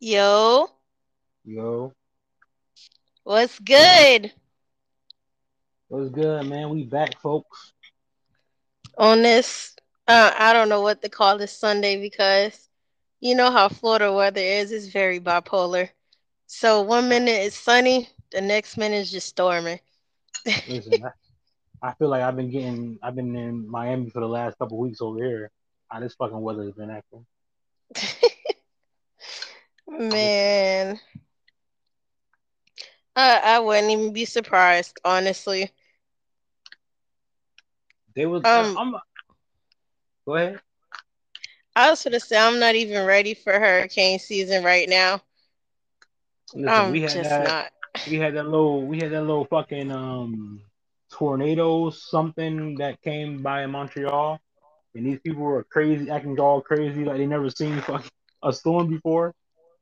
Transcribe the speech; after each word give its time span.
Yo, 0.00 0.68
Yo, 1.44 1.92
what's 3.24 3.58
good 3.58 4.32
what's 5.88 6.10
good, 6.10 6.46
man? 6.46 6.70
We 6.70 6.84
back, 6.84 7.18
folks. 7.20 7.72
on 8.96 9.22
this? 9.22 9.74
Uh, 10.06 10.30
I 10.38 10.52
don't 10.52 10.68
know 10.68 10.82
what 10.82 11.02
to 11.02 11.08
call 11.08 11.36
this 11.36 11.52
Sunday 11.52 12.00
because 12.00 12.68
you 13.20 13.34
know 13.34 13.50
how 13.50 13.68
Florida 13.68 14.12
weather 14.12 14.40
is. 14.40 14.70
It's 14.70 14.86
very 14.86 15.18
bipolar. 15.18 15.88
So 16.46 16.82
one 16.82 17.08
minute 17.08 17.32
it's 17.32 17.58
sunny, 17.58 18.08
the 18.30 18.40
next 18.40 18.76
minute 18.76 18.98
is 18.98 19.10
just 19.10 19.26
storming. 19.26 19.80
Listen, 20.68 21.02
I, 21.82 21.88
I 21.88 21.94
feel 21.94 22.08
like 22.08 22.22
I've 22.22 22.36
been 22.36 22.50
getting, 22.50 23.00
I've 23.02 23.16
been 23.16 23.34
in 23.34 23.68
Miami 23.68 24.10
for 24.10 24.20
the 24.20 24.28
last 24.28 24.58
couple 24.58 24.78
weeks 24.78 25.00
over 25.00 25.18
here. 25.18 25.50
How 25.88 25.98
this 25.98 26.14
fucking 26.14 26.40
weather 26.40 26.62
has 26.62 26.74
been 26.74 26.90
acting. 26.90 27.26
Man, 29.88 31.00
I, 33.16 33.40
I 33.42 33.58
wouldn't 33.58 33.90
even 33.90 34.12
be 34.12 34.24
surprised, 34.24 34.98
honestly. 35.04 35.70
They 38.14 38.26
was, 38.26 38.44
Um, 38.44 38.76
I'm. 38.78 38.94
Go 40.26 40.36
ahead. 40.36 40.60
I 41.74 41.90
was 41.90 42.02
gonna 42.02 42.20
say 42.20 42.36
I'm 42.36 42.58
not 42.58 42.74
even 42.74 43.06
ready 43.06 43.34
for 43.34 43.52
hurricane 43.52 44.18
season 44.18 44.64
right 44.64 44.88
now. 44.88 45.22
Listen, 46.54 46.68
I'm 46.68 46.92
we 46.92 47.00
had 47.00 47.12
just 47.12 47.30
that, 47.30 47.46
not. 47.46 47.70
we 48.10 48.16
had 48.16 48.34
that 48.34 48.44
little, 48.44 48.84
we 48.86 48.98
had 48.98 49.12
that 49.12 49.22
little 49.22 49.44
fucking 49.46 49.90
um 49.90 50.60
tornado 51.10 51.90
something 51.90 52.76
that 52.76 53.00
came 53.02 53.42
by 53.42 53.62
in 53.62 53.70
Montreal, 53.70 54.40
and 54.94 55.06
these 55.06 55.18
people 55.20 55.42
were 55.42 55.64
crazy, 55.64 56.10
acting 56.10 56.38
all 56.38 56.60
crazy 56.60 57.04
like 57.04 57.16
they 57.18 57.26
never 57.26 57.48
seen 57.48 57.80
fucking 57.80 58.10
a 58.42 58.52
storm 58.52 58.88
before. 58.88 59.34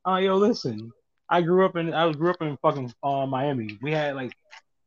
Oh, 0.08 0.16
yo, 0.18 0.36
listen, 0.36 0.92
I 1.28 1.42
grew 1.42 1.66
up 1.66 1.74
in, 1.74 1.92
I 1.92 2.12
grew 2.12 2.30
up 2.30 2.40
in 2.40 2.56
fucking 2.62 2.94
uh, 3.02 3.26
Miami. 3.26 3.76
We 3.82 3.90
had 3.90 4.14
like 4.14 4.32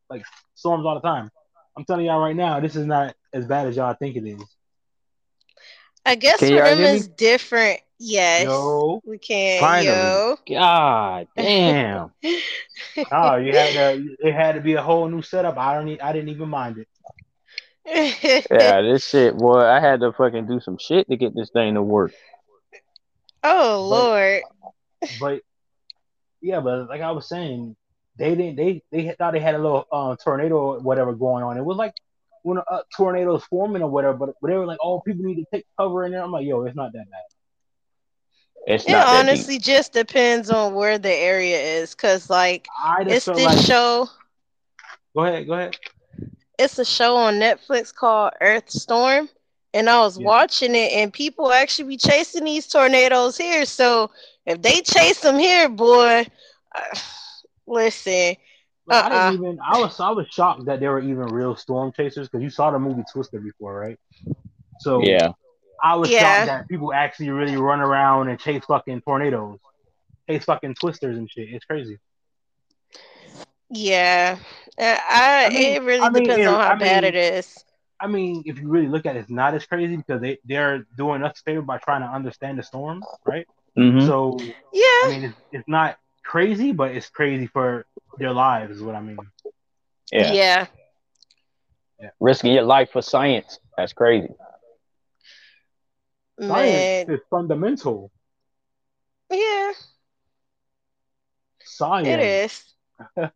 like 0.09 0.23
storms 0.55 0.85
all 0.85 0.95
the 0.95 1.01
time. 1.01 1.29
I'm 1.77 1.83
telling 1.83 2.05
y'all 2.05 2.21
right 2.21 2.35
now, 2.35 2.61
this 2.61 2.77
is 2.77 2.85
not 2.85 3.13
as 3.33 3.45
bad 3.45 3.67
as 3.67 3.75
y'all 3.75 3.93
think 3.93 4.15
it 4.15 4.25
is. 4.25 4.41
I 6.05 6.15
guess 6.15 6.39
Can 6.39 6.49
for 6.49 6.55
them 6.63 6.77
hear 6.77 6.91
me? 6.93 6.97
it's 6.99 7.07
different. 7.07 7.81
Yes, 7.99 8.45
Yo, 8.45 9.01
we 9.05 9.17
can. 9.17 9.59
Finally. 9.59 10.35
God 10.57 11.27
damn. 11.37 12.11
oh, 13.11 13.35
you 13.35 13.53
had 13.53 13.73
to, 13.73 14.15
it 14.19 14.33
had 14.33 14.55
to 14.55 14.61
be 14.61 14.75
a 14.75 14.81
whole 14.81 15.09
new 15.09 15.21
setup. 15.21 15.57
I 15.57 15.75
don't, 15.75 15.85
Need, 15.85 15.99
I 15.99 16.13
didn't 16.13 16.29
even 16.29 16.47
mind 16.47 16.77
it. 16.77 16.87
Yeah, 18.51 18.81
this 18.81 19.07
shit, 19.07 19.37
boy. 19.37 19.59
I 19.59 19.79
had 19.79 19.99
to 19.99 20.13
fucking 20.13 20.47
do 20.47 20.59
some 20.59 20.77
shit 20.79 21.09
to 21.09 21.17
get 21.17 21.35
this 21.35 21.49
thing 21.51 21.73
to 21.73 21.83
work. 21.83 22.13
oh 23.43 23.87
But, 23.89 23.95
Lord. 23.95 24.41
but 24.43 24.58
yeah, 26.41 26.59
but 26.59 26.87
like 26.89 27.01
I 27.01 27.11
was 27.11 27.27
saying, 27.27 27.75
they 28.17 28.35
didn't, 28.35 28.55
they, 28.55 28.83
they 28.91 29.13
thought 29.17 29.33
they 29.33 29.39
had 29.39 29.55
a 29.55 29.59
little 29.59 29.85
uh, 29.91 30.15
tornado 30.23 30.55
or 30.57 30.79
whatever 30.79 31.13
going 31.13 31.43
on. 31.43 31.57
It 31.57 31.65
was 31.65 31.77
like 31.77 31.93
when 32.43 32.57
a 32.57 32.79
tornado 32.95 33.35
is 33.35 33.43
forming 33.45 33.81
or 33.81 33.89
whatever, 33.89 34.15
but, 34.17 34.29
but 34.41 34.47
they 34.49 34.57
were 34.57 34.65
like, 34.65 34.79
oh, 34.81 35.01
people 35.01 35.25
need 35.25 35.35
to 35.35 35.45
take 35.53 35.65
cover 35.79 36.05
in 36.05 36.11
there. 36.11 36.23
I'm 36.23 36.31
like, 36.31 36.45
yo, 36.45 36.63
it's 36.65 36.75
not 36.75 36.91
that 36.93 37.05
bad. 37.09 37.21
It's 38.75 38.87
It 38.87 38.93
not 38.93 39.09
that 39.11 39.29
deep. 39.29 39.47
honestly 39.47 39.57
just 39.59 39.93
depends 39.93 40.49
on 40.49 40.73
where 40.73 40.97
the 40.97 41.13
area 41.13 41.59
is, 41.59 41.93
cause 41.95 42.29
like 42.29 42.71
it's 43.05 43.27
this 43.27 43.37
like, 43.37 43.57
show. 43.57 44.09
go 45.15 45.25
ahead, 45.25 45.47
go 45.47 45.53
ahead. 45.53 45.75
It's 46.57 46.77
a 46.79 46.85
show 46.85 47.15
on 47.15 47.35
Netflix 47.35 47.93
called 47.93 48.33
Earth 48.41 48.69
Storm, 48.69 49.29
and 49.73 49.89
I 49.89 49.99
was 50.01 50.17
Yeah. 50.17 50.25
watching 50.25 50.75
it, 50.75 50.91
and 50.93 51.11
people 51.13 51.51
actually 51.51 51.89
be 51.89 51.97
chasing 51.97 52.43
these 52.45 52.67
tornadoes 52.67 53.37
here. 53.37 53.65
So 53.65 54.11
if 54.45 54.61
they 54.61 54.81
chase 54.81 55.19
them 55.21 55.37
here, 55.37 55.69
boy, 55.69 56.25
uh, 56.75 56.81
listen, 57.67 58.35
But 58.85 59.05
I 59.05 59.09
uh-uh. 59.09 59.31
didn't 59.31 59.45
even. 59.45 59.59
I 59.65 59.79
was 59.79 59.99
I 59.99 60.09
was 60.11 60.27
shocked 60.29 60.65
that 60.65 60.79
there 60.79 60.91
were 60.91 61.01
even 61.01 61.19
real 61.31 61.55
storm 61.55 61.91
chasers 61.91 62.27
because 62.27 62.43
you 62.43 62.49
saw 62.49 62.71
the 62.71 62.79
movie 62.79 63.03
Twister 63.11 63.39
before, 63.39 63.75
right? 63.79 63.99
So 64.79 65.01
Yeah. 65.03 65.33
I 65.83 65.95
was 65.95 66.09
Yeah. 66.09 66.19
shocked 66.21 66.45
that 66.47 66.67
people 66.67 66.91
actually 66.93 67.29
really 67.29 67.55
run 67.57 67.79
around 67.79 68.29
and 68.29 68.39
chase 68.39 68.63
fucking 68.65 69.01
tornadoes, 69.01 69.59
chase 70.29 70.43
fucking 70.45 70.75
twisters 70.75 71.17
and 71.17 71.29
shit. 71.29 71.49
It's 71.49 71.65
crazy. 71.65 71.97
yeah, 73.69 74.37
Uh, 74.79 74.97
I, 75.09 75.45
I 75.45 75.49
mean, 75.49 75.73
it 75.75 75.83
really 75.83 75.99
I 76.01 76.09
mean, 76.09 76.23
depends 76.23 76.41
it- 76.41 76.47
on 76.47 76.59
how 76.59 76.71
I 76.71 76.75
bad 76.75 77.03
mean- 77.03 77.13
it 77.13 77.15
is. 77.15 77.63
I 78.01 78.07
mean, 78.07 78.43
if 78.45 78.57
you 78.57 78.69
really 78.69 78.87
look 78.87 79.05
at 79.05 79.17
it, 79.17 79.19
it's 79.19 79.29
not 79.29 79.53
as 79.53 79.65
crazy 79.65 79.97
because 79.97 80.21
they 80.21 80.37
they're 80.45 80.85
doing 80.97 81.21
us 81.21 81.37
a 81.39 81.43
favor 81.43 81.61
by 81.61 81.77
trying 81.79 81.99
to 82.01 82.07
understand 82.07 82.57
the 82.57 82.63
storm, 82.63 83.03
right? 83.25 83.45
Mm-hmm. 83.79 84.07
So 84.07 84.39
Yeah, 84.73 85.05
I 85.05 85.09
mean, 85.09 85.23
it's, 85.25 85.37
it's 85.51 85.67
not 85.67 85.97
crazy, 86.25 86.71
but 86.73 86.91
it's 86.91 87.09
crazy 87.09 87.47
for 87.47 87.85
their 88.17 88.33
lives, 88.33 88.77
is 88.77 88.83
what 88.83 88.95
I 88.95 89.01
mean. 89.01 89.31
yeah. 90.11 90.33
yeah. 90.33 90.67
Risking 92.19 92.53
your 92.53 92.63
life 92.63 92.91
for 92.91 93.01
science. 93.01 93.59
That's 93.77 93.93
crazy. 93.93 94.29
Man, 96.39 96.47
Science 96.47 96.89
is 97.07 97.19
fundamental. 97.29 98.11
yeah, 99.31 99.73
Science. 101.63 102.07
it 102.07 102.19
is. 102.19 102.63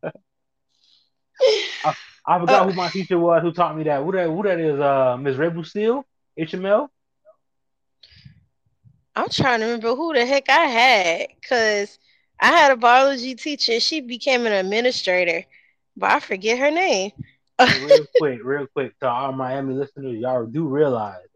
I 2.25 2.39
forgot 2.39 2.63
Uh, 2.63 2.65
who 2.65 2.73
my 2.73 2.89
teacher 2.89 3.19
was 3.19 3.41
who 3.41 3.51
taught 3.51 3.75
me 3.77 3.83
that. 3.83 4.03
Who 4.03 4.11
that? 4.13 4.27
Who 4.27 4.43
that 4.43 4.59
is? 4.59 4.79
Uh, 4.79 5.17
Miss 5.19 5.35
Rebel 5.37 5.63
Steele, 5.63 6.05
HML. 6.37 6.89
I'm 9.15 9.29
trying 9.29 9.59
to 9.59 9.65
remember 9.65 9.95
who 9.95 10.13
the 10.13 10.25
heck 10.25 10.49
I 10.49 10.65
had 10.65 11.27
because 11.41 11.99
I 12.39 12.47
had 12.47 12.71
a 12.71 12.77
biology 12.77 13.35
teacher. 13.35 13.79
She 13.79 14.01
became 14.01 14.45
an 14.45 14.53
administrator, 14.53 15.45
but 15.95 16.11
I 16.11 16.19
forget 16.19 16.57
her 16.59 16.71
name. 16.71 17.11
real 17.77 18.05
quick, 18.17 18.39
real 18.43 18.67
quick, 18.67 18.97
to 18.99 19.07
our 19.07 19.31
Miami 19.31 19.73
listeners, 19.75 20.17
y'all 20.17 20.45
do 20.45 20.67
realize 20.67 21.27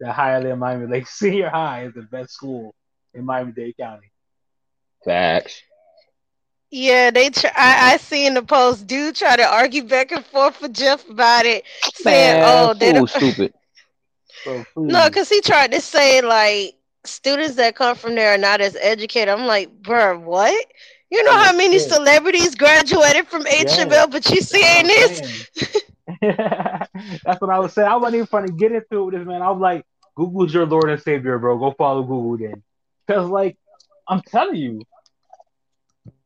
that 0.00 0.14
Hialeah 0.14 0.58
Miami 0.58 0.86
Lake 0.86 1.06
Senior 1.08 1.50
High 1.50 1.84
is 1.84 1.94
the 1.94 2.02
best 2.02 2.32
school 2.32 2.74
in 3.14 3.24
Miami-Dade 3.24 3.76
County. 3.78 4.10
Facts. 5.04 5.62
Yeah, 6.70 7.10
they. 7.10 7.30
Tr- 7.30 7.46
I 7.56 7.92
I 7.94 7.96
seen 7.96 8.34
the 8.34 8.42
post. 8.42 8.86
Dude 8.86 9.16
try 9.16 9.36
to 9.36 9.44
argue 9.44 9.84
back 9.84 10.12
and 10.12 10.24
forth 10.24 10.60
with 10.60 10.74
Jeff 10.74 11.08
about 11.08 11.46
it, 11.46 11.64
saying, 11.92 12.36
Man, 12.36 12.40
"Oh, 12.40 12.74
they 12.74 12.92
fool 12.92 13.06
don't." 13.08 13.08
stupid. 13.08 13.52
So 14.44 14.64
No, 14.76 15.06
because 15.08 15.28
he 15.28 15.40
tried 15.40 15.72
to 15.72 15.80
say 15.80 16.20
like 16.20 16.76
students 17.04 17.56
that 17.56 17.74
come 17.76 17.96
from 17.96 18.14
there 18.14 18.34
are 18.34 18.38
not 18.38 18.60
as 18.60 18.76
educated. 18.76 19.28
I'm 19.28 19.46
like, 19.46 19.82
bruh, 19.82 20.20
what? 20.20 20.66
You 21.10 21.22
know 21.24 21.38
how 21.38 21.52
many 21.52 21.78
celebrities 21.78 22.54
graduated 22.54 23.26
from 23.26 23.44
HML, 23.44 24.10
but 24.10 24.30
you 24.30 24.40
saying 24.40 24.86
this? 24.86 25.82
That's 26.22 27.40
what 27.40 27.50
I 27.50 27.58
was 27.58 27.72
saying. 27.72 27.88
I 27.88 27.96
wasn't 27.96 28.16
even 28.16 28.26
trying 28.26 28.46
to 28.46 28.52
get 28.52 28.72
into 28.72 28.98
it 28.98 29.04
with 29.04 29.14
this 29.14 29.26
man. 29.26 29.42
I 29.42 29.50
was 29.50 29.60
like, 29.60 29.84
Google's 30.16 30.52
your 30.52 30.66
Lord 30.66 30.90
and 30.90 31.00
Savior, 31.00 31.38
bro. 31.38 31.58
Go 31.58 31.72
follow 31.72 32.02
Google 32.02 32.36
then. 32.38 32.62
Because, 33.06 33.28
like, 33.28 33.56
I'm 34.08 34.20
telling 34.22 34.56
you, 34.56 34.82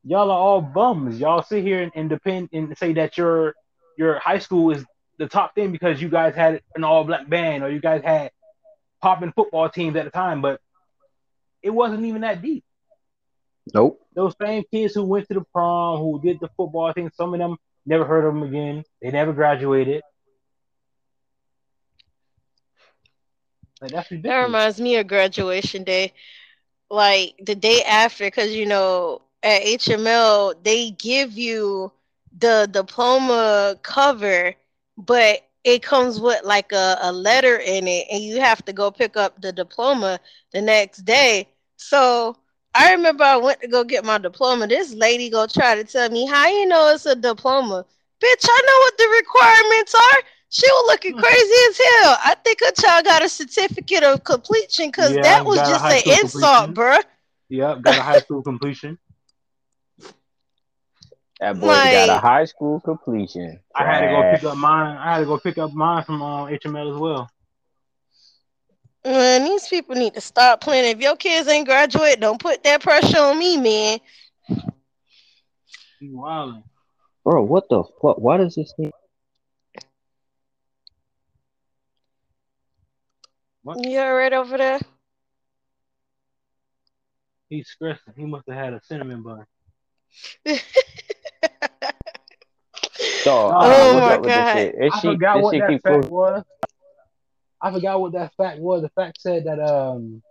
y'all 0.04 0.31
are 0.31 0.38
all 0.38 0.60
bums. 0.60 1.19
Y'all 1.19 1.42
sit 1.42 1.62
here 1.64 1.82
and, 1.82 1.92
and 1.94 2.08
depend 2.08 2.48
and 2.52 2.76
say 2.76 2.92
that 2.94 3.16
your 3.16 3.54
your 3.96 4.19
high 4.19 4.38
school 4.38 4.70
is 4.70 4.84
the 5.19 5.26
top 5.26 5.54
thing 5.54 5.72
because 5.72 6.00
you 6.00 6.08
guys 6.08 6.34
had 6.34 6.60
an 6.75 6.84
all 6.84 7.04
black 7.04 7.28
band 7.28 7.62
or 7.62 7.70
you 7.70 7.80
guys 7.80 8.02
had 8.02 8.30
popping 9.00 9.32
football 9.32 9.69
teams 9.69 9.97
at 9.97 10.04
the 10.04 10.10
time, 10.10 10.41
but 10.41 10.60
it 11.62 11.70
wasn't 11.70 12.04
even 12.04 12.22
that 12.22 12.42
deep. 12.42 12.64
Nope. 13.72 14.00
Those 14.14 14.34
same 14.41 14.64
kids 14.70 14.94
who 14.94 15.04
went 15.04 15.26
to 15.28 15.34
the 15.34 15.44
prom, 15.52 15.98
who 15.98 16.20
did 16.22 16.38
the 16.41 16.48
football 16.56 16.92
thing, 16.92 17.10
some 17.16 17.34
of 17.34 17.41
them 17.41 17.56
never 17.86 18.04
heard 18.04 18.25
of 18.26 18.34
them 18.34 18.42
again. 18.42 18.84
They 19.00 19.10
never 19.10 19.32
graduated. 19.32 20.02
Like 23.81 23.91
that's 23.91 24.08
That 24.22 24.42
reminds 24.42 24.81
me 24.81 24.96
of 24.96 25.06
graduation 25.06 25.84
day. 25.84 26.12
Like 26.91 27.34
the 27.42 27.54
day 27.54 27.82
after, 27.82 28.25
because 28.25 28.52
you 28.52 28.67
know, 28.67 29.22
at 29.43 29.62
HML, 29.62 30.55
they 30.62 30.90
give 30.90 31.32
you 31.32 31.93
the 32.37 32.69
diploma 32.70 33.76
cover, 33.82 34.55
but 34.96 35.41
it 35.64 35.82
comes 35.82 36.20
with 36.20 36.43
like 36.44 36.73
a, 36.73 36.99
a 37.02 37.12
letter 37.12 37.56
in 37.56 37.87
it, 37.87 38.06
and 38.11 38.23
you 38.23 38.41
have 38.41 38.64
to 38.67 38.73
go 38.73 38.91
pick 38.91 39.17
up 39.17 39.41
the 39.41 39.52
diploma 39.52 40.20
the 40.52 40.61
next 40.61 40.99
day. 41.05 41.49
So 41.76 42.37
I 42.75 42.93
remember 42.94 43.25
I 43.25 43.37
went 43.37 43.61
to 43.62 43.69
go 43.69 43.85
get 43.85 44.05
my 44.05 44.19
diploma. 44.19 44.67
This 44.67 44.94
lady 44.94 45.31
go 45.31 45.46
try 45.46 45.75
to 45.76 45.85
tell 45.85 46.08
me, 46.11 46.26
How 46.26 46.49
you 46.49 46.67
know 46.67 46.93
it's 46.94 47.06
a 47.06 47.14
diploma? 47.17 47.85
Bitch, 48.23 48.46
I 48.49 48.62
know 48.67 48.79
what 48.81 48.99
the 48.99 49.08
requirements 49.19 49.94
are. 49.94 50.23
She 50.50 50.67
was 50.67 50.87
looking 50.88 51.12
Hmm. 51.12 51.20
crazy 51.20 51.55
as 51.69 51.79
hell. 51.79 52.17
I 52.25 52.37
think 52.44 52.61
her 52.61 52.73
child 52.73 53.05
got 53.05 53.25
a 53.25 53.29
certificate 53.29 54.02
of 54.05 54.25
completion 54.25 54.88
because 54.88 55.19
Yeah, 55.19 55.20
that 55.20 55.43
was 55.46 55.62
just 55.62 55.91
an 55.91 56.02
insult, 56.20 56.75
bruh. 56.75 57.02
Yep, 57.49 57.82
got 57.82 57.99
a 57.99 58.02
high 58.02 58.19
school 58.19 58.43
completion. 58.43 58.99
That 61.40 61.58
boy 61.58 61.66
got 61.66 62.10
a 62.10 62.19
high 62.19 62.44
school 62.44 62.81
completion. 62.81 63.58
I 63.75 63.84
had 63.84 64.00
to 64.00 64.06
go 64.08 64.22
pick 64.31 64.44
up 64.44 64.56
mine. 64.56 64.96
I 64.96 65.14
had 65.14 65.19
to 65.20 65.26
go 65.26 65.38
pick 65.38 65.58
up 65.58 65.72
mine 65.72 66.04
from 66.04 66.22
uh, 66.22 66.46
HML 66.46 66.94
as 66.94 66.98
well. 67.00 67.31
Man, 69.04 69.44
these 69.44 69.69
people 69.69 69.96
need 69.96 70.14
to 70.14 70.20
stop 70.20 70.60
playing. 70.60 70.90
If 70.90 71.00
your 71.02 71.16
kids 71.16 71.48
ain't 71.48 71.66
graduate, 71.66 72.20
don't 72.20 72.40
put 72.40 72.62
that 72.64 72.81
pressure 72.81 73.19
on 73.19 73.38
me, 73.38 73.56
man. 73.58 73.98
He 76.00 76.08
wilding. 76.08 76.64
Bro, 77.25 77.42
what 77.44 77.69
the 77.69 77.82
fuck? 78.00 78.19
Why 78.19 78.36
does 78.38 78.54
this 78.54 78.72
thing? 78.76 78.92
You 83.76 83.98
all 83.98 84.14
right 84.14 84.32
over 84.32 84.58
there? 84.58 84.78
He's 87.48 87.69
stressing. 87.69 88.14
He 88.16 88.25
must 88.25 88.44
have 88.48 88.56
had 88.56 88.75
a 88.75 88.81
cinnamon 88.82 89.22
bun. 89.22 89.46
Dog, 93.25 93.52
Oh 93.56 93.91
I 93.91 93.93
my 93.93 94.00
what's 94.00 94.06
up 94.14 94.23
with 94.23 94.35
this 94.35 94.44
God. 94.44 94.52
shit. 94.52 94.75
I 94.93 95.00
shit, 95.00 95.12
forgot 95.12 95.41
what 95.43 95.52
that 95.58 95.69
fact 95.82 95.82
pushing. 95.85 96.11
was. 96.11 96.44
I 97.61 97.73
forgot 97.73 98.00
what 98.00 98.12
that 98.12 98.32
fact 98.37 98.58
was. 98.61 98.82
The 98.82 98.88
fact 98.91 99.20
said 99.20 99.44
that 99.44 99.58
um, 99.58 100.23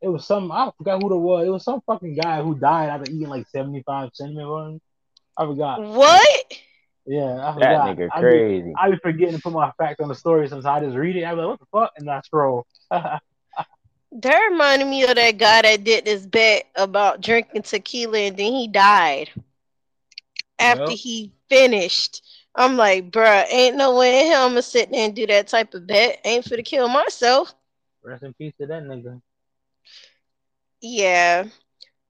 it 0.00 0.08
was 0.08 0.24
some. 0.26 0.52
I 0.52 0.70
forgot 0.78 1.02
who 1.02 1.12
it 1.12 1.18
was. 1.18 1.46
It 1.46 1.50
was 1.50 1.64
some 1.64 1.80
fucking 1.86 2.14
guy 2.14 2.42
who 2.42 2.54
died 2.54 2.88
after 2.88 3.10
eating 3.10 3.28
like 3.28 3.46
seventy 3.48 3.82
five 3.82 4.10
cinnamon 4.14 4.46
buns. 4.48 4.80
I 5.36 5.46
forgot. 5.46 5.82
what? 5.82 6.44
Yeah, 7.06 7.40
I 7.42 7.52
That 7.52 7.54
forgot. 7.54 7.96
nigga 7.96 8.10
I 8.12 8.20
be, 8.20 8.20
crazy. 8.20 8.74
I 8.78 8.90
be 8.90 8.96
forgetting 9.02 9.36
to 9.36 9.42
put 9.42 9.52
my 9.52 9.72
fact 9.78 10.00
on 10.00 10.08
the 10.08 10.14
story 10.14 10.48
sometimes. 10.48 10.66
I 10.66 10.84
just 10.84 10.96
read 10.96 11.16
it. 11.16 11.24
I 11.24 11.34
be 11.34 11.40
like, 11.40 11.48
what 11.48 11.60
the 11.60 11.66
fuck? 11.72 11.92
And 11.96 12.10
I 12.10 12.20
scroll. 12.20 12.66
That 14.10 14.38
reminded 14.50 14.88
me 14.88 15.04
of 15.04 15.16
that 15.16 15.36
guy 15.36 15.62
that 15.62 15.84
did 15.84 16.06
this 16.06 16.24
bet 16.24 16.66
about 16.76 17.20
drinking 17.20 17.62
tequila 17.62 18.18
and 18.18 18.36
then 18.38 18.52
he 18.52 18.66
died 18.66 19.30
after 20.58 20.92
Yep. 20.92 20.94
he 20.94 21.32
finished. 21.48 22.22
I'm 22.54 22.76
like, 22.76 23.10
bruh, 23.10 23.44
ain't 23.50 23.76
no 23.76 23.96
way 23.96 24.20
in 24.26 24.32
hell 24.32 24.44
I'm 24.46 24.52
gonna 24.52 24.62
sit 24.62 24.90
there 24.90 25.04
and 25.06 25.14
do 25.14 25.26
that 25.26 25.48
type 25.48 25.74
of 25.74 25.86
bet. 25.86 26.20
Ain't 26.24 26.44
for 26.44 26.56
to 26.56 26.62
kill 26.62 26.88
myself. 26.88 27.54
Rest 28.02 28.22
in 28.24 28.32
peace 28.34 28.54
to 28.58 28.66
that 28.66 28.82
nigga. 28.84 29.20
Yeah. 30.80 31.44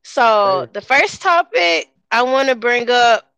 So 0.02 0.66
Crazy. 0.66 0.72
the 0.72 0.80
first 0.80 1.22
topic 1.22 1.88
I 2.10 2.22
want 2.22 2.48
to 2.48 2.54
bring 2.54 2.90
up, 2.90 3.30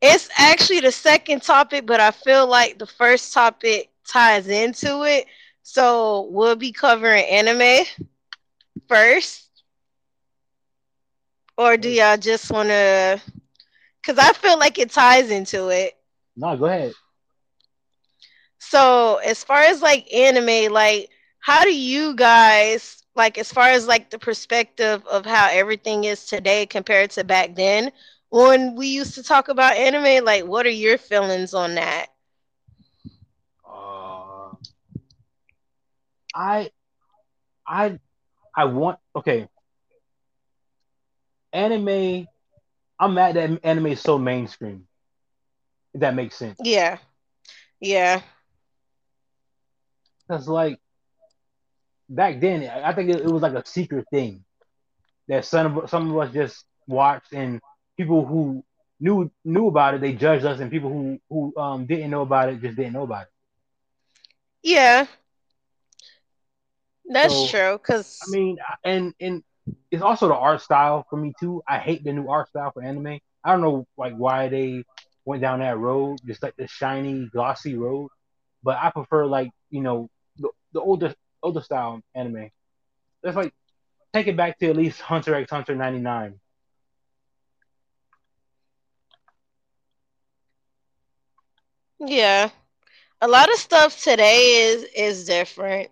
it's 0.00 0.28
actually 0.38 0.80
the 0.80 0.92
second 0.92 1.42
topic, 1.42 1.86
but 1.86 2.00
I 2.00 2.10
feel 2.10 2.46
like 2.46 2.78
the 2.78 2.86
first 2.86 3.32
topic 3.32 3.90
ties 4.06 4.48
into 4.48 5.02
it. 5.04 5.26
So 5.62 6.28
we'll 6.30 6.56
be 6.56 6.72
covering 6.72 7.24
anime 7.24 7.84
first. 8.88 9.48
Or 11.56 11.76
do 11.76 11.88
y'all 11.88 12.16
just 12.16 12.50
want 12.50 12.68
to? 12.70 13.20
Because 14.02 14.18
I 14.18 14.32
feel 14.32 14.58
like 14.58 14.78
it 14.78 14.90
ties 14.90 15.30
into 15.30 15.68
it. 15.68 15.94
No, 16.36 16.56
go 16.56 16.66
ahead. 16.66 16.94
So 18.58 19.16
as 19.16 19.42
far 19.44 19.60
as 19.62 19.82
like 19.82 20.12
anime, 20.12 20.72
like 20.72 21.10
how 21.40 21.62
do 21.64 21.74
you 21.74 22.14
guys 22.14 23.02
like 23.14 23.38
as 23.38 23.52
far 23.52 23.68
as 23.68 23.86
like 23.86 24.10
the 24.10 24.18
perspective 24.18 25.04
of 25.06 25.26
how 25.26 25.48
everything 25.50 26.04
is 26.04 26.26
today 26.26 26.66
compared 26.66 27.10
to 27.12 27.24
back 27.24 27.54
then 27.56 27.92
when 28.30 28.74
we 28.76 28.88
used 28.88 29.14
to 29.14 29.22
talk 29.22 29.48
about 29.48 29.76
anime, 29.76 30.24
like 30.24 30.44
what 30.44 30.66
are 30.66 30.70
your 30.70 30.98
feelings 30.98 31.54
on 31.54 31.74
that? 31.74 32.06
Uh, 33.64 34.52
I, 36.34 36.70
I, 37.66 37.98
I 38.56 38.64
want. 38.64 38.98
Okay. 39.16 39.48
Anime. 41.52 42.26
I'm 43.00 43.14
mad 43.14 43.36
that 43.36 43.60
anime 43.64 43.86
is 43.88 44.00
so 44.00 44.18
mainstream. 44.18 44.88
If 45.94 46.00
that 46.02 46.14
makes 46.14 46.36
sense. 46.36 46.60
Yeah. 46.62 46.98
Yeah. 47.80 48.22
Because 50.28 50.48
like 50.48 50.80
back 52.08 52.40
then, 52.40 52.64
I 52.68 52.90
I 52.90 52.94
think 52.94 53.10
it, 53.10 53.20
it 53.22 53.30
was 53.30 53.42
like 53.42 53.54
a 53.54 53.66
secret 53.66 54.06
thing 54.10 54.44
that 55.28 55.44
some 55.44 55.78
of 55.78 55.90
some 55.90 56.10
of 56.10 56.18
us 56.18 56.32
just 56.32 56.66
watched, 56.88 57.32
and 57.32 57.60
people 57.96 58.24
who 58.26 58.64
knew 59.00 59.30
knew 59.44 59.68
about 59.68 59.94
it, 59.94 60.00
they 60.00 60.12
judged 60.14 60.44
us, 60.44 60.60
and 60.60 60.70
people 60.70 60.90
who 60.90 61.18
who 61.30 61.52
um 61.60 61.86
didn't 61.86 62.10
know 62.10 62.22
about 62.22 62.48
it 62.50 62.60
just 62.60 62.76
didn't 62.76 62.92
know 62.94 63.04
about 63.04 63.24
it. 63.24 63.32
Yeah. 64.62 65.06
That's 67.06 67.42
So, 67.42 67.48
true. 67.48 67.78
Cause 67.78 68.20
I 68.22 68.26
mean, 68.30 68.58
and 68.84 69.14
and 69.20 69.42
it's 69.90 70.02
also 70.02 70.28
the 70.28 70.34
art 70.34 70.60
style 70.62 71.04
for 71.10 71.16
me 71.16 71.32
too. 71.40 71.62
I 71.68 71.78
hate 71.78 72.04
the 72.04 72.12
new 72.12 72.28
art 72.28 72.48
style 72.48 72.70
for 72.72 72.82
anime. 72.82 73.18
I 73.44 73.52
don't 73.52 73.60
know 73.62 73.86
like 73.96 74.14
why 74.14 74.48
they 74.48 74.84
went 75.24 75.42
down 75.42 75.60
that 75.60 75.78
road, 75.78 76.18
just 76.26 76.42
like 76.42 76.54
the 76.56 76.66
shiny, 76.68 77.28
glossy 77.32 77.76
road. 77.76 78.08
But 78.62 78.78
I 78.80 78.90
prefer 78.90 79.26
like 79.26 79.50
you 79.70 79.82
know 79.82 80.08
the, 80.36 80.50
the 80.72 80.80
older 80.80 81.14
older 81.42 81.60
style 81.60 82.00
anime. 82.14 82.50
That's 83.22 83.36
like 83.36 83.52
take 84.12 84.26
it 84.28 84.36
back 84.36 84.58
to 84.58 84.68
at 84.70 84.76
least 84.76 85.00
Hunter 85.00 85.34
x 85.34 85.50
Hunter 85.50 85.74
ninety 85.76 86.00
nine. 86.00 86.40
yeah. 92.00 92.50
A 93.20 93.28
lot 93.28 93.50
of 93.50 93.56
stuff 93.58 94.02
today 94.02 94.70
is 94.72 94.84
is 94.96 95.24
different. 95.26 95.90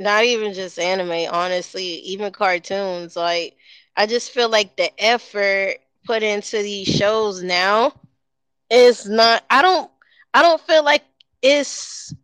Not 0.00 0.24
even 0.24 0.54
just 0.54 0.78
anime, 0.80 1.28
honestly, 1.30 1.84
even 1.84 2.32
cartoons. 2.32 3.16
Like 3.16 3.56
I 3.96 4.06
just 4.06 4.32
feel 4.32 4.48
like 4.48 4.76
the 4.76 4.90
effort 5.02 5.76
put 6.06 6.22
into 6.22 6.62
these 6.62 6.88
shows 6.88 7.42
now 7.42 7.92
is 8.70 9.08
not 9.08 9.44
I 9.50 9.62
don't 9.62 9.90
I 10.34 10.42
don't 10.42 10.60
feel 10.62 10.84
like 10.84 11.04
it's 11.42 12.14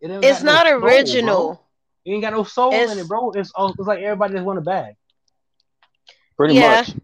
It 0.00 0.10
ain't 0.10 0.22
it's 0.24 0.42
no 0.42 0.44
not 0.44 0.66
soul, 0.66 0.78
bro. 0.78 0.88
original. 0.88 1.62
It 2.04 2.12
ain't 2.12 2.22
got 2.22 2.32
no 2.34 2.44
soul 2.44 2.72
in 2.90 2.98
it, 2.98 3.08
bro. 3.08 3.32
It's 3.32 3.50
all. 3.54 3.70
it's 3.70 3.88
like 3.88 4.00
everybody 4.00 4.34
just 4.34 4.44
want 4.46 4.58
a 4.58 4.62
bag. 4.62 4.94
Pretty 6.36 6.54
Yeah. 6.54 6.82
much. 6.82 6.94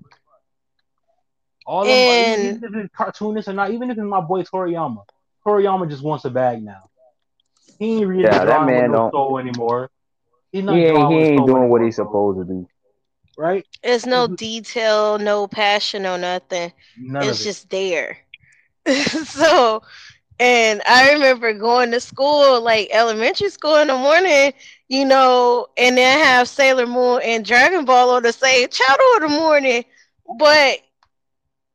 All 1.66 1.82
of 1.82 1.88
them, 1.88 2.06
And- 2.06 2.60
even 2.62 2.64
if 2.78 2.84
it's 2.84 2.94
cartoonists 2.96 3.48
or 3.48 3.52
not, 3.52 3.70
even 3.72 3.90
if 3.90 3.98
it's 3.98 4.04
my 4.04 4.20
boy 4.20 4.42
Toriyama. 4.42 5.04
Toriyama 5.44 5.88
just 5.90 6.02
wants 6.04 6.24
a 6.24 6.30
bag 6.30 6.62
now. 6.62 6.88
He 7.82 7.98
ain't 7.98 8.06
really 8.06 8.22
Yeah, 8.22 8.44
that 8.44 8.64
man 8.64 8.82
with 8.82 8.90
no 8.92 8.96
don't- 8.98 9.10
soul 9.10 9.38
anymore. 9.38 9.90
He's 10.52 10.62
not 10.62 10.76
He 10.76 10.84
ain't, 10.84 11.10
he 11.10 11.18
ain't 11.18 11.38
soul 11.38 11.46
doing 11.46 11.68
what 11.68 11.82
he's 11.82 11.96
supposed 11.96 12.38
to 12.38 12.44
do. 12.44 12.68
Right? 13.36 13.66
There's 13.82 14.06
no 14.06 14.28
Mhm. 14.28 14.36
detail, 14.36 15.18
no 15.18 15.48
passion, 15.48 16.02
no 16.04 16.16
nothing. 16.16 16.72
None 16.96 17.22
it's 17.24 17.38
of 17.38 17.40
it. 17.40 17.44
just 17.44 17.70
there. 17.70 18.18
so, 19.24 19.82
and 20.38 20.80
I 20.86 21.12
remember 21.14 21.52
going 21.54 21.90
to 21.90 21.98
school, 21.98 22.60
like 22.60 22.88
elementary 22.92 23.48
school 23.50 23.76
in 23.76 23.88
the 23.88 23.96
morning, 23.96 24.52
you 24.88 25.04
know, 25.04 25.66
and 25.76 25.96
then 25.98 26.20
have 26.24 26.48
Sailor 26.48 26.86
Moon 26.86 27.20
and 27.24 27.44
Dragon 27.44 27.84
Ball 27.84 28.10
on 28.10 28.22
the 28.22 28.32
same 28.32 28.68
channel 28.68 29.06
in 29.16 29.22
the 29.22 29.28
morning. 29.28 29.84
But 30.38 30.78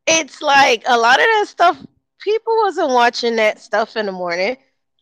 it's 0.06 0.42
like 0.42 0.84
a 0.88 0.98
lot 0.98 1.20
of 1.20 1.26
that 1.26 1.46
stuff, 1.50 1.78
people 2.22 2.56
wasn't 2.64 2.92
watching 2.92 3.36
that 3.38 3.60
stuff 3.60 3.98
in 3.98 4.06
the 4.06 4.12
morning. 4.14 4.56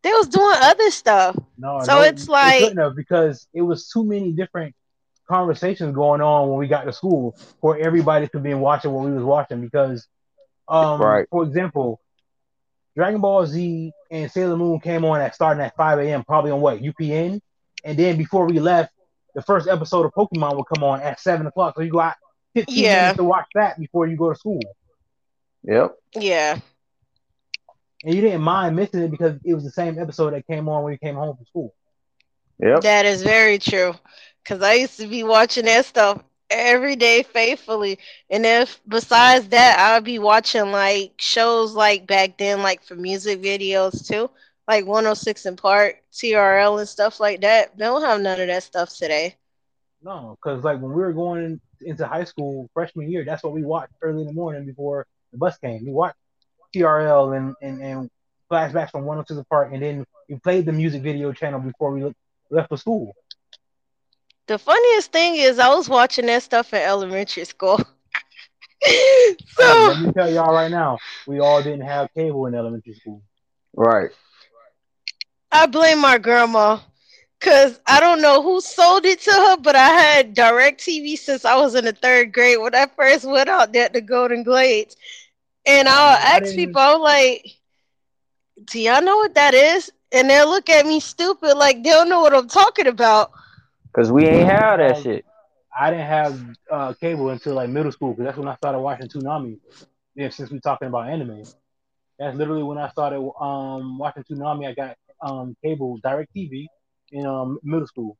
They 0.05 0.11
was 0.11 0.27
doing 0.27 0.55
other 0.61 0.91
stuff. 0.91 1.35
No, 1.57 1.79
So 1.83 1.95
no, 1.95 2.01
it's 2.03 2.27
they 2.27 2.31
like- 2.31 2.59
couldn't 2.59 2.77
have 2.77 2.95
because 2.95 3.47
it 3.55 3.63
was 3.63 3.89
too 3.89 4.05
many 4.05 4.31
different 4.33 4.75
conversations 5.27 5.95
going 5.95 6.21
on 6.21 6.47
when 6.47 6.59
we 6.59 6.67
got 6.67 6.83
to 6.83 6.93
school 6.93 7.35
for 7.59 7.75
everybody 7.79 8.27
to 8.27 8.39
be 8.39 8.53
watching 8.53 8.91
what 8.91 9.05
we 9.05 9.11
was 9.11 9.23
watching 9.23 9.61
because 9.61 10.07
um 10.67 11.01
Right. 11.01 11.27
for 11.31 11.41
example 11.43 11.99
Dragon 12.95 13.19
Ball 13.19 13.47
Z 13.47 13.91
and 14.11 14.31
Sailor 14.31 14.55
Moon 14.57 14.79
came 14.79 15.03
on 15.03 15.19
at 15.21 15.33
starting 15.33 15.63
at 15.63 15.75
5 15.75 15.97
a.m. 15.97 16.23
probably 16.23 16.51
on 16.51 16.61
what 16.61 16.79
UPN 16.79 17.41
and 17.83 17.97
then 17.97 18.17
before 18.17 18.45
we 18.45 18.59
left 18.59 18.93
the 19.33 19.41
first 19.41 19.67
episode 19.67 20.05
of 20.05 20.11
Pokemon 20.13 20.55
would 20.55 20.67
come 20.71 20.83
on 20.83 21.01
at 21.01 21.19
7 21.19 21.47
o'clock 21.47 21.73
so 21.75 21.81
you 21.81 21.89
got 21.91 22.15
15 22.53 22.83
Yeah. 22.83 22.95
minutes 23.01 23.17
to 23.17 23.23
watch 23.23 23.47
that 23.55 23.79
before 23.79 24.05
you 24.05 24.15
go 24.15 24.31
to 24.31 24.37
school 24.37 24.59
Yep. 25.63 25.95
Yeah. 26.13 26.59
And 28.05 28.13
you 28.13 28.21
didn't 28.21 28.41
mind 28.41 28.75
missing 28.75 29.01
it 29.01 29.11
because 29.11 29.39
it 29.43 29.55
was 29.55 29.63
the 29.63 29.71
same 29.71 29.99
episode 29.99 30.33
that 30.33 30.47
came 30.47 30.69
on 30.69 30.83
when 30.83 30.93
you 30.93 30.99
came 30.99 31.15
home 31.15 31.35
from 31.35 31.45
school 31.47 31.73
Yep. 32.59 32.81
That 32.81 33.05
is 33.05 33.23
very 33.23 33.59
true. 33.59 33.95
Cause 34.45 34.61
I 34.61 34.75
used 34.75 34.99
to 34.99 35.07
be 35.07 35.23
watching 35.23 35.65
that 35.65 35.85
stuff 35.85 36.23
every 36.49 36.95
day 36.95 37.23
faithfully. 37.23 37.97
And 38.29 38.45
if 38.45 38.79
besides 38.87 39.49
that, 39.49 39.79
I 39.79 39.95
would 39.95 40.05
be 40.05 40.19
watching 40.19 40.71
like 40.71 41.13
shows 41.17 41.73
like 41.73 42.07
back 42.07 42.37
then, 42.37 42.61
like 42.61 42.83
for 42.83 42.95
music 42.95 43.41
videos 43.41 44.07
too. 44.07 44.29
Like 44.67 44.85
106 44.85 45.47
& 45.51 45.57
Park, 45.57 45.97
TRL 46.13 46.79
and 46.79 46.87
stuff 46.87 47.19
like 47.19 47.41
that. 47.41 47.77
They 47.77 47.85
don't 47.85 48.01
have 48.03 48.21
none 48.21 48.39
of 48.39 48.47
that 48.47 48.63
stuff 48.63 48.95
today. 48.95 49.35
No, 50.03 50.37
because 50.41 50.63
like 50.63 50.79
when 50.79 50.93
we 50.93 51.01
were 51.01 51.13
going 51.13 51.59
into 51.81 52.07
high 52.07 52.23
school 52.23 52.69
freshman 52.73 53.11
year, 53.11 53.25
that's 53.25 53.43
what 53.43 53.53
we 53.53 53.63
watched 53.63 53.93
early 54.01 54.21
in 54.21 54.27
the 54.27 54.33
morning 54.33 54.65
before 54.65 55.05
the 55.31 55.37
bus 55.37 55.57
came. 55.57 55.85
We 55.85 55.91
watched 55.91 56.17
TRL 56.75 57.37
and 57.37 57.55
and, 57.61 57.81
and 57.81 58.09
flashbacks 58.51 58.91
from 58.91 59.05
106 59.05 59.47
Park, 59.49 59.69
and 59.73 59.81
then 59.81 60.05
we 60.29 60.37
played 60.39 60.65
the 60.65 60.71
music 60.71 61.01
video 61.01 61.31
channel 61.31 61.59
before 61.59 61.91
we 61.91 62.13
left 62.49 62.69
for 62.69 62.77
school. 62.77 63.15
The 64.47 64.59
funniest 64.59 65.11
thing 65.11 65.35
is 65.35 65.57
I 65.57 65.69
was 65.69 65.89
watching 65.89 66.27
that 66.27 66.43
stuff 66.43 66.73
in 66.73 66.81
elementary 66.81 67.45
school. 67.45 67.81
So 69.57 69.87
let 69.87 69.99
me 69.99 70.11
tell 70.11 70.31
y'all 70.31 70.53
right 70.53 70.69
now, 70.69 70.99
we 71.25 71.39
all 71.39 71.63
didn't 71.63 71.87
have 71.87 72.13
cable 72.13 72.45
in 72.45 72.53
elementary 72.53 72.93
school. 72.93 73.23
Right. 73.73 74.11
I 75.51 75.65
blame 75.65 75.99
my 75.99 76.19
grandma. 76.19 76.79
Cause 77.39 77.79
I 77.85 77.99
don't 77.99 78.21
know 78.21 78.41
who 78.41 78.61
sold 78.61 79.05
it 79.05 79.21
to 79.21 79.31
her, 79.31 79.57
but 79.57 79.75
I 79.75 79.87
had 79.87 80.35
DirecTV 80.35 81.17
since 81.17 81.45
I 81.45 81.55
was 81.57 81.75
in 81.75 81.85
the 81.85 81.93
third 81.93 82.33
grade 82.33 82.59
when 82.59 82.73
I 82.73 82.87
first 82.95 83.25
went 83.25 83.49
out 83.49 83.73
there 83.73 83.89
to 83.89 84.01
Golden 84.01 84.43
Glades. 84.43 84.95
And 85.65 85.87
I'll 85.87 86.17
ask 86.17 86.55
people, 86.55 86.81
I'm 86.81 87.01
like, 87.01 87.57
do 88.65 88.79
y'all 88.79 89.01
know 89.01 89.17
what 89.17 89.35
that 89.35 89.53
is? 89.53 89.91
And 90.11 90.29
they'll 90.29 90.49
look 90.49 90.69
at 90.69 90.85
me 90.85 90.99
stupid, 90.99 91.55
like 91.57 91.83
they 91.83 91.89
don't 91.89 92.09
know 92.09 92.21
what 92.21 92.33
I'm 92.33 92.47
talking 92.47 92.87
about. 92.87 93.31
Cause 93.93 94.11
we 94.11 94.25
ain't 94.25 94.47
have 94.47 94.79
that 94.79 95.01
shit. 95.01 95.25
I 95.77 95.89
didn't 95.89 96.07
have 96.07 96.39
uh, 96.71 96.93
cable 96.93 97.29
until 97.29 97.55
like 97.55 97.69
middle 97.69 97.91
school 97.91 98.11
because 98.11 98.25
that's 98.25 98.37
when 98.37 98.47
I 98.47 98.55
started 98.55 98.79
watching 98.79 99.07
Toonami. 99.07 99.59
Yeah, 100.15 100.29
since 100.29 100.51
we're 100.51 100.59
talking 100.59 100.87
about 100.87 101.09
anime, 101.09 101.43
that's 102.17 102.37
literally 102.37 102.63
when 102.63 102.77
I 102.77 102.87
started 102.89 103.19
um, 103.39 103.97
watching 103.97 104.23
Toonami. 104.23 104.67
I 104.69 104.73
got 104.73 104.95
um, 105.21 105.55
cable, 105.63 105.99
DirecTV 106.05 106.67
in 107.11 107.25
um, 107.25 107.59
middle 107.63 107.87
school. 107.87 108.17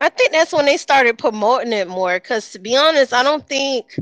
I 0.00 0.08
think 0.10 0.30
that's 0.32 0.52
when 0.52 0.66
they 0.66 0.76
started 0.76 1.18
promoting 1.18 1.72
it 1.72 1.88
more. 1.88 2.14
Because 2.14 2.52
to 2.52 2.60
be 2.60 2.76
honest, 2.76 3.12
I 3.12 3.24
don't 3.24 3.46
think 3.46 3.98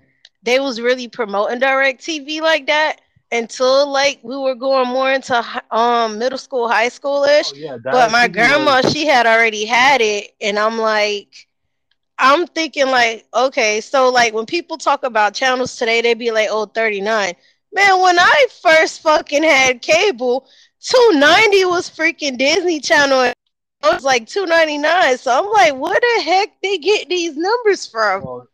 they 0.46 0.60
was 0.60 0.80
really 0.80 1.08
promoting 1.08 1.60
DirecTV 1.60 2.40
like 2.40 2.68
that 2.68 3.00
until 3.32 3.90
like 3.90 4.20
we 4.22 4.36
were 4.36 4.54
going 4.54 4.88
more 4.88 5.12
into 5.12 5.44
um 5.72 6.18
middle 6.18 6.38
school, 6.38 6.68
high 6.68 6.88
schoolish. 6.88 7.52
Oh, 7.52 7.56
yeah, 7.56 7.76
but 7.82 8.12
my 8.12 8.28
grandma, 8.28 8.80
was... 8.82 8.92
she 8.92 9.06
had 9.06 9.26
already 9.26 9.66
had 9.66 10.00
it, 10.00 10.34
and 10.40 10.56
I'm 10.58 10.78
like, 10.78 11.48
I'm 12.16 12.46
thinking 12.46 12.86
like, 12.86 13.26
okay, 13.34 13.80
so 13.80 14.08
like 14.08 14.32
when 14.32 14.46
people 14.46 14.78
talk 14.78 15.02
about 15.02 15.34
channels 15.34 15.76
today, 15.76 16.00
they 16.00 16.14
be 16.14 16.30
like, 16.30 16.48
oh, 16.50 16.66
39. 16.66 17.34
Man, 17.72 18.00
when 18.00 18.18
I 18.18 18.46
first 18.62 19.02
fucking 19.02 19.42
had 19.42 19.82
cable, 19.82 20.46
290 20.80 21.64
was 21.66 21.90
freaking 21.90 22.38
Disney 22.38 22.80
Channel. 22.80 23.24
It 23.24 23.34
was 23.82 24.04
like 24.04 24.26
299. 24.28 25.18
So 25.18 25.36
I'm 25.36 25.50
like, 25.50 25.74
where 25.74 25.98
the 26.00 26.22
heck 26.22 26.60
they 26.62 26.78
get 26.78 27.08
these 27.08 27.36
numbers 27.36 27.86
from? 27.86 28.22
Well, 28.22 28.48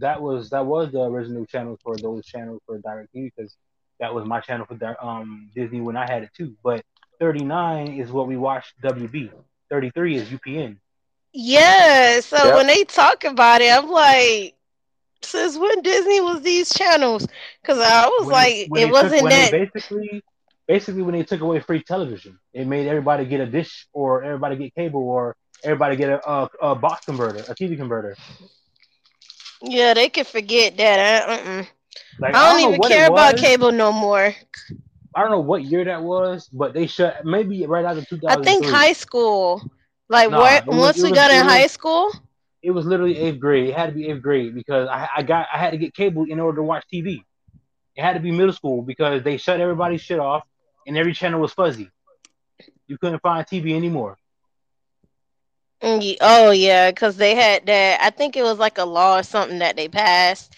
that 0.00 0.20
was 0.20 0.50
that 0.50 0.66
was 0.66 0.92
the 0.92 1.02
original 1.02 1.46
channel 1.46 1.78
for 1.82 1.96
those 1.96 2.26
channels 2.26 2.60
for 2.66 2.78
DirecTV 2.78 3.32
because 3.36 3.56
that 4.00 4.14
was 4.14 4.24
my 4.26 4.40
channel 4.40 4.66
for 4.66 4.96
um 5.04 5.50
Disney 5.54 5.80
when 5.80 5.96
I 5.96 6.10
had 6.10 6.22
it 6.22 6.30
too. 6.36 6.54
But 6.62 6.84
39 7.20 7.88
is 8.00 8.10
what 8.12 8.28
we 8.28 8.36
watched 8.36 8.80
WB. 8.82 9.30
33 9.70 10.16
is 10.16 10.28
UPN. 10.28 10.76
Yeah. 11.32 12.20
So 12.20 12.36
yep. 12.36 12.54
when 12.54 12.66
they 12.66 12.84
talk 12.84 13.24
about 13.24 13.60
it, 13.60 13.72
I'm 13.72 13.90
like, 13.90 14.54
since 15.22 15.58
when 15.58 15.82
Disney 15.82 16.20
was 16.20 16.42
these 16.42 16.72
channels? 16.72 17.26
Because 17.60 17.78
I 17.78 18.06
was 18.06 18.26
when, 18.26 18.32
like, 18.32 18.66
when 18.68 18.88
it 18.88 18.92
wasn't 18.92 19.22
took, 19.22 19.30
that. 19.30 19.50
Basically, 19.50 20.22
basically, 20.66 21.02
when 21.02 21.14
they 21.14 21.24
took 21.24 21.40
away 21.40 21.60
free 21.60 21.82
television, 21.82 22.38
it 22.52 22.66
made 22.66 22.86
everybody 22.86 23.24
get 23.24 23.40
a 23.40 23.46
dish 23.46 23.88
or 23.92 24.22
everybody 24.22 24.56
get 24.56 24.74
cable 24.74 25.02
or 25.02 25.36
everybody 25.64 25.96
get 25.96 26.10
a, 26.10 26.30
a, 26.30 26.50
a 26.62 26.74
box 26.74 27.04
converter, 27.06 27.40
a 27.40 27.54
TV 27.54 27.76
converter. 27.76 28.16
Yeah, 29.62 29.94
they 29.94 30.08
can 30.08 30.24
forget 30.24 30.76
that. 30.76 31.28
Uh, 31.28 31.32
uh-uh. 31.32 31.64
Like, 32.20 32.34
I, 32.34 32.38
don't 32.38 32.58
I 32.58 32.62
don't 32.62 32.74
even 32.74 32.88
care 32.88 33.08
about 33.08 33.36
cable 33.36 33.72
no 33.72 33.92
more. 33.92 34.34
I 35.14 35.22
don't 35.22 35.30
know 35.30 35.40
what 35.40 35.64
year 35.64 35.84
that 35.84 36.02
was, 36.02 36.48
but 36.48 36.74
they 36.74 36.86
shut 36.86 37.24
maybe 37.24 37.64
right 37.66 37.84
after 37.84 38.04
2000. 38.04 38.40
I 38.40 38.44
think 38.44 38.64
high 38.64 38.92
school. 38.92 39.62
Like 40.08 40.30
nah, 40.30 40.38
what? 40.38 40.66
Was, 40.66 40.76
once 40.76 40.96
we 40.98 41.10
was, 41.10 41.12
got 41.12 41.30
in 41.30 41.44
was, 41.44 41.52
high 41.52 41.66
school, 41.66 42.12
it 42.62 42.70
was 42.70 42.86
literally 42.86 43.16
eighth 43.16 43.38
grade. 43.38 43.68
It 43.68 43.76
had 43.76 43.86
to 43.86 43.92
be 43.92 44.08
eighth 44.08 44.22
grade 44.22 44.54
because 44.54 44.88
I, 44.88 45.08
I 45.16 45.22
got 45.22 45.48
I 45.52 45.58
had 45.58 45.70
to 45.70 45.78
get 45.78 45.94
cable 45.94 46.24
in 46.28 46.40
order 46.40 46.56
to 46.56 46.62
watch 46.62 46.84
TV. 46.92 47.22
It 47.96 48.02
had 48.02 48.14
to 48.14 48.20
be 48.20 48.30
middle 48.30 48.52
school 48.52 48.82
because 48.82 49.22
they 49.22 49.36
shut 49.36 49.60
everybody's 49.60 50.00
shit 50.00 50.18
off 50.18 50.44
and 50.86 50.96
every 50.96 51.12
channel 51.12 51.40
was 51.40 51.52
fuzzy. 51.52 51.90
You 52.86 52.96
couldn't 52.98 53.20
find 53.20 53.46
TV 53.46 53.74
anymore. 53.74 54.16
Mm, 55.82 56.16
oh 56.20 56.50
yeah, 56.50 56.90
because 56.90 57.16
they 57.16 57.34
had 57.34 57.66
that. 57.66 58.00
I 58.02 58.10
think 58.10 58.36
it 58.36 58.42
was 58.42 58.58
like 58.58 58.78
a 58.78 58.84
law 58.84 59.18
or 59.18 59.22
something 59.22 59.58
that 59.58 59.76
they 59.76 59.88
passed 59.88 60.54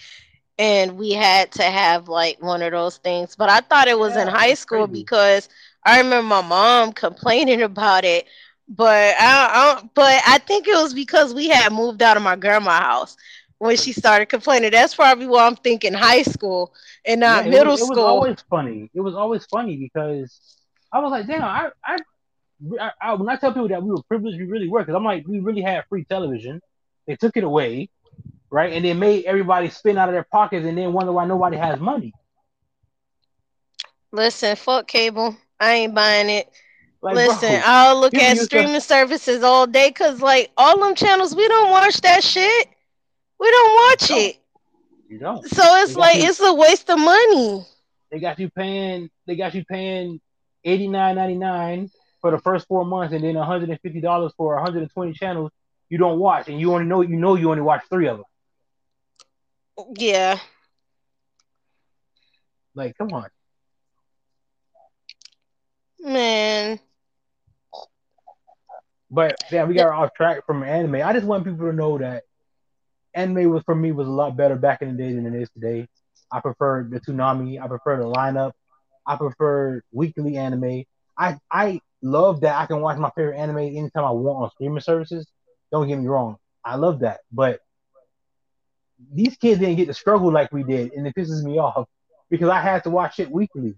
and 0.58 0.98
we 0.98 1.12
had 1.12 1.50
to 1.52 1.62
have 1.62 2.08
like 2.08 2.42
one 2.42 2.62
of 2.62 2.72
those 2.72 2.98
things. 2.98 3.36
But 3.36 3.48
I 3.50 3.60
thought 3.60 3.88
it 3.88 3.98
was 3.98 4.14
yeah, 4.14 4.16
in 4.16 4.28
high 4.28 4.54
school 4.54 4.86
crazy. 4.88 4.88
because 4.88 5.48
I 5.84 5.98
remember 6.00 6.26
my 6.28 6.42
mom 6.42 6.92
complaining 6.94 7.62
about 7.62 8.04
it. 8.04 8.26
But 8.68 9.14
I, 9.20 9.80
I, 9.82 9.88
but 9.94 10.22
I 10.26 10.38
think 10.38 10.66
it 10.68 10.74
was 10.76 10.94
because 10.94 11.34
we 11.34 11.48
had 11.48 11.72
moved 11.72 12.02
out 12.02 12.16
of 12.16 12.22
my 12.22 12.36
grandma's 12.36 12.80
house 12.80 13.16
when 13.58 13.76
she 13.76 13.92
started 13.92 14.26
complaining. 14.26 14.70
That's 14.70 14.94
probably 14.94 15.26
why 15.26 15.46
I'm 15.46 15.56
thinking 15.56 15.92
high 15.94 16.22
school 16.22 16.72
and 17.04 17.20
not 17.20 17.46
yeah, 17.46 17.48
middle 17.48 17.76
was, 17.78 17.78
school. 17.78 17.82
It 17.82 17.88
was 17.90 18.02
always 18.02 18.40
funny. 18.48 18.90
It 18.94 19.00
was 19.00 19.14
always 19.14 19.44
funny 19.46 19.76
because 19.76 20.38
I 20.92 21.00
was 21.00 21.10
like, 21.10 21.26
damn, 21.26 21.42
I, 21.44 21.70
I, 21.84 21.96
I, 22.80 22.90
I 23.00 23.14
when 23.14 23.28
I 23.28 23.36
tell 23.36 23.52
people 23.52 23.68
that 23.68 23.82
we 23.82 23.90
were 23.90 24.02
privileged, 24.02 24.38
we 24.38 24.46
really 24.46 24.68
were. 24.68 24.80
Because 24.80 24.94
I'm 24.94 25.04
like, 25.04 25.26
we 25.26 25.40
really 25.40 25.62
had 25.62 25.84
free 25.88 26.04
television. 26.04 26.60
They 27.06 27.16
took 27.16 27.36
it 27.36 27.44
away 27.44 27.88
right? 28.50 28.72
And 28.72 28.84
they 28.84 28.92
made 28.92 29.24
everybody 29.24 29.70
spin 29.70 29.96
out 29.96 30.08
of 30.08 30.12
their 30.12 30.26
pockets 30.30 30.66
and 30.66 30.76
then 30.76 30.92
wonder 30.92 31.12
why 31.12 31.24
nobody 31.24 31.56
has 31.56 31.80
money. 31.80 32.12
Listen, 34.12 34.56
fuck 34.56 34.88
cable. 34.88 35.36
I 35.58 35.74
ain't 35.74 35.94
buying 35.94 36.28
it. 36.28 36.50
Like, 37.00 37.14
Listen, 37.14 37.50
bro, 37.50 37.62
I'll 37.64 38.00
look 38.00 38.14
at 38.14 38.38
streaming 38.38 38.74
to... 38.74 38.80
services 38.80 39.42
all 39.42 39.66
day 39.66 39.88
because, 39.88 40.20
like, 40.20 40.50
all 40.56 40.78
them 40.78 40.94
channels, 40.94 41.34
we 41.34 41.46
don't 41.48 41.70
watch 41.70 42.00
that 42.00 42.22
shit. 42.22 42.68
We 43.38 43.50
don't 43.50 43.74
watch 43.74 44.10
you 44.10 44.16
it. 44.16 44.36
You 45.08 45.18
don't. 45.18 45.48
So 45.48 45.62
it's 45.82 45.96
like 45.96 46.18
you... 46.18 46.28
it's 46.28 46.40
a 46.40 46.52
waste 46.52 46.90
of 46.90 46.98
money. 46.98 47.64
They 48.10 48.18
got 48.18 48.38
you 48.38 48.50
paying. 48.50 49.08
They 49.26 49.36
got 49.36 49.54
you 49.54 49.64
paying 49.64 50.20
eighty 50.64 50.88
nine 50.88 51.14
ninety 51.14 51.36
nine 51.36 51.90
for 52.20 52.30
the 52.30 52.38
first 52.38 52.66
four 52.66 52.84
months, 52.84 53.14
and 53.14 53.24
then 53.24 53.34
one 53.34 53.46
hundred 53.46 53.70
and 53.70 53.80
fifty 53.80 54.00
dollars 54.00 54.32
for 54.36 54.54
one 54.54 54.64
hundred 54.64 54.82
and 54.82 54.90
twenty 54.90 55.12
channels 55.12 55.50
you 55.88 55.98
don't 55.98 56.18
watch, 56.18 56.48
and 56.48 56.60
you 56.60 56.72
only 56.72 56.86
know 56.86 57.02
you 57.02 57.16
know 57.16 57.34
you 57.34 57.50
only 57.50 57.62
watch 57.62 57.82
three 57.90 58.08
of 58.08 58.18
them. 58.18 58.26
Yeah. 59.96 60.38
Like, 62.74 62.96
come 62.96 63.12
on. 63.12 63.28
Man. 66.00 66.80
But 69.10 69.36
yeah, 69.50 69.64
we 69.64 69.74
got 69.74 69.88
off 69.88 70.14
track 70.14 70.46
from 70.46 70.62
anime. 70.62 70.96
I 70.96 71.12
just 71.12 71.26
want 71.26 71.44
people 71.44 71.66
to 71.66 71.72
know 71.72 71.98
that 71.98 72.22
anime 73.12 73.50
was 73.50 73.64
for 73.64 73.74
me 73.74 73.90
was 73.90 74.06
a 74.06 74.10
lot 74.10 74.36
better 74.36 74.54
back 74.54 74.82
in 74.82 74.96
the 74.96 75.02
day 75.02 75.12
than 75.12 75.26
it 75.26 75.34
is 75.34 75.50
today. 75.50 75.88
I 76.32 76.40
prefer 76.40 76.84
the 76.88 77.00
Toonami. 77.00 77.60
I 77.60 77.66
prefer 77.66 77.96
the 77.96 78.04
lineup. 78.04 78.52
I 79.04 79.16
prefer 79.16 79.82
weekly 79.92 80.36
anime. 80.36 80.84
I 81.18 81.38
I 81.50 81.80
love 82.02 82.40
that 82.40 82.56
I 82.56 82.66
can 82.66 82.80
watch 82.80 82.98
my 82.98 83.10
favorite 83.16 83.38
anime 83.38 83.58
anytime 83.58 84.04
I 84.04 84.10
want 84.10 84.44
on 84.44 84.50
streaming 84.50 84.80
services. 84.80 85.26
Don't 85.70 85.86
get 85.86 85.98
me 85.98 86.06
wrong. 86.06 86.36
I 86.64 86.76
love 86.76 87.00
that. 87.00 87.20
But 87.32 87.60
these 89.12 89.36
kids 89.36 89.60
didn't 89.60 89.76
get 89.76 89.86
to 89.86 89.94
struggle 89.94 90.32
like 90.32 90.52
we 90.52 90.62
did, 90.62 90.92
and 90.92 91.06
it 91.06 91.14
pisses 91.14 91.42
me 91.42 91.58
off 91.58 91.88
because 92.28 92.48
I 92.48 92.60
had 92.60 92.84
to 92.84 92.90
watch 92.90 93.18
it 93.18 93.30
weekly. 93.30 93.74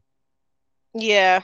Yeah, 0.95 1.43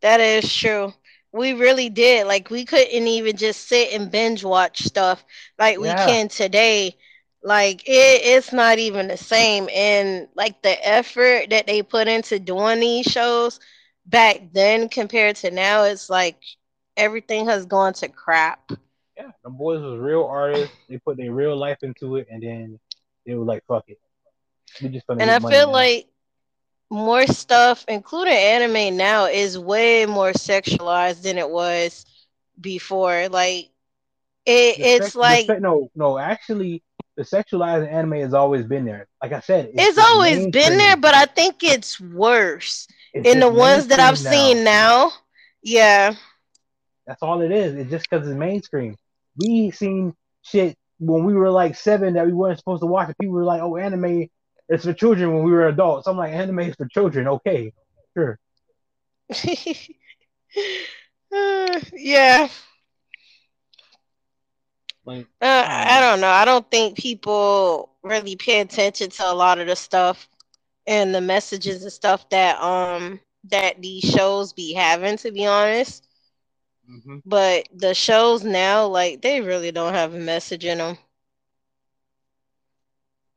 that 0.00 0.20
is 0.20 0.52
true. 0.52 0.92
We 1.32 1.52
really 1.52 1.90
did. 1.90 2.26
Like 2.26 2.50
we 2.50 2.64
couldn't 2.64 3.06
even 3.06 3.36
just 3.36 3.68
sit 3.68 3.92
and 3.92 4.10
binge 4.10 4.44
watch 4.44 4.82
stuff 4.82 5.24
like 5.58 5.78
we 5.78 5.88
yeah. 5.88 6.06
can 6.06 6.28
today. 6.28 6.96
Like 7.42 7.82
it, 7.86 8.22
it's 8.24 8.52
not 8.52 8.78
even 8.78 9.08
the 9.08 9.16
same. 9.16 9.68
And 9.74 10.28
like 10.34 10.62
the 10.62 10.88
effort 10.88 11.50
that 11.50 11.66
they 11.66 11.82
put 11.82 12.08
into 12.08 12.38
doing 12.38 12.80
these 12.80 13.06
shows 13.06 13.60
back 14.06 14.52
then 14.52 14.88
compared 14.88 15.36
to 15.36 15.50
now, 15.50 15.84
it's 15.84 16.08
like 16.08 16.36
everything 16.96 17.46
has 17.46 17.66
gone 17.66 17.92
to 17.94 18.08
crap. 18.08 18.70
Yeah, 19.16 19.30
the 19.44 19.50
boys 19.50 19.80
was 19.82 19.98
real 19.98 20.24
artists. 20.24 20.76
They 20.88 20.98
put 20.98 21.16
their 21.16 21.32
real 21.32 21.56
life 21.56 21.78
into 21.82 22.16
it, 22.16 22.28
and 22.30 22.42
then 22.42 22.78
they 23.24 23.34
were 23.34 23.44
like, 23.44 23.64
"Fuck 23.66 23.84
it." 23.88 23.98
We 24.82 24.88
just 24.88 25.06
and 25.08 25.30
I 25.30 25.38
feel 25.38 25.66
now. 25.66 25.72
like 25.72 26.08
more 26.90 27.26
stuff, 27.26 27.84
including 27.88 28.34
anime 28.34 28.96
now, 28.96 29.26
is 29.26 29.58
way 29.58 30.06
more 30.06 30.32
sexualized 30.32 31.22
than 31.22 31.38
it 31.38 31.48
was 31.48 32.04
before. 32.60 33.28
Like 33.28 33.70
it, 34.44 34.78
it's 34.78 35.14
sex, 35.14 35.16
like 35.16 35.60
no, 35.60 35.90
no. 35.94 36.18
Actually, 36.18 36.82
the 37.16 37.22
sexualized 37.22 37.90
anime 37.90 38.12
has 38.20 38.34
always 38.34 38.64
been 38.64 38.84
there. 38.84 39.06
Like 39.22 39.32
I 39.32 39.40
said, 39.40 39.70
it's, 39.74 39.98
it's 39.98 39.98
always 39.98 40.46
been 40.48 40.76
there, 40.76 40.96
but 40.96 41.14
I 41.14 41.24
think 41.24 41.62
it's 41.62 42.00
worse 42.00 42.86
it's 43.14 43.26
in 43.28 43.40
the 43.40 43.48
ones 43.48 43.88
that 43.88 44.00
I've 44.00 44.22
now. 44.22 44.30
seen 44.30 44.64
now. 44.64 45.12
Yeah, 45.62 46.14
that's 47.06 47.22
all 47.22 47.40
it 47.40 47.50
is. 47.50 47.74
It's 47.74 47.90
just 47.90 48.08
because 48.08 48.26
it's 48.26 48.36
mainstream. 48.36 48.96
We 49.38 49.70
seen 49.70 50.14
shit 50.42 50.76
when 50.98 51.24
we 51.24 51.34
were 51.34 51.50
like 51.50 51.76
seven 51.76 52.14
that 52.14 52.26
we 52.26 52.32
weren't 52.32 52.58
supposed 52.58 52.82
to 52.82 52.86
watch. 52.86 53.14
People 53.18 53.34
were 53.34 53.44
like, 53.44 53.62
"Oh, 53.62 53.76
anime 53.76 54.28
is 54.68 54.84
for 54.84 54.92
children." 54.92 55.32
When 55.32 55.42
we 55.42 55.52
were 55.52 55.68
adults, 55.68 56.06
I'm 56.06 56.16
like, 56.18 56.32
"Anime 56.32 56.60
is 56.60 56.76
for 56.76 56.86
children." 56.86 57.26
Okay, 57.28 57.72
sure. 58.14 58.38
uh, 61.34 61.80
yeah. 61.94 62.48
Like, 65.06 65.28
uh, 65.42 65.66
I 65.68 66.00
don't 66.00 66.20
know. 66.20 66.28
I 66.30 66.44
don't 66.44 66.68
think 66.70 66.96
people 66.96 67.90
really 68.02 68.36
pay 68.36 68.60
attention 68.60 69.10
to 69.10 69.30
a 69.30 69.34
lot 69.34 69.58
of 69.58 69.66
the 69.66 69.76
stuff 69.76 70.28
and 70.86 71.14
the 71.14 71.20
messages 71.20 71.82
and 71.82 71.92
stuff 71.92 72.28
that 72.30 72.60
um 72.60 73.20
that 73.50 73.80
these 73.82 74.04
shows 74.04 74.52
be 74.52 74.74
having. 74.74 75.16
To 75.18 75.32
be 75.32 75.46
honest. 75.46 76.06
hmm 76.86 77.18
But 77.26 77.68
the 77.72 77.94
shows 77.94 78.44
now, 78.44 78.86
like 78.86 79.20
they 79.22 79.40
really 79.40 79.70
don't 79.72 79.94
have 79.94 80.14
a 80.14 80.18
message 80.18 80.64
in 80.64 80.78
them. 80.78 80.98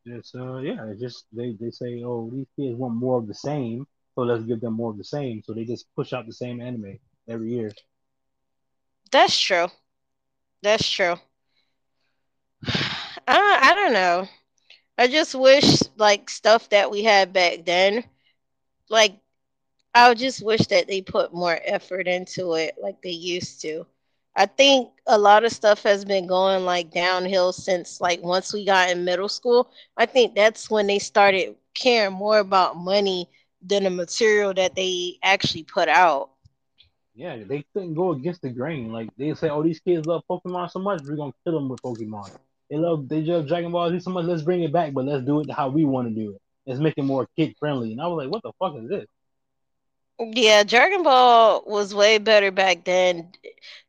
It's 0.06 0.34
uh 0.36 0.58
yeah, 0.58 0.86
it's 0.90 1.02
just 1.02 1.26
they 1.32 1.54
they 1.60 1.70
say 1.72 2.02
oh 2.04 2.30
these 2.32 2.48
kids 2.58 2.78
want 2.78 2.96
more 2.96 3.18
of 3.20 3.28
the 3.28 3.34
same, 3.36 3.86
so 4.16 4.22
let's 4.22 4.44
give 4.44 4.62
them 4.62 4.74
more 4.74 4.92
of 4.92 4.98
the 4.98 5.04
same. 5.04 5.42
So 5.44 5.54
they 5.54 5.66
just 5.66 5.86
push 5.96 6.14
out 6.14 6.26
the 6.26 6.34
same 6.34 6.62
anime 6.62 6.98
every 7.28 7.52
year. 7.52 7.72
That's 9.12 9.40
true. 9.40 9.70
That's 10.62 10.90
true. 10.90 11.18
I 13.28 13.60
I 13.62 13.76
don't 13.76 13.94
know. 13.94 14.28
I 14.98 15.08
just 15.08 15.36
wish 15.36 15.82
like 15.98 16.30
stuff 16.30 16.70
that 16.70 16.92
we 16.92 17.04
had 17.04 17.34
back 17.34 17.66
then, 17.66 18.04
like 18.90 19.20
I 19.94 20.14
just 20.14 20.44
wish 20.44 20.68
that 20.68 20.88
they 20.88 21.02
put 21.02 21.34
more 21.34 21.60
effort 21.66 22.08
into 22.08 22.54
it 22.54 22.76
like 22.82 23.02
they 23.02 23.12
used 23.12 23.62
to. 23.62 23.86
I 24.36 24.46
think 24.46 24.90
a 25.08 25.18
lot 25.18 25.44
of 25.46 25.52
stuff 25.52 25.84
has 25.84 26.06
been 26.06 26.28
going 26.28 26.66
like 26.66 26.92
downhill 26.92 27.52
since 27.52 28.00
like 28.02 28.22
once 28.24 28.54
we 28.54 28.66
got 28.66 28.90
in 28.90 29.04
middle 29.06 29.30
school. 29.30 29.70
I 29.98 30.06
think 30.06 30.36
that's 30.36 30.70
when 30.70 30.88
they 30.88 31.00
started 31.00 31.56
caring 31.74 32.14
more 32.14 32.40
about 32.40 32.78
money 32.78 33.30
than 33.62 33.84
the 33.84 33.90
material 33.90 34.54
that 34.54 34.76
they 34.76 35.18
actually 35.24 35.64
put 35.64 35.90
out. 35.90 36.32
Yeah, 37.16 37.38
they 37.44 37.64
couldn't 37.74 37.96
go 37.96 38.12
against 38.12 38.42
the 38.42 38.50
grain. 38.50 38.92
Like 38.92 39.10
they 39.18 39.34
say, 39.34 39.50
oh 39.50 39.64
these 39.64 39.80
kids 39.80 40.08
love 40.08 40.24
Pokemon 40.30 40.72
so 40.72 40.80
much, 40.80 41.02
we're 41.04 41.16
gonna 41.18 41.34
kill 41.44 41.54
them 41.56 41.70
with 41.70 41.82
Pokemon. 41.82 42.32
They 42.70 42.78
love 42.78 43.08
they 43.10 43.22
love 43.22 43.48
Dragon 43.48 43.72
Ball 43.72 43.90
Z 43.92 44.00
so 44.00 44.12
much, 44.12 44.26
let's 44.26 44.42
bring 44.44 44.64
it 44.64 44.72
back, 44.74 44.94
but 44.94 45.06
let's 45.06 45.26
do 45.26 45.42
it 45.42 45.52
how 45.52 45.70
we 45.70 45.86
want 45.86 46.08
to 46.10 46.14
do 46.14 46.32
it. 46.36 46.42
Let's 46.66 46.80
make 46.80 46.96
it 46.98 47.04
more 47.04 47.28
kid 47.36 47.56
friendly. 47.60 47.92
And 47.92 48.02
I 48.02 48.08
was 48.08 48.18
like, 48.24 48.32
what 48.32 48.44
the 48.44 48.52
fuck 48.60 48.76
is 48.82 48.90
this? 48.90 49.06
Yeah, 50.20 50.64
Dragon 50.64 51.04
Ball 51.04 51.64
was 51.66 51.94
way 51.94 52.18
better 52.18 52.52
back 52.52 52.84
then 52.86 53.32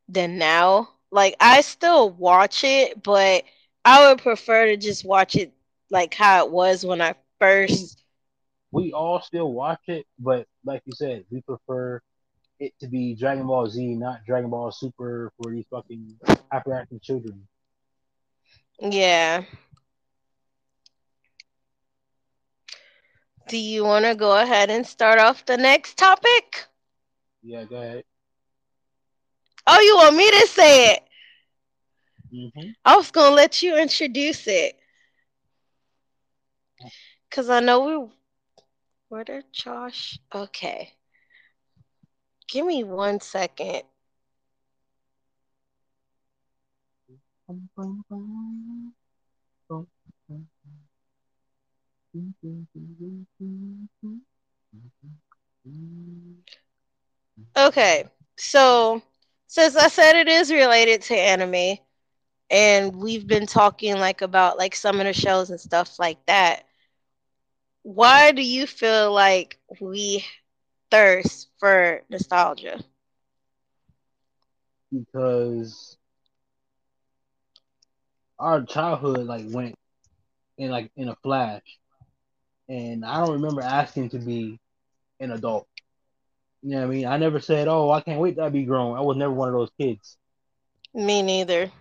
than 0.07 0.37
now. 0.37 0.89
Like 1.11 1.35
I 1.39 1.61
still 1.61 2.09
watch 2.09 2.63
it, 2.63 3.01
but 3.03 3.43
I 3.85 4.07
would 4.09 4.21
prefer 4.21 4.67
to 4.67 4.77
just 4.77 5.05
watch 5.05 5.35
it 5.35 5.51
like 5.89 6.13
how 6.13 6.45
it 6.45 6.51
was 6.51 6.85
when 6.85 7.01
I 7.01 7.15
first 7.39 8.03
We 8.71 8.91
all 8.93 9.21
still 9.21 9.53
watch 9.53 9.81
it, 9.87 10.05
but 10.19 10.47
like 10.65 10.81
you 10.85 10.93
said, 10.93 11.25
we 11.31 11.41
prefer 11.41 12.01
it 12.59 12.73
to 12.79 12.87
be 12.87 13.15
Dragon 13.15 13.47
Ball 13.47 13.67
Z, 13.67 13.95
not 13.95 14.25
Dragon 14.25 14.49
Ball 14.49 14.71
Super 14.71 15.31
for 15.37 15.51
these 15.51 15.65
fucking 15.69 16.19
hyperactive 16.51 17.01
children. 17.01 17.47
Yeah. 18.81 19.43
Do 23.49 23.57
you 23.57 23.83
want 23.83 24.05
to 24.05 24.15
go 24.15 24.37
ahead 24.37 24.69
and 24.69 24.85
start 24.85 25.19
off 25.19 25.45
the 25.45 25.57
next 25.57 25.97
topic? 25.97 26.65
Yeah, 27.43 27.65
go 27.65 27.77
ahead. 27.77 28.03
Oh, 29.67 29.79
you 29.79 29.95
want 29.97 30.15
me 30.15 30.29
to 30.31 30.47
say 30.47 30.93
it? 30.93 31.03
hmm 32.31 32.71
I 32.85 32.95
was 32.97 33.11
gonna 33.11 33.35
let 33.35 33.61
you 33.61 33.77
introduce 33.77 34.47
it. 34.47 34.79
Cause 37.31 37.49
I 37.49 37.59
know 37.59 37.79
we 37.85 38.11
where 39.09 39.23
did 39.23 39.51
Josh? 39.53 40.19
Okay. 40.33 40.93
Give 42.47 42.65
me 42.65 42.83
one 42.83 43.19
second. 43.19 43.83
Okay. 57.57 58.05
So 58.37 59.01
since 59.47 59.75
I 59.75 59.87
said 59.87 60.15
it 60.15 60.27
is 60.27 60.51
related 60.51 61.01
to 61.03 61.15
anime 61.15 61.77
and 62.49 62.95
we've 62.95 63.27
been 63.27 63.45
talking 63.47 63.97
like 63.97 64.21
about 64.21 64.57
like 64.57 64.75
some 64.75 64.99
of 64.99 65.05
the 65.05 65.13
shows 65.13 65.49
and 65.49 65.59
stuff 65.59 65.99
like 65.99 66.25
that, 66.27 66.63
why 67.83 68.31
do 68.31 68.41
you 68.41 68.65
feel 68.67 69.11
like 69.13 69.59
we 69.79 70.25
thirst 70.91 71.49
for 71.59 72.01
nostalgia? 72.09 72.79
Because 74.91 75.90
our 78.41 78.63
childhood 78.65 79.27
like 79.27 79.45
went 79.49 79.75
in 80.57 80.71
like 80.71 80.91
in 80.97 81.09
a 81.09 81.15
flash, 81.23 81.63
and 82.69 83.05
I 83.05 83.19
don't 83.19 83.33
remember 83.33 83.61
asking 83.61 84.09
to 84.11 84.19
be 84.19 84.59
an 85.19 85.31
adult. 85.31 85.67
You 86.63 86.71
know 86.71 86.79
what 86.81 86.87
I 86.87 86.89
mean? 86.89 87.05
I 87.07 87.17
never 87.17 87.39
said, 87.39 87.67
"Oh, 87.67 87.91
I 87.91 88.01
can't 88.01 88.19
wait 88.21 88.37
to 88.37 88.49
be 88.51 88.65
grown." 88.65 88.97
I 88.97 89.01
was 89.01 89.17
never 89.17 89.33
one 89.33 89.49
of 89.49 89.55
those 89.55 89.71
kids. 89.79 90.17
Me 90.93 91.21
neither. 91.21 91.71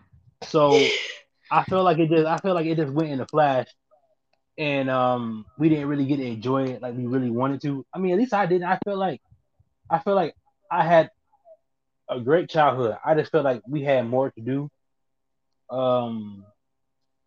So 0.45 0.95
I 1.51 1.65
feel 1.65 1.85
like 1.85 1.99
it 1.99 2.11
just 2.11 2.27
I 2.27 2.39
feel 2.39 2.55
like 2.55 2.67
it 2.67 2.77
just 2.77 2.93
went 2.93 3.11
in 3.11 3.21
a 3.21 3.27
flash 3.27 3.69
and 4.59 4.91
um 4.91 5.47
we 5.59 5.69
didn't 5.71 5.89
really 5.89 6.07
get 6.07 6.19
to 6.19 6.27
enjoy 6.27 6.65
it 6.65 6.83
like 6.83 6.95
we 6.97 7.07
really 7.07 7.31
wanted 7.31 7.63
to. 7.63 7.85
I 7.95 7.99
mean 7.99 8.13
at 8.13 8.19
least 8.19 8.35
I 8.35 8.47
didn't. 8.47 8.65
I 8.69 8.79
feel 8.85 8.97
like 8.99 9.21
I 9.91 9.99
feel 10.01 10.15
like 10.15 10.35
I 10.71 10.85
had 10.85 11.11
a 12.11 12.21
great 12.21 12.51
childhood. 12.51 12.97
I 13.05 13.15
just 13.15 13.31
felt 13.33 13.45
like 13.45 13.63
we 13.69 13.83
had 13.83 14.07
more 14.07 14.31
to 14.31 14.41
do. 14.43 14.71
Um 15.71 16.45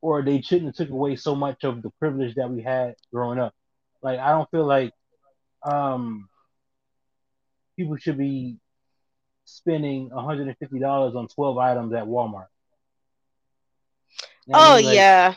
or 0.03 0.21
they 0.23 0.41
shouldn't 0.41 0.67
have 0.67 0.75
took 0.75 0.91
away 0.93 1.15
so 1.15 1.35
much 1.35 1.63
of 1.63 1.81
the 1.81 1.89
privilege 1.99 2.35
that 2.35 2.49
we 2.51 2.61
had 2.61 2.95
growing 3.13 3.39
up. 3.39 3.53
Like 4.03 4.19
I 4.19 4.31
don't 4.31 4.49
feel 4.51 4.65
like 4.65 4.93
um 5.63 6.29
people 7.77 7.97
should 7.97 8.17
be 8.17 8.57
spending 9.45 10.09
$150 10.11 11.15
on 11.15 11.27
12 11.29 11.57
items 11.57 11.93
at 11.93 12.05
Walmart. 12.05 12.47
You 14.45 14.53
know 14.55 14.59
what 14.59 14.65
I 14.67 14.69
Oh 14.69 14.75
mean? 14.75 14.85
Like, 14.85 14.95
yeah. 14.95 15.35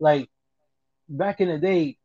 like 0.00 0.30
back 1.08 1.40
in 1.40 1.48
the 1.48 1.58
day, 1.58 1.98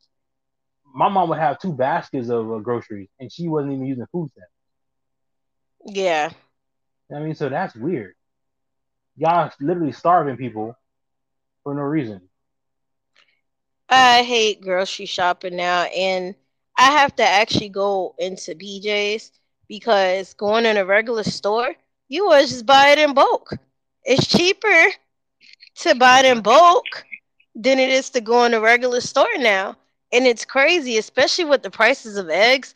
my 0.94 1.10
mom 1.10 1.30
would 1.30 1.40
have 1.40 1.60
two 1.60 1.74
baskets 1.74 2.30
of 2.30 2.52
uh, 2.52 2.60
groceries, 2.60 3.10
and 3.20 3.32
she 3.32 3.48
wasn't 3.48 3.74
even 3.74 3.86
using 3.88 4.08
food 4.12 4.30
stamps. 4.32 4.52
Yeah. 5.86 6.32
You 7.10 7.16
know 7.16 7.20
what 7.20 7.24
I 7.24 7.26
mean, 7.26 7.36
so 7.36 7.50
that's 7.50 7.76
weird. 7.76 8.16
Y'all 9.18 9.52
literally 9.60 9.92
starving 9.94 10.38
people 10.38 10.76
for 11.64 11.74
no 11.74 11.82
reason. 11.82 12.22
I 13.90 14.24
hate 14.24 14.62
grocery 14.62 15.06
shopping 15.06 15.56
now 15.56 15.84
and 15.84 16.36
I 16.78 16.92
have 16.92 17.16
to 17.18 17.24
actually 17.24 17.70
go 17.70 18.16
into 18.18 18.56
BJ's 18.56 19.32
because 19.68 20.34
going 20.34 20.66
in 20.66 20.78
a 20.78 20.86
regular 20.86 21.24
store, 21.24 21.76
you 22.08 22.28
would 22.28 22.48
just 22.48 22.66
buy 22.66 22.90
it 22.90 23.00
in 23.00 23.14
bulk. 23.14 23.54
It's 24.04 24.28
cheaper 24.28 24.88
to 25.78 25.96
buy 25.96 26.20
it 26.20 26.26
in 26.26 26.42
bulk 26.42 26.86
than 27.56 27.80
it 27.80 27.90
is 27.90 28.10
to 28.12 28.22
go 28.22 28.44
in 28.46 28.54
a 28.54 28.60
regular 28.60 29.02
store 29.02 29.38
now. 29.38 29.76
And 30.12 30.26
it's 30.26 30.46
crazy, 30.46 30.98
especially 30.98 31.46
with 31.46 31.64
the 31.64 31.72
prices 31.72 32.18
of 32.18 32.30
eggs. 32.30 32.76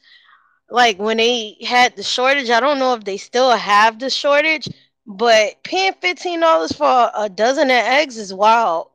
Like 0.70 0.98
when 1.00 1.18
they 1.18 1.58
had 1.66 1.96
the 1.96 2.04
shortage, 2.04 2.50
I 2.50 2.60
don't 2.60 2.80
know 2.80 2.94
if 2.94 3.04
they 3.04 3.18
still 3.18 3.52
have 3.52 4.00
the 4.00 4.10
shortage, 4.10 4.68
but 5.06 5.64
paying 5.64 5.94
$15 5.94 6.72
for 6.74 7.12
a 7.16 7.30
dozen 7.30 7.70
of 7.70 7.76
eggs 7.78 8.18
is 8.18 8.34
wild. 8.34 8.90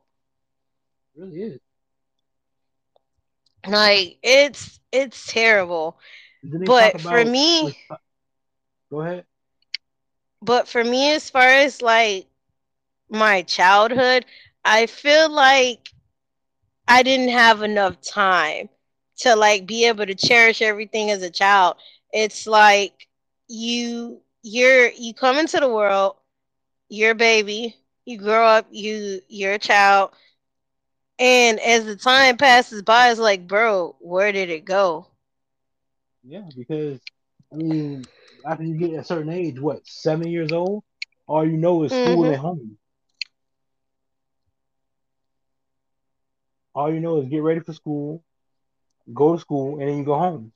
It 1.15 1.19
really 1.21 1.41
is. 1.41 1.59
Like 3.67 4.17
it's 4.23 4.79
it's 4.91 5.27
terrible. 5.31 5.97
But 6.65 6.99
for 6.99 7.23
me, 7.23 7.77
uh, 7.89 7.95
Go 8.89 9.01
ahead. 9.01 9.25
but 10.41 10.67
for 10.67 10.83
me 10.83 11.13
as 11.13 11.29
far 11.29 11.47
as 11.47 11.81
like 11.81 12.27
my 13.09 13.41
childhood, 13.43 14.25
I 14.63 14.85
feel 14.87 15.29
like 15.29 15.89
I 16.87 17.03
didn't 17.03 17.29
have 17.29 17.61
enough 17.61 18.01
time 18.01 18.69
to 19.17 19.35
like 19.35 19.65
be 19.65 19.85
able 19.85 20.05
to 20.05 20.15
cherish 20.15 20.61
everything 20.61 21.09
as 21.11 21.21
a 21.23 21.29
child. 21.29 21.75
It's 22.11 22.47
like 22.47 23.07
you 23.47 24.21
you're 24.43 24.89
you 24.89 25.13
come 25.13 25.37
into 25.37 25.59
the 25.59 25.69
world, 25.69 26.15
you're 26.89 27.11
a 27.11 27.15
baby, 27.15 27.75
you 28.05 28.17
grow 28.17 28.45
up, 28.45 28.67
you 28.71 29.21
you're 29.27 29.53
a 29.53 29.59
child, 29.59 30.11
and 31.19 31.59
as 31.59 31.85
the 31.85 31.95
time 31.95 32.37
passes 32.37 32.81
by, 32.81 33.09
it's 33.11 33.19
like, 33.19 33.47
bro, 33.47 33.95
where 33.99 34.31
did 34.31 34.49
it 34.49 34.65
go? 34.65 35.07
Yeah, 36.23 36.49
because 36.55 36.99
I 37.51 37.55
mean, 37.55 38.07
after 38.45 38.63
you 38.63 38.77
get 38.77 38.99
a 38.99 39.03
certain 39.03 39.29
age, 39.31 39.59
what 39.59 39.85
seven 39.87 40.27
years 40.27 40.51
old, 40.51 40.83
all 41.27 41.45
you 41.47 41.57
know 41.57 41.83
is 41.83 41.93
school 41.95 42.25
hmm 42.25 42.31
and 42.31 42.37
home. 42.37 42.77
All 46.73 46.93
you 46.93 46.99
know 46.99 47.17
is 47.21 47.29
get 47.29 47.43
ready 47.43 47.59
for 47.61 47.73
school, 47.73 48.23
go 49.13 49.33
to 49.33 49.39
school, 49.39 49.79
and 49.79 49.87
then 49.89 49.97
you 49.97 50.05
go 50.05 50.17
home. 50.17 50.51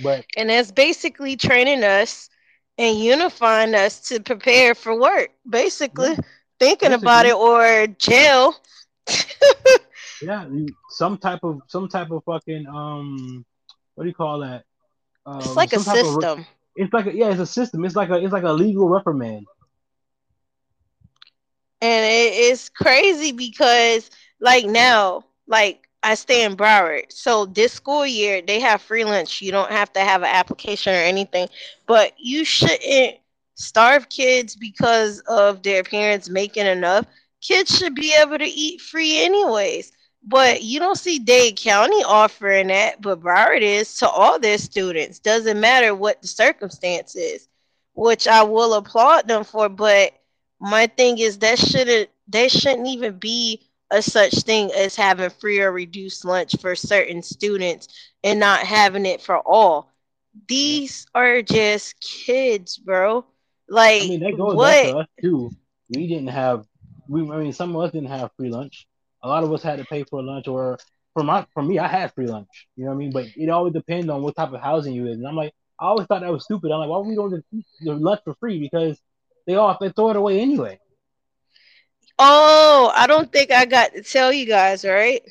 But 0.00 0.24
And 0.36 0.50
that's 0.50 0.70
basically 0.70 1.36
training 1.36 1.82
us 1.84 2.28
and 2.78 2.98
unifying 2.98 3.74
us 3.74 4.08
to 4.08 4.20
prepare 4.20 4.74
for 4.74 4.98
work. 4.98 5.30
Basically, 5.48 6.16
yeah, 6.58 6.58
thinking 6.58 6.92
about 6.92 7.26
it 7.26 7.34
or 7.34 7.86
jail. 7.98 8.54
yeah, 10.20 10.46
some 10.88 11.18
type 11.18 11.40
of 11.42 11.60
some 11.68 11.88
type 11.88 12.10
of 12.10 12.22
fucking 12.24 12.66
um, 12.66 13.44
what 13.94 14.04
do 14.04 14.08
you 14.08 14.14
call 14.14 14.40
that? 14.40 14.64
It's 15.38 15.56
Um, 15.56 15.56
like 15.56 15.72
a 15.72 15.78
some 15.78 15.84
type 15.84 16.02
of 16.02 16.14
re- 16.14 16.26
system. 16.26 16.46
It's 16.76 16.92
like 16.92 17.06
a, 17.06 17.14
yeah, 17.14 17.30
it's 17.30 17.40
a 17.40 17.46
system. 17.46 17.84
It's 17.84 17.96
like 17.96 18.10
a 18.10 18.16
it's 18.22 18.32
like 18.32 18.44
a 18.44 18.52
legal 18.52 18.88
reprimand. 18.88 19.46
And 21.80 22.04
it, 22.04 22.32
it's 22.50 22.68
crazy 22.68 23.32
because 23.32 24.10
like 24.40 24.64
now, 24.66 25.24
like 25.46 25.87
I 26.02 26.14
stay 26.14 26.44
in 26.44 26.56
Broward. 26.56 27.12
So 27.12 27.46
this 27.46 27.72
school 27.72 28.06
year 28.06 28.40
they 28.42 28.60
have 28.60 28.82
free 28.82 29.04
lunch. 29.04 29.42
You 29.42 29.50
don't 29.52 29.70
have 29.70 29.92
to 29.94 30.00
have 30.00 30.22
an 30.22 30.28
application 30.28 30.94
or 30.94 30.98
anything. 30.98 31.48
But 31.86 32.12
you 32.18 32.44
shouldn't 32.44 33.16
starve 33.54 34.08
kids 34.08 34.54
because 34.56 35.20
of 35.26 35.62
their 35.62 35.82
parents 35.82 36.28
making 36.28 36.66
enough. 36.66 37.06
Kids 37.40 37.76
should 37.76 37.94
be 37.94 38.14
able 38.14 38.38
to 38.38 38.44
eat 38.44 38.80
free 38.80 39.22
anyways. 39.22 39.92
But 40.24 40.62
you 40.62 40.78
don't 40.78 40.98
see 40.98 41.18
Dade 41.18 41.56
County 41.56 42.02
offering 42.04 42.68
that, 42.68 43.00
but 43.00 43.20
Broward 43.20 43.62
is 43.62 43.96
to 43.98 44.08
all 44.08 44.38
their 44.38 44.58
students. 44.58 45.20
Doesn't 45.20 45.60
matter 45.60 45.94
what 45.94 46.20
the 46.20 46.28
circumstance 46.28 47.16
is, 47.16 47.48
which 47.94 48.28
I 48.28 48.42
will 48.42 48.74
applaud 48.74 49.26
them 49.28 49.44
for. 49.44 49.68
But 49.68 50.12
my 50.60 50.86
thing 50.86 51.18
is 51.18 51.38
that 51.38 51.58
shouldn't 51.58 52.10
they 52.26 52.48
shouldn't 52.48 52.88
even 52.88 53.18
be 53.18 53.67
a 53.90 54.02
such 54.02 54.34
thing 54.42 54.70
as 54.72 54.94
having 54.96 55.30
free 55.30 55.60
or 55.60 55.72
reduced 55.72 56.24
lunch 56.24 56.54
for 56.60 56.74
certain 56.74 57.22
students 57.22 57.88
and 58.22 58.38
not 58.38 58.60
having 58.60 59.06
it 59.06 59.20
for 59.20 59.38
all. 59.38 59.90
These 60.46 61.06
are 61.14 61.42
just 61.42 62.00
kids, 62.00 62.76
bro. 62.76 63.24
Like 63.68 64.02
I 64.02 64.08
mean, 64.08 64.20
that 64.20 64.36
goes 64.36 64.54
what? 64.54 64.82
back 64.82 64.92
to 64.92 64.98
us 64.98 65.06
too. 65.20 65.50
We 65.90 66.06
didn't 66.06 66.28
have. 66.28 66.64
We 67.08 67.22
I 67.30 67.38
mean, 67.38 67.52
some 67.52 67.74
of 67.74 67.82
us 67.82 67.92
didn't 67.92 68.10
have 68.10 68.30
free 68.36 68.50
lunch. 68.50 68.86
A 69.22 69.28
lot 69.28 69.42
of 69.42 69.52
us 69.52 69.62
had 69.62 69.78
to 69.78 69.84
pay 69.84 70.04
for 70.04 70.22
lunch, 70.22 70.46
or 70.46 70.78
for 71.14 71.22
my 71.22 71.46
for 71.54 71.62
me, 71.62 71.78
I 71.78 71.88
had 71.88 72.14
free 72.14 72.26
lunch. 72.26 72.68
You 72.76 72.84
know 72.84 72.90
what 72.90 72.96
I 72.96 72.98
mean? 72.98 73.10
But 73.12 73.26
it 73.36 73.48
always 73.48 73.72
depends 73.72 74.08
on 74.08 74.22
what 74.22 74.36
type 74.36 74.52
of 74.52 74.60
housing 74.60 74.94
you 74.94 75.06
in. 75.06 75.14
And 75.14 75.26
I'm 75.26 75.34
like, 75.34 75.52
I 75.80 75.86
always 75.86 76.06
thought 76.06 76.20
that 76.20 76.32
was 76.32 76.44
stupid. 76.44 76.70
I'm 76.70 76.80
like, 76.80 76.88
why 76.88 76.98
would 76.98 77.08
we 77.08 77.16
go 77.16 77.28
to 77.28 77.42
lunch 77.82 78.20
for 78.24 78.34
free? 78.38 78.60
Because 78.60 79.00
they 79.46 79.54
all 79.54 79.76
they 79.80 79.90
throw 79.90 80.10
it 80.10 80.16
away 80.16 80.40
anyway. 80.40 80.78
Oh, 82.18 82.92
I 82.94 83.06
don't 83.06 83.30
think 83.32 83.50
I 83.50 83.64
got 83.64 83.92
to 83.94 84.02
tell 84.02 84.32
you 84.32 84.46
guys, 84.46 84.84
right? 84.84 85.22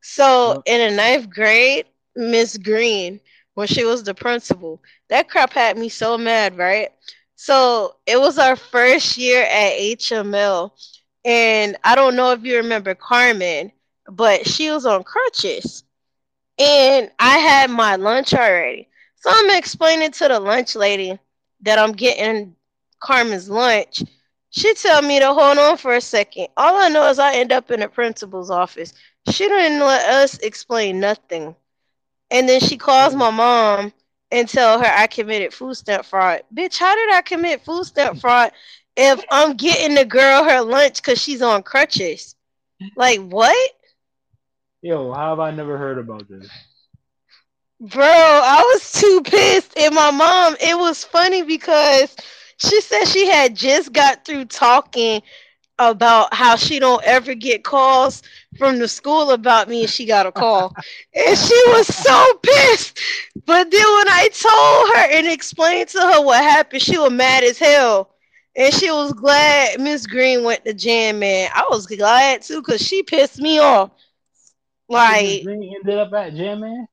So 0.00 0.56
in 0.66 0.90
the 0.90 0.96
ninth 0.96 1.30
grade, 1.30 1.86
Miss 2.16 2.56
Green, 2.56 3.20
when 3.54 3.66
she 3.66 3.84
was 3.84 4.02
the 4.04 4.14
principal, 4.14 4.82
that 5.08 5.28
crap 5.28 5.52
had 5.52 5.76
me 5.78 5.88
so 5.88 6.16
mad, 6.18 6.56
right? 6.56 6.90
So 7.36 7.96
it 8.06 8.18
was 8.20 8.38
our 8.38 8.56
first 8.56 9.16
year 9.18 9.42
at 9.42 9.72
HML, 9.78 10.74
and 11.24 11.76
I 11.84 11.94
don't 11.94 12.16
know 12.16 12.32
if 12.32 12.44
you 12.44 12.56
remember 12.58 12.94
Carmen, 12.94 13.72
but 14.10 14.46
she 14.46 14.70
was 14.70 14.86
on 14.86 15.04
crutches, 15.04 15.84
and 16.58 17.10
I 17.18 17.38
had 17.38 17.70
my 17.70 17.96
lunch 17.96 18.34
already. 18.34 18.88
So 19.16 19.30
I'm 19.32 19.56
explaining 19.56 20.12
to 20.12 20.28
the 20.28 20.40
lunch 20.40 20.74
lady 20.76 21.18
that 21.62 21.78
I'm 21.78 21.92
getting 21.92 22.56
Carmen's 23.00 23.48
lunch. 23.50 24.02
She 24.50 24.74
tell 24.74 25.02
me 25.02 25.18
to 25.20 25.32
hold 25.32 25.58
on 25.58 25.76
for 25.76 25.94
a 25.94 26.00
second. 26.00 26.48
All 26.56 26.76
I 26.76 26.88
know 26.88 27.08
is 27.08 27.18
I 27.18 27.34
end 27.34 27.52
up 27.52 27.70
in 27.70 27.80
the 27.80 27.88
principal's 27.88 28.50
office. 28.50 28.92
She 29.28 29.48
didn't 29.48 29.80
let 29.80 30.04
us 30.08 30.38
explain 30.38 31.00
nothing. 31.00 31.54
And 32.30 32.48
then 32.48 32.60
she 32.60 32.76
calls 32.76 33.14
my 33.14 33.30
mom 33.30 33.92
and 34.30 34.48
tell 34.48 34.80
her 34.80 34.86
I 34.86 35.06
committed 35.06 35.52
food 35.52 35.74
stamp 35.74 36.04
fraud. 36.04 36.42
Bitch, 36.54 36.78
how 36.78 36.94
did 36.94 37.12
I 37.12 37.22
commit 37.22 37.64
food 37.64 37.84
stamp 37.84 38.18
fraud 38.18 38.52
if 38.96 39.22
I'm 39.30 39.56
getting 39.56 39.94
the 39.94 40.04
girl 40.04 40.44
her 40.44 40.62
lunch 40.62 40.96
because 40.96 41.20
she's 41.20 41.42
on 41.42 41.62
crutches? 41.62 42.34
Like 42.96 43.20
what? 43.20 43.70
Yo, 44.82 45.12
how 45.12 45.30
have 45.30 45.40
I 45.40 45.50
never 45.50 45.78
heard 45.78 45.98
about 45.98 46.28
this? 46.28 46.48
Bro, 47.80 48.04
I 48.04 48.62
was 48.72 48.92
too 48.92 49.22
pissed. 49.24 49.76
And 49.78 49.94
my 49.94 50.10
mom, 50.10 50.56
it 50.60 50.76
was 50.76 51.04
funny 51.04 51.42
because 51.42 52.14
she 52.60 52.80
said 52.80 53.06
she 53.06 53.26
had 53.28 53.56
just 53.56 53.92
got 53.92 54.24
through 54.24 54.46
talking 54.46 55.22
about 55.78 56.34
how 56.34 56.56
she 56.56 56.78
don't 56.78 57.02
ever 57.04 57.34
get 57.34 57.64
calls 57.64 58.22
from 58.58 58.78
the 58.78 58.88
school 58.88 59.30
about 59.30 59.68
me 59.68 59.82
and 59.82 59.90
she 59.90 60.06
got 60.06 60.26
a 60.26 60.32
call. 60.32 60.74
and 61.14 61.38
she 61.38 61.62
was 61.68 61.86
so 61.88 62.34
pissed. 62.42 63.00
But 63.46 63.70
then 63.70 63.84
when 63.96 64.08
I 64.08 64.28
told 64.32 64.96
her 64.96 65.18
and 65.18 65.28
explained 65.28 65.88
to 65.90 66.00
her 66.00 66.22
what 66.24 66.42
happened, 66.42 66.82
she 66.82 66.98
was 66.98 67.12
mad 67.12 67.44
as 67.44 67.58
hell. 67.58 68.10
And 68.56 68.72
she 68.74 68.90
was 68.90 69.12
glad 69.12 69.80
Miss 69.80 70.06
Green 70.06 70.44
went 70.44 70.64
to 70.64 70.74
Jan 70.74 71.18
Mann. 71.18 71.50
I 71.54 71.66
was 71.70 71.86
glad 71.86 72.42
too 72.42 72.60
because 72.60 72.82
she 72.82 73.02
pissed 73.02 73.38
me 73.38 73.58
off. 73.58 73.90
Like 74.88 75.44
Green 75.44 75.74
ended 75.76 75.98
up 75.98 76.12
at 76.12 76.34
Jan 76.34 76.60
Mann. 76.60 76.86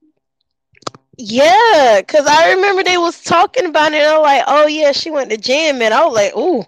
Yeah, 1.18 2.02
cause 2.08 2.26
I 2.28 2.54
remember 2.54 2.84
they 2.84 2.98
was 2.98 3.24
talking 3.24 3.66
about 3.66 3.94
it. 3.94 3.98
And 3.98 4.08
I'm 4.16 4.22
like, 4.22 4.44
oh 4.48 4.68
yeah, 4.68 4.92
she 4.92 5.10
went 5.12 5.30
to 5.32 5.38
gym, 5.38 5.82
and 5.82 5.94
I 5.94 6.06
was 6.06 6.16
like, 6.16 6.36
ooh, 6.38 6.64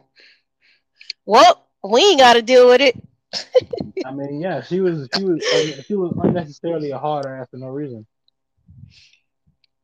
well, 1.26 1.66
we 1.84 2.02
ain't 2.02 2.20
got 2.20 2.34
to 2.34 2.42
deal 2.42 2.68
with 2.68 2.82
it. 2.82 2.96
I 4.04 4.12
mean, 4.12 4.42
yeah, 4.42 4.62
she 4.62 4.80
was 4.82 5.10
she 5.14 5.24
was 5.24 5.42
she 5.86 5.96
was 5.96 6.14
unnecessarily 6.24 6.92
a 6.92 6.98
hard 7.00 7.26
ass 7.26 7.48
for 7.50 7.58
no 7.58 7.68
reason. 7.68 8.06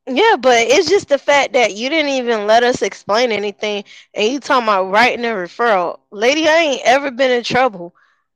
Yeah, 0.06 0.36
but 0.40 0.58
it's 0.68 0.88
just 0.88 1.08
the 1.08 1.18
fact 1.18 1.52
that 1.52 1.74
you 1.74 1.88
didn't 1.88 2.10
even 2.12 2.46
let 2.46 2.62
us 2.62 2.82
explain 2.82 3.32
anything, 3.32 3.84
and 4.14 4.32
you 4.32 4.40
talking 4.40 4.64
about 4.64 4.90
writing 4.90 5.24
a 5.24 5.28
referral, 5.28 6.00
lady. 6.10 6.46
I 6.48 6.56
ain't 6.56 6.82
ever 6.84 7.10
been 7.10 7.30
in 7.30 7.42
trouble. 7.42 7.94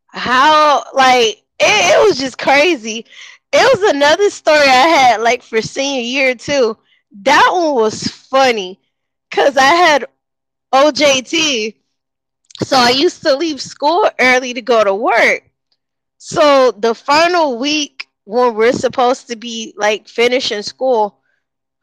How 0.09 0.85
like 0.95 1.27
it, 1.29 1.43
it 1.61 2.07
was 2.07 2.19
just 2.19 2.39
crazy. 2.39 3.07
It 3.53 3.81
was 3.81 3.91
another 3.91 4.31
story 4.31 4.59
I 4.69 4.89
had 4.99 5.21
like 5.21 5.43
for 5.43 5.61
senior 5.63 6.03
year 6.03 6.35
too. 6.35 6.77
That 7.23 7.51
one 7.53 7.75
was 7.75 8.07
funny 8.07 8.81
because 9.31 9.57
I 9.57 9.65
had 9.65 10.07
OJT. 10.73 11.77
So 12.63 12.77
I 12.77 12.91
used 12.91 13.23
to 13.23 13.35
leave 13.37 13.61
school 13.61 14.09
early 14.19 14.55
to 14.55 14.63
go 14.63 14.85
to 14.85 14.95
work. 14.95 15.43
So 16.19 16.73
the 16.73 16.95
final 16.95 17.59
week 17.59 18.09
when 18.25 18.55
we're 18.55 18.73
supposed 18.73 19.29
to 19.29 19.37
be 19.37 19.75
like 19.77 20.09
finishing 20.09 20.63
school, 20.63 21.19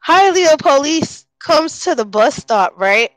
Hialeah 0.06 0.58
police 0.58 1.26
comes 1.38 1.80
to 1.82 1.94
the 1.94 2.04
bus 2.04 2.36
stop, 2.36 2.74
right? 2.78 3.10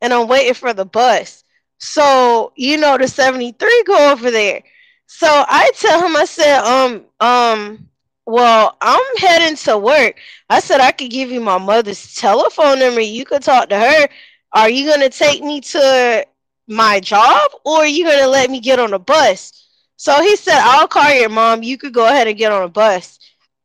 And 0.00 0.12
I'm 0.12 0.28
waiting 0.28 0.54
for 0.54 0.72
the 0.72 0.84
bus. 0.84 1.44
So 1.78 2.52
you 2.56 2.76
know 2.78 2.96
the 2.98 3.08
73 3.08 3.82
go 3.86 4.12
over 4.12 4.30
there. 4.30 4.62
So 5.06 5.26
I 5.28 5.70
tell 5.74 6.06
him, 6.06 6.16
I 6.16 6.24
said, 6.24 6.60
um, 6.60 7.04
um, 7.20 7.87
well, 8.28 8.76
I'm 8.80 9.16
heading 9.18 9.56
to 9.58 9.78
work. 9.78 10.20
I 10.50 10.60
said 10.60 10.80
I 10.80 10.92
could 10.92 11.10
give 11.10 11.30
you 11.30 11.40
my 11.40 11.58
mother's 11.58 12.14
telephone 12.14 12.80
number. 12.80 13.00
You 13.00 13.24
could 13.24 13.42
talk 13.42 13.70
to 13.70 13.78
her. 13.78 14.08
Are 14.52 14.70
you 14.70 14.88
gonna 14.90 15.10
take 15.10 15.42
me 15.42 15.60
to 15.62 16.26
my 16.68 17.00
job 17.00 17.50
or 17.64 17.78
are 17.78 17.86
you 17.86 18.04
gonna 18.04 18.28
let 18.28 18.50
me 18.50 18.60
get 18.60 18.80
on 18.80 18.94
a 18.94 18.98
bus? 18.98 19.52
So 19.96 20.22
he 20.22 20.36
said, 20.36 20.58
I'll 20.60 20.88
call 20.88 21.10
your 21.12 21.30
mom. 21.30 21.62
You 21.62 21.78
could 21.78 21.94
go 21.94 22.06
ahead 22.06 22.28
and 22.28 22.38
get 22.38 22.52
on 22.52 22.62
a 22.62 22.68
bus. 22.68 23.18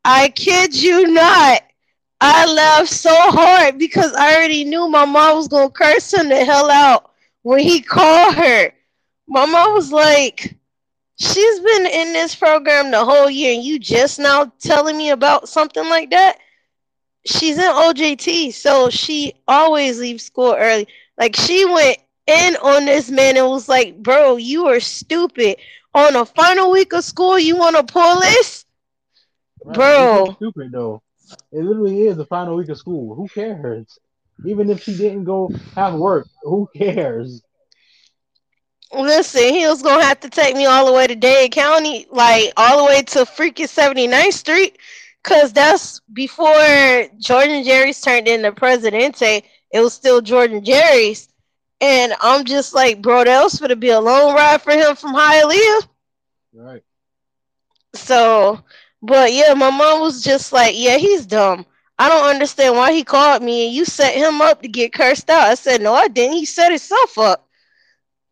I 0.05 0.29
kid 0.29 0.81
you 0.81 1.07
not. 1.13 1.61
I 2.21 2.51
laughed 2.51 2.89
so 2.91 3.13
hard 3.13 3.77
because 3.77 4.13
I 4.13 4.35
already 4.35 4.63
knew 4.65 4.89
my 4.89 5.05
mom 5.05 5.37
was 5.37 5.47
gonna 5.47 5.69
curse 5.69 6.13
him 6.13 6.29
the 6.29 6.45
hell 6.45 6.71
out 6.71 7.11
when 7.43 7.59
he 7.59 7.81
called 7.81 8.35
her. 8.35 8.71
My 9.27 9.45
mom 9.45 9.73
was 9.73 9.91
like, 9.91 10.55
She's 11.23 11.59
been 11.59 11.85
in 11.87 12.13
this 12.13 12.35
program 12.35 12.91
the 12.91 13.05
whole 13.05 13.29
year, 13.29 13.53
and 13.55 13.63
you 13.63 13.79
just 13.79 14.19
now 14.19 14.51
telling 14.59 14.97
me 14.97 15.09
about 15.11 15.49
something 15.49 15.87
like 15.89 16.11
that. 16.11 16.37
She's 17.25 17.57
in 17.57 17.63
OJT, 17.71 18.51
so 18.51 18.89
she 18.89 19.33
always 19.47 19.99
leaves 19.99 20.25
school 20.25 20.55
early. 20.57 20.87
Like 21.17 21.35
she 21.35 21.65
went 21.65 21.97
in 22.27 22.55
on 22.57 22.85
this 22.85 23.09
man 23.11 23.37
and 23.37 23.47
was 23.47 23.69
like, 23.69 24.01
"Bro, 24.01 24.37
you 24.37 24.67
are 24.67 24.79
stupid. 24.79 25.57
On 25.93 26.15
a 26.15 26.25
final 26.25 26.71
week 26.71 26.93
of 26.93 27.03
school, 27.03 27.39
you 27.39 27.55
want 27.57 27.75
to 27.77 27.83
pull 27.83 28.19
this, 28.21 28.65
Right? 29.63 30.23
bro?" 30.25 30.37
Stupid 30.37 30.71
though. 30.71 31.01
It 31.51 31.63
literally 31.63 32.01
is 32.03 32.17
the 32.17 32.25
final 32.25 32.55
week 32.57 32.69
of 32.69 32.77
school. 32.77 33.15
Who 33.15 33.29
cares? 33.29 33.99
Even 34.45 34.69
if 34.69 34.81
she 34.81 34.95
didn't 34.95 35.25
go 35.25 35.53
have 35.75 35.95
work, 35.95 36.27
who 36.43 36.67
cares? 36.75 37.41
Listen, 38.93 39.53
he 39.53 39.65
was 39.65 39.81
gonna 39.81 40.03
have 40.03 40.19
to 40.21 40.29
take 40.29 40.55
me 40.55 40.65
all 40.65 40.85
the 40.85 40.93
way 40.93 41.07
to 41.07 41.15
Dade 41.15 41.51
County, 41.51 42.05
like 42.11 42.53
all 42.57 42.77
the 42.77 42.85
way 42.85 43.01
to 43.01 43.19
freaking 43.25 43.67
79th 43.67 44.33
Street, 44.33 44.77
cause 45.23 45.51
that's 45.53 45.99
before 46.13 47.07
Jordan 47.19 47.63
Jerry's 47.63 48.01
turned 48.01 48.27
into 48.27 48.51
Presidente. 48.51 49.43
It 49.71 49.79
was 49.79 49.93
still 49.93 50.21
Jordan 50.21 50.63
Jerry's, 50.63 51.29
and 51.81 52.13
I'm 52.21 52.45
just 52.45 52.73
like, 52.75 53.01
bro, 53.01 53.23
that 53.23 53.43
was 53.43 53.59
gonna 53.59 53.75
be 53.75 53.89
a 53.89 53.99
long 53.99 54.35
ride 54.35 54.61
for 54.61 54.71
him 54.71 54.95
from 54.95 55.15
Hialeah. 55.15 55.87
Right. 56.53 56.83
So, 57.95 58.63
but 59.01 59.33
yeah, 59.33 59.53
my 59.53 59.69
mom 59.71 60.01
was 60.01 60.23
just 60.23 60.53
like, 60.53 60.75
yeah, 60.77 60.97
he's 60.97 61.25
dumb. 61.25 61.65
I 61.97 62.09
don't 62.09 62.29
understand 62.29 62.75
why 62.75 62.91
he 62.93 63.03
called 63.03 63.43
me 63.43 63.67
and 63.67 63.75
you 63.75 63.85
set 63.85 64.15
him 64.15 64.41
up 64.41 64.61
to 64.61 64.67
get 64.67 64.93
cursed 64.93 65.29
out. 65.29 65.47
I 65.47 65.55
said, 65.55 65.81
no, 65.81 65.93
I 65.93 66.07
didn't. 66.07 66.37
He 66.37 66.45
set 66.45 66.71
himself 66.71 67.17
up. 67.17 67.42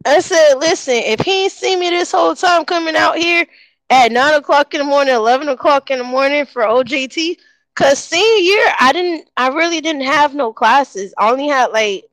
I 0.06 0.20
said, 0.20 0.56
listen, 0.56 0.96
if 0.96 1.20
he 1.22 1.44
ain't 1.44 1.52
seen 1.52 1.80
me 1.80 1.90
this 1.90 2.12
whole 2.12 2.36
time 2.36 2.66
coming 2.66 2.96
out 2.96 3.18
here 3.18 3.46
at 3.90 4.12
nine 4.12 4.34
o'clock 4.34 4.74
in 4.74 4.80
the 4.80 4.86
morning, 4.86 5.14
eleven 5.14 5.48
o'clock 5.50 5.90
in 5.92 6.00
the 6.00 6.04
morning 6.04 6.46
for 6.46 6.64
OJT, 6.64 7.38
Cause 7.76 8.00
senior 8.00 8.42
year, 8.42 8.74
I 8.80 8.92
didn't, 8.94 9.30
I 9.38 9.48
really 9.50 9.80
didn't 9.82 10.02
have 10.04 10.34
no 10.36 10.52
classes. 10.54 11.14
I 11.18 11.32
only 11.32 11.48
had 11.48 11.68
like 11.72 12.06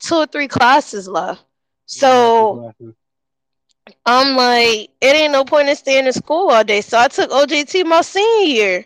two 0.00 0.16
or 0.16 0.26
three 0.26 0.48
classes 0.48 1.08
left. 1.08 1.42
So 1.86 2.60
I'm 4.06 4.36
like, 4.36 4.90
it 5.00 5.14
ain't 5.16 5.32
no 5.32 5.44
point 5.44 5.68
in 5.68 5.76
staying 5.76 6.06
in 6.06 6.12
school 6.12 6.50
all 6.50 6.64
day. 6.64 6.80
So 6.80 6.98
I 6.98 7.08
took 7.08 7.30
OJT 7.30 7.84
my 7.84 8.00
senior 8.02 8.46
year. 8.46 8.84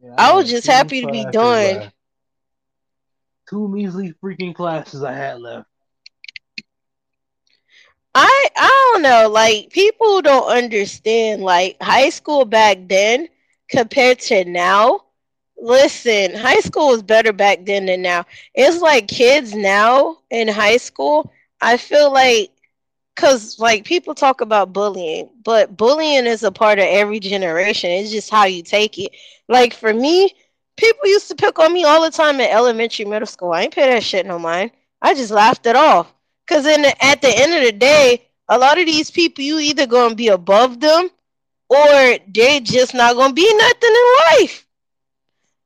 Yeah, 0.00 0.18
I 0.18 0.32
was 0.34 0.48
just 0.50 0.66
happy 0.66 1.00
to 1.00 1.06
be 1.06 1.24
done. 1.24 1.62
left. 1.62 1.94
Two 3.48 3.68
measly 3.68 4.12
freaking 4.22 4.54
classes 4.54 5.02
I 5.02 5.12
had 5.12 5.40
left. 5.40 5.68
I 8.20 8.48
I 8.56 8.90
don't 8.92 9.02
know, 9.02 9.28
like 9.30 9.70
people 9.70 10.22
don't 10.22 10.48
understand 10.48 11.42
like 11.42 11.76
high 11.80 12.10
school 12.10 12.44
back 12.44 12.78
then 12.88 13.28
compared 13.70 14.18
to 14.20 14.44
now. 14.44 15.02
Listen, 15.60 16.34
high 16.34 16.60
school 16.60 16.88
was 16.88 17.02
better 17.02 17.32
back 17.32 17.64
then 17.66 17.86
than 17.86 18.02
now. 18.02 18.24
It's 18.54 18.80
like 18.80 19.08
kids 19.08 19.54
now 19.54 20.18
in 20.30 20.48
high 20.48 20.78
school, 20.78 21.32
I 21.60 21.76
feel 21.76 22.12
like 22.12 22.50
cuz 23.16 23.58
like 23.58 23.84
people 23.84 24.14
talk 24.14 24.40
about 24.40 24.72
bullying, 24.72 25.30
but 25.44 25.76
bullying 25.76 26.26
is 26.26 26.42
a 26.44 26.52
part 26.52 26.78
of 26.78 26.84
every 26.86 27.20
generation. 27.20 27.90
It's 27.90 28.10
just 28.10 28.30
how 28.30 28.44
you 28.44 28.62
take 28.62 28.98
it. 28.98 29.12
Like 29.48 29.74
for 29.74 29.92
me, 29.94 30.34
people 30.76 31.08
used 31.08 31.28
to 31.28 31.36
pick 31.36 31.58
on 31.58 31.72
me 31.72 31.84
all 31.84 32.02
the 32.02 32.10
time 32.10 32.40
in 32.40 32.50
elementary, 32.50 33.04
middle 33.04 33.26
school. 33.26 33.52
I 33.52 33.62
ain't 33.62 33.74
pay 33.74 33.90
that 33.90 34.02
shit 34.04 34.26
no 34.26 34.38
mind. 34.38 34.72
I 35.02 35.14
just 35.14 35.30
laughed 35.32 35.66
it 35.66 35.76
off. 35.76 36.12
Cause 36.48 36.66
in 36.66 36.82
the, 36.82 37.04
at 37.04 37.20
the 37.20 37.28
end 37.28 37.54
of 37.54 37.62
the 37.62 37.72
day, 37.72 38.26
a 38.48 38.58
lot 38.58 38.78
of 38.78 38.86
these 38.86 39.10
people, 39.10 39.44
you 39.44 39.58
either 39.58 39.86
gonna 39.86 40.14
be 40.14 40.28
above 40.28 40.80
them, 40.80 41.10
or 41.68 42.18
they're 42.28 42.60
just 42.60 42.94
not 42.94 43.16
gonna 43.16 43.34
be 43.34 43.54
nothing 43.54 43.90
in 43.90 44.40
life. 44.40 44.66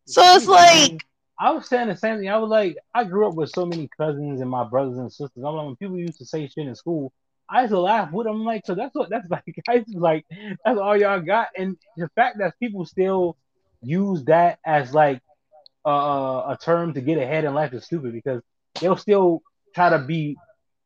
So 0.06 0.20
it's 0.34 0.48
like, 0.48 1.04
I 1.38 1.50
was 1.52 1.68
saying 1.68 1.88
the 1.88 1.96
same 1.96 2.18
thing. 2.18 2.28
I 2.28 2.36
was 2.38 2.50
like, 2.50 2.76
I 2.94 3.04
grew 3.04 3.28
up 3.28 3.34
with 3.34 3.50
so 3.50 3.64
many 3.64 3.88
cousins 3.96 4.40
and 4.40 4.50
my 4.50 4.64
brothers 4.64 4.98
and 4.98 5.10
sisters. 5.10 5.44
I'm 5.44 5.54
like, 5.54 5.66
when 5.66 5.76
people 5.76 5.98
used 5.98 6.18
to 6.18 6.26
say 6.26 6.46
shit 6.48 6.66
in 6.66 6.74
school, 6.74 7.12
I 7.48 7.62
used 7.62 7.72
to 7.72 7.80
laugh 7.80 8.12
with 8.12 8.26
them. 8.26 8.36
I'm 8.36 8.44
like, 8.44 8.66
so 8.66 8.74
that's 8.74 8.94
what 8.94 9.10
that's 9.10 9.28
like. 9.30 9.42
I 9.68 9.74
used 9.74 9.92
to 9.92 9.98
like, 9.98 10.26
that's 10.64 10.78
all 10.78 10.96
y'all 10.96 11.20
got. 11.20 11.48
And 11.56 11.76
the 11.96 12.08
fact 12.16 12.38
that 12.38 12.58
people 12.58 12.84
still 12.84 13.36
use 13.82 14.24
that 14.24 14.58
as 14.64 14.92
like 14.94 15.20
uh, 15.86 16.42
a 16.48 16.58
term 16.60 16.94
to 16.94 17.00
get 17.00 17.18
ahead 17.18 17.44
in 17.44 17.54
life 17.54 17.72
is 17.72 17.84
stupid 17.84 18.12
because 18.12 18.42
they'll 18.80 18.96
still 18.96 19.42
try 19.74 19.90
to 19.90 19.98
be 19.98 20.36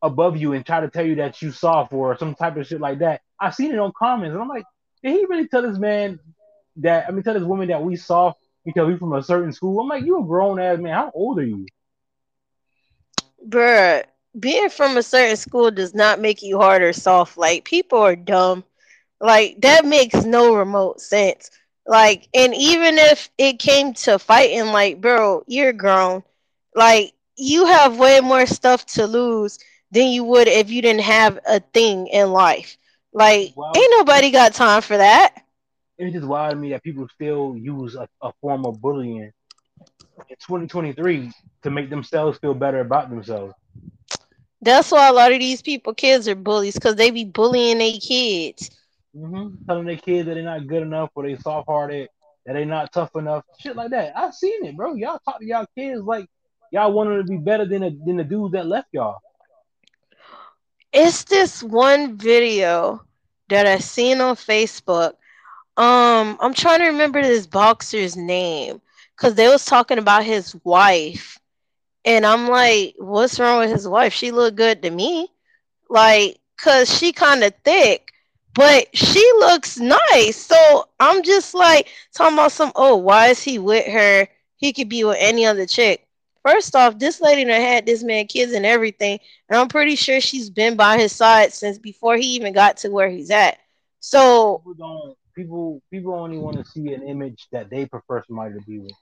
above 0.06 0.36
you 0.36 0.52
and 0.54 0.64
try 0.64 0.80
to 0.80 0.88
tell 0.88 1.06
you 1.06 1.16
that 1.16 1.42
you 1.42 1.52
soft 1.52 1.92
or 1.92 2.16
some 2.18 2.34
type 2.34 2.56
of 2.56 2.66
shit 2.66 2.80
like 2.80 3.00
that. 3.00 3.20
I've 3.40 3.54
seen 3.54 3.72
it 3.72 3.78
on 3.78 3.92
comments 3.96 4.32
and 4.32 4.42
I'm 4.42 4.48
like, 4.48 4.64
did 5.02 5.12
he 5.12 5.26
really 5.26 5.48
tell 5.48 5.62
this 5.62 5.78
man 5.78 6.18
that 6.76 7.06
I 7.08 7.10
mean 7.12 7.22
tell 7.22 7.34
this 7.34 7.42
woman 7.42 7.68
that 7.68 7.82
we 7.82 7.96
soft 7.96 8.40
because 8.64 8.86
we 8.88 8.96
from 8.96 9.12
a 9.12 9.22
certain 9.22 9.52
school? 9.52 9.80
I'm 9.80 9.88
like, 9.88 10.04
you 10.04 10.18
a 10.18 10.24
grown 10.24 10.58
ass 10.58 10.78
man. 10.78 10.94
How 10.94 11.10
old 11.14 11.38
are 11.38 11.44
you? 11.44 11.66
bruh, 13.48 14.04
being 14.38 14.68
from 14.68 14.96
a 14.96 15.02
certain 15.02 15.36
school 15.36 15.70
does 15.70 15.94
not 15.94 16.20
make 16.20 16.42
you 16.42 16.58
hard 16.58 16.82
or 16.82 16.92
soft. 16.92 17.36
Like 17.38 17.64
people 17.64 17.98
are 17.98 18.16
dumb. 18.16 18.64
Like 19.20 19.60
that 19.62 19.84
makes 19.84 20.24
no 20.24 20.54
remote 20.54 21.00
sense. 21.00 21.50
Like, 21.86 22.28
and 22.34 22.54
even 22.54 22.98
if 22.98 23.30
it 23.38 23.60
came 23.60 23.94
to 23.94 24.18
fighting, 24.18 24.66
like, 24.66 25.00
bro, 25.00 25.44
you're 25.46 25.72
grown. 25.72 26.24
Like, 26.74 27.12
you 27.36 27.66
have 27.66 27.98
way 27.98 28.20
more 28.20 28.46
stuff 28.46 28.84
to 28.86 29.06
lose 29.06 29.58
than 29.90 30.08
you 30.08 30.24
would 30.24 30.48
if 30.48 30.70
you 30.70 30.82
didn't 30.82 31.02
have 31.02 31.38
a 31.46 31.60
thing 31.60 32.06
in 32.08 32.32
life. 32.32 32.76
Like, 33.12 33.52
Wow. 33.56 33.72
ain't 33.76 33.92
nobody 33.96 34.30
got 34.30 34.54
time 34.54 34.82
for 34.82 34.96
that. 34.96 35.34
It's 35.98 36.14
just 36.14 36.26
wild 36.26 36.50
to 36.52 36.56
me 36.56 36.70
that 36.70 36.82
people 36.82 37.08
still 37.08 37.56
use 37.56 37.94
a, 37.94 38.08
a 38.20 38.32
form 38.40 38.66
of 38.66 38.80
bullying 38.80 39.18
in 39.22 39.32
2023 40.40 41.32
to 41.62 41.70
make 41.70 41.88
themselves 41.88 42.38
feel 42.38 42.54
better 42.54 42.80
about 42.80 43.08
themselves. 43.08 43.54
That's 44.60 44.90
why 44.90 45.08
a 45.08 45.12
lot 45.12 45.32
of 45.32 45.38
these 45.38 45.62
people, 45.62 45.94
kids, 45.94 46.28
are 46.28 46.34
bullies 46.34 46.74
because 46.74 46.96
they 46.96 47.10
be 47.10 47.24
bullying 47.24 47.78
their 47.78 47.92
kids. 48.00 48.70
Mm-hmm. 49.16 49.64
Telling 49.66 49.86
their 49.86 49.96
kids 49.96 50.26
that 50.26 50.34
they're 50.34 50.42
not 50.42 50.66
good 50.66 50.82
enough 50.82 51.10
or 51.14 51.22
they 51.22 51.36
soft 51.36 51.68
hearted, 51.68 52.08
that 52.44 52.52
they're 52.54 52.64
not 52.64 52.92
tough 52.92 53.10
enough, 53.16 53.44
shit 53.60 53.76
like 53.76 53.90
that. 53.90 54.12
I've 54.16 54.34
seen 54.34 54.64
it, 54.64 54.76
bro. 54.76 54.94
Y'all 54.94 55.20
talk 55.24 55.40
to 55.40 55.46
y'all 55.46 55.66
kids 55.76 56.02
like 56.02 56.26
y'all 56.72 56.92
want 56.92 57.10
them 57.10 57.18
to 57.18 57.24
be 57.24 57.38
better 57.38 57.64
than 57.64 57.82
the, 57.82 57.98
than 58.04 58.16
the 58.16 58.24
dudes 58.24 58.52
that 58.52 58.66
left 58.66 58.88
y'all. 58.92 59.18
It's 60.96 61.24
this 61.24 61.62
one 61.62 62.16
video 62.16 63.04
that 63.50 63.66
I 63.66 63.78
seen 63.78 64.20
on 64.22 64.34
Facebook. 64.34 65.12
Um, 65.76 66.38
I'm 66.40 66.54
trying 66.54 66.80
to 66.80 66.86
remember 66.86 67.22
this 67.22 67.46
boxer's 67.46 68.16
name 68.16 68.80
because 69.14 69.34
they 69.34 69.48
was 69.48 69.64
talking 69.66 69.98
about 69.98 70.24
his 70.24 70.56
wife, 70.64 71.38
and 72.04 72.24
I'm 72.26 72.48
like, 72.48 72.94
what's 72.98 73.38
wrong 73.38 73.60
with 73.60 73.70
his 73.70 73.86
wife? 73.86 74.14
She 74.14 74.30
look 74.32 74.56
good 74.56 74.82
to 74.82 74.90
me, 74.90 75.28
like, 75.90 76.40
cause 76.56 76.96
she 76.96 77.12
kind 77.12 77.44
of 77.44 77.54
thick, 77.64 78.12
but 78.54 78.96
she 78.96 79.20
looks 79.38 79.78
nice. 79.78 80.36
So 80.38 80.88
I'm 80.98 81.22
just 81.22 81.54
like 81.54 81.88
talking 82.14 82.38
about 82.38 82.52
some. 82.52 82.72
Oh, 82.74 82.96
why 82.96 83.28
is 83.28 83.42
he 83.42 83.58
with 83.58 83.86
her? 83.86 84.28
He 84.56 84.72
could 84.72 84.88
be 84.88 85.04
with 85.04 85.18
any 85.20 85.44
other 85.46 85.66
chick. 85.66 86.05
First 86.46 86.76
off, 86.76 86.98
this 86.98 87.20
lady 87.20 87.44
done 87.44 87.60
had 87.60 87.86
this 87.86 88.04
man 88.04 88.26
kids 88.26 88.52
and 88.52 88.64
everything, 88.64 89.18
and 89.48 89.58
I'm 89.58 89.68
pretty 89.68 89.96
sure 89.96 90.20
she's 90.20 90.48
been 90.50 90.76
by 90.76 90.96
his 90.98 91.12
side 91.12 91.52
since 91.52 91.78
before 91.78 92.16
he 92.16 92.26
even 92.36 92.52
got 92.52 92.76
to 92.78 92.88
where 92.90 93.08
he's 93.10 93.30
at. 93.30 93.58
So 94.00 94.58
People 94.58 94.74
don't. 94.74 95.16
People 95.34 95.82
people 95.90 96.14
only 96.14 96.38
want 96.38 96.56
to 96.58 96.64
see 96.64 96.94
an 96.94 97.02
image 97.06 97.46
that 97.52 97.68
they 97.68 97.84
prefer 97.84 98.22
somebody 98.26 98.54
to 98.54 98.60
be 98.66 98.78
with. 98.78 98.92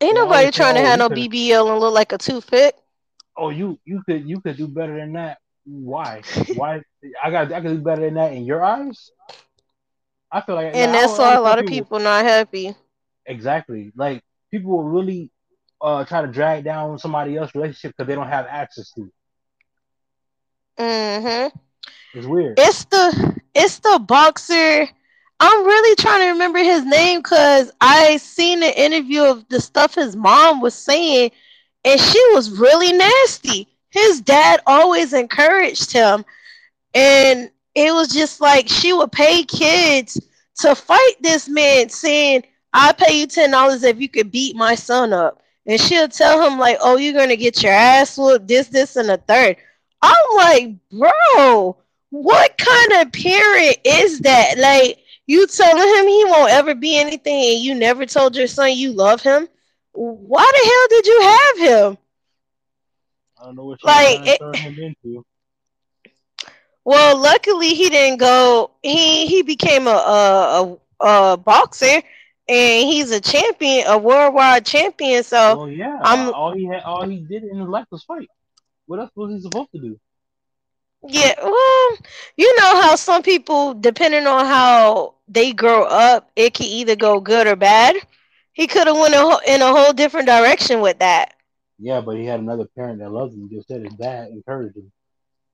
ain't 0.00 0.14
They 0.14 0.20
nobody 0.20 0.46
say, 0.46 0.50
trying 0.50 0.74
to 0.74 0.80
"Oh, 0.80 0.84
have 0.84 0.98
no 0.98 1.08
could've- 1.08 1.30
BBL 1.30 1.70
and 1.70 1.80
look 1.80 1.94
like 1.94 2.12
a 2.12 2.18
toothpick. 2.18 2.74
Oh, 3.36 3.48
you 3.50 3.78
you 3.84 4.02
could 4.04 4.28
you 4.28 4.40
could 4.40 4.56
do 4.58 4.68
better 4.68 4.98
than 4.98 5.14
that. 5.14 5.38
Why? 5.64 6.22
Why? 6.56 6.82
I 7.22 7.30
got 7.30 7.52
I 7.52 7.60
could 7.62 7.78
do 7.78 7.82
better 7.82 8.02
than 8.02 8.14
that 8.14 8.32
in 8.34 8.44
your 8.44 8.62
eyes. 8.62 9.10
I 10.30 10.40
feel 10.42 10.54
like 10.56 10.74
And 10.74 10.94
that's 10.94 11.16
why 11.18 11.34
a 11.34 11.40
lot 11.40 11.58
of 11.58 11.66
people 11.66 11.98
not 11.98 12.24
happy. 12.24 12.74
Exactly. 13.26 13.92
Like 13.96 14.22
people 14.50 14.72
will 14.72 14.84
really 14.84 15.31
uh 15.82 16.04
try 16.04 16.22
to 16.22 16.28
drag 16.28 16.64
down 16.64 16.98
somebody 16.98 17.36
else's 17.36 17.54
relationship 17.54 17.94
because 17.96 18.08
they 18.08 18.14
don't 18.14 18.28
have 18.28 18.46
access 18.48 18.90
to. 18.92 19.02
it. 19.02 19.12
hmm 20.78 21.48
It's 22.14 22.26
weird. 22.26 22.58
It's 22.58 22.84
the 22.86 23.40
it's 23.54 23.78
the 23.80 23.98
boxer. 24.06 24.88
I'm 25.40 25.64
really 25.66 25.96
trying 25.96 26.20
to 26.22 26.32
remember 26.32 26.58
his 26.58 26.84
name 26.84 27.20
because 27.20 27.72
I 27.80 28.16
seen 28.18 28.60
the 28.60 28.80
interview 28.80 29.22
of 29.22 29.48
the 29.48 29.60
stuff 29.60 29.94
his 29.94 30.14
mom 30.16 30.60
was 30.60 30.74
saying, 30.74 31.30
and 31.84 32.00
she 32.00 32.20
was 32.34 32.50
really 32.58 32.92
nasty. 32.92 33.68
His 33.90 34.20
dad 34.20 34.60
always 34.66 35.12
encouraged 35.12 35.92
him, 35.92 36.24
and 36.94 37.50
it 37.74 37.92
was 37.92 38.08
just 38.08 38.40
like 38.40 38.68
she 38.68 38.92
would 38.92 39.12
pay 39.12 39.42
kids 39.44 40.20
to 40.60 40.74
fight 40.74 41.14
this 41.20 41.48
man, 41.48 41.88
saying, 41.88 42.44
"I'll 42.72 42.94
pay 42.94 43.18
you 43.20 43.26
ten 43.26 43.50
dollars 43.50 43.82
if 43.82 44.00
you 44.00 44.08
could 44.08 44.30
beat 44.30 44.56
my 44.56 44.74
son 44.74 45.12
up." 45.12 45.42
And 45.66 45.80
she'll 45.80 46.08
tell 46.08 46.46
him 46.46 46.58
like, 46.58 46.78
"Oh, 46.80 46.96
you're 46.96 47.12
gonna 47.12 47.36
get 47.36 47.62
your 47.62 47.72
ass 47.72 48.18
whooped, 48.18 48.48
this, 48.48 48.68
this, 48.68 48.96
and 48.96 49.08
the 49.08 49.16
third. 49.18 49.56
I'm 50.02 50.36
like, 50.36 50.74
bro, 50.90 51.76
what 52.10 52.58
kind 52.58 52.92
of 53.06 53.12
parent 53.12 53.76
is 53.84 54.20
that? 54.20 54.58
Like, 54.58 54.98
you 55.26 55.46
telling 55.46 55.98
him 55.98 56.08
he 56.08 56.24
won't 56.26 56.52
ever 56.52 56.74
be 56.74 56.98
anything, 56.98 57.34
and 57.54 57.60
you 57.62 57.74
never 57.74 58.06
told 58.06 58.36
your 58.36 58.48
son 58.48 58.72
you 58.76 58.92
love 58.92 59.20
him? 59.22 59.48
Why 59.92 60.50
the 60.52 60.68
hell 60.68 60.86
did 60.90 61.06
you 61.06 61.20
have 61.22 61.58
him? 61.58 61.98
I 63.40 63.44
don't 63.46 63.56
know 63.56 63.64
what 63.66 63.84
like, 63.84 64.26
it- 64.26 64.38
trying 64.38 64.74
him 64.74 64.78
into. 65.02 65.24
Well, 66.84 67.16
luckily 67.18 67.74
he 67.74 67.88
didn't 67.90 68.18
go. 68.18 68.72
He 68.82 69.26
he 69.26 69.42
became 69.42 69.86
a 69.86 69.90
a, 69.90 70.78
a, 71.00 71.32
a 71.32 71.36
boxer, 71.36 72.02
and 72.48 72.86
he's 72.88 73.10
a 73.10 73.20
champion, 73.20 73.86
a 73.86 73.98
worldwide 73.98 74.64
champion. 74.66 75.22
So 75.22 75.56
Well, 75.58 75.68
yeah. 75.68 75.98
I'm- 76.02 76.32
all 76.34 76.52
he 76.52 76.66
had, 76.66 76.82
all 76.82 77.08
he 77.08 77.20
did 77.20 77.44
in 77.44 77.58
his 77.58 77.68
life 77.68 77.86
was 77.90 78.02
fight. 78.04 78.28
What 78.86 79.00
else 79.00 79.10
was 79.14 79.32
he 79.32 79.40
supposed 79.40 79.70
to 79.72 79.80
do? 79.80 79.98
Yeah, 81.08 81.34
well, 81.42 81.98
you 82.36 82.54
know 82.58 82.80
how 82.80 82.94
some 82.94 83.22
people, 83.22 83.74
depending 83.74 84.26
on 84.26 84.46
how 84.46 85.14
they 85.28 85.52
grow 85.52 85.82
up, 85.84 86.30
it 86.36 86.54
can 86.54 86.66
either 86.66 86.94
go 86.94 87.20
good 87.20 87.46
or 87.46 87.56
bad. 87.56 87.96
He 88.52 88.66
could 88.66 88.86
have 88.86 88.96
went 88.96 89.14
a, 89.14 89.40
in 89.46 89.62
a 89.62 89.66
whole 89.68 89.92
different 89.92 90.26
direction 90.28 90.80
with 90.80 90.98
that. 91.00 91.34
Yeah, 91.78 92.00
but 92.02 92.16
he 92.16 92.24
had 92.24 92.38
another 92.40 92.66
parent 92.76 93.00
that 93.00 93.10
loved 93.10 93.34
him. 93.34 93.48
Just 93.50 93.66
said 93.68 93.82
his 93.82 93.94
dad 93.94 94.28
encouraged 94.28 94.76
him. 94.76 94.92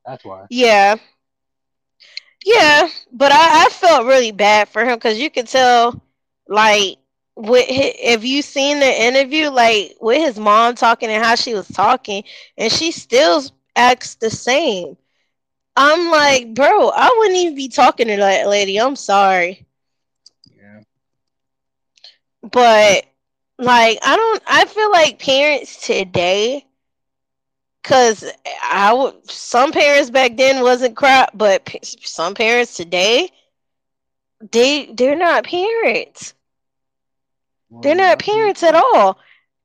That's 0.05 0.25
why. 0.25 0.45
Yeah, 0.51 0.97
yeah, 2.45 2.89
but 3.13 3.33
I, 3.33 3.65
I 3.65 3.69
felt 3.71 4.07
really 4.07 4.33
bad 4.33 4.69
for 4.69 4.85
him 4.85 4.95
because 4.97 5.19
you 5.19 5.31
could 5.31 5.47
tell, 5.49 6.01
like, 6.49 6.99
with 7.37 7.67
hi 7.69 7.93
if 7.99 8.25
you 8.25 8.43
seen 8.43 8.81
the 8.81 9.03
interview, 9.03 9.51
like 9.51 9.97
with 10.01 10.19
his 10.19 10.39
mom 10.39 10.75
talking 10.75 11.11
and 11.11 11.25
how 11.25 11.37
she 11.37 11.55
was 11.55 11.69
talking, 11.69 12.25
and 12.59 12.73
she 12.73 12.93
still 12.93 13.43
acts 13.77 14.17
the 14.17 14.31
same. 14.31 14.97
I'm 15.77 16.11
like, 16.11 16.55
bro, 16.55 16.91
I 16.91 17.15
wouldn't 17.19 17.39
even 17.39 17.55
be 17.57 17.69
talking 17.69 18.09
to 18.09 18.17
that 18.17 18.49
lady. 18.49 18.79
I'm 18.79 18.97
sorry. 18.97 19.67
Yeah. 20.57 20.83
but 22.43 23.05
like 23.59 23.99
I 24.03 24.17
don't 24.17 24.43
I 24.47 24.65
feel 24.67 24.91
like 24.91 25.19
parents 25.19 25.87
today 25.87 26.67
cuz 27.83 28.25
I 28.63 28.93
would 28.93 29.31
some 29.31 29.73
parents 29.73 30.11
back 30.11 30.37
then 30.37 30.63
wasn't 30.63 30.97
crap 30.97 31.31
but 31.35 31.65
p- 31.65 31.81
some 31.83 32.35
parents 32.35 32.77
today 32.77 33.31
they 34.53 34.87
they're 34.93 35.17
not 35.17 35.45
parents. 35.45 36.35
They're 37.71 37.95
not 37.95 38.19
parents 38.19 38.63
at 38.63 38.75
all. 38.75 39.19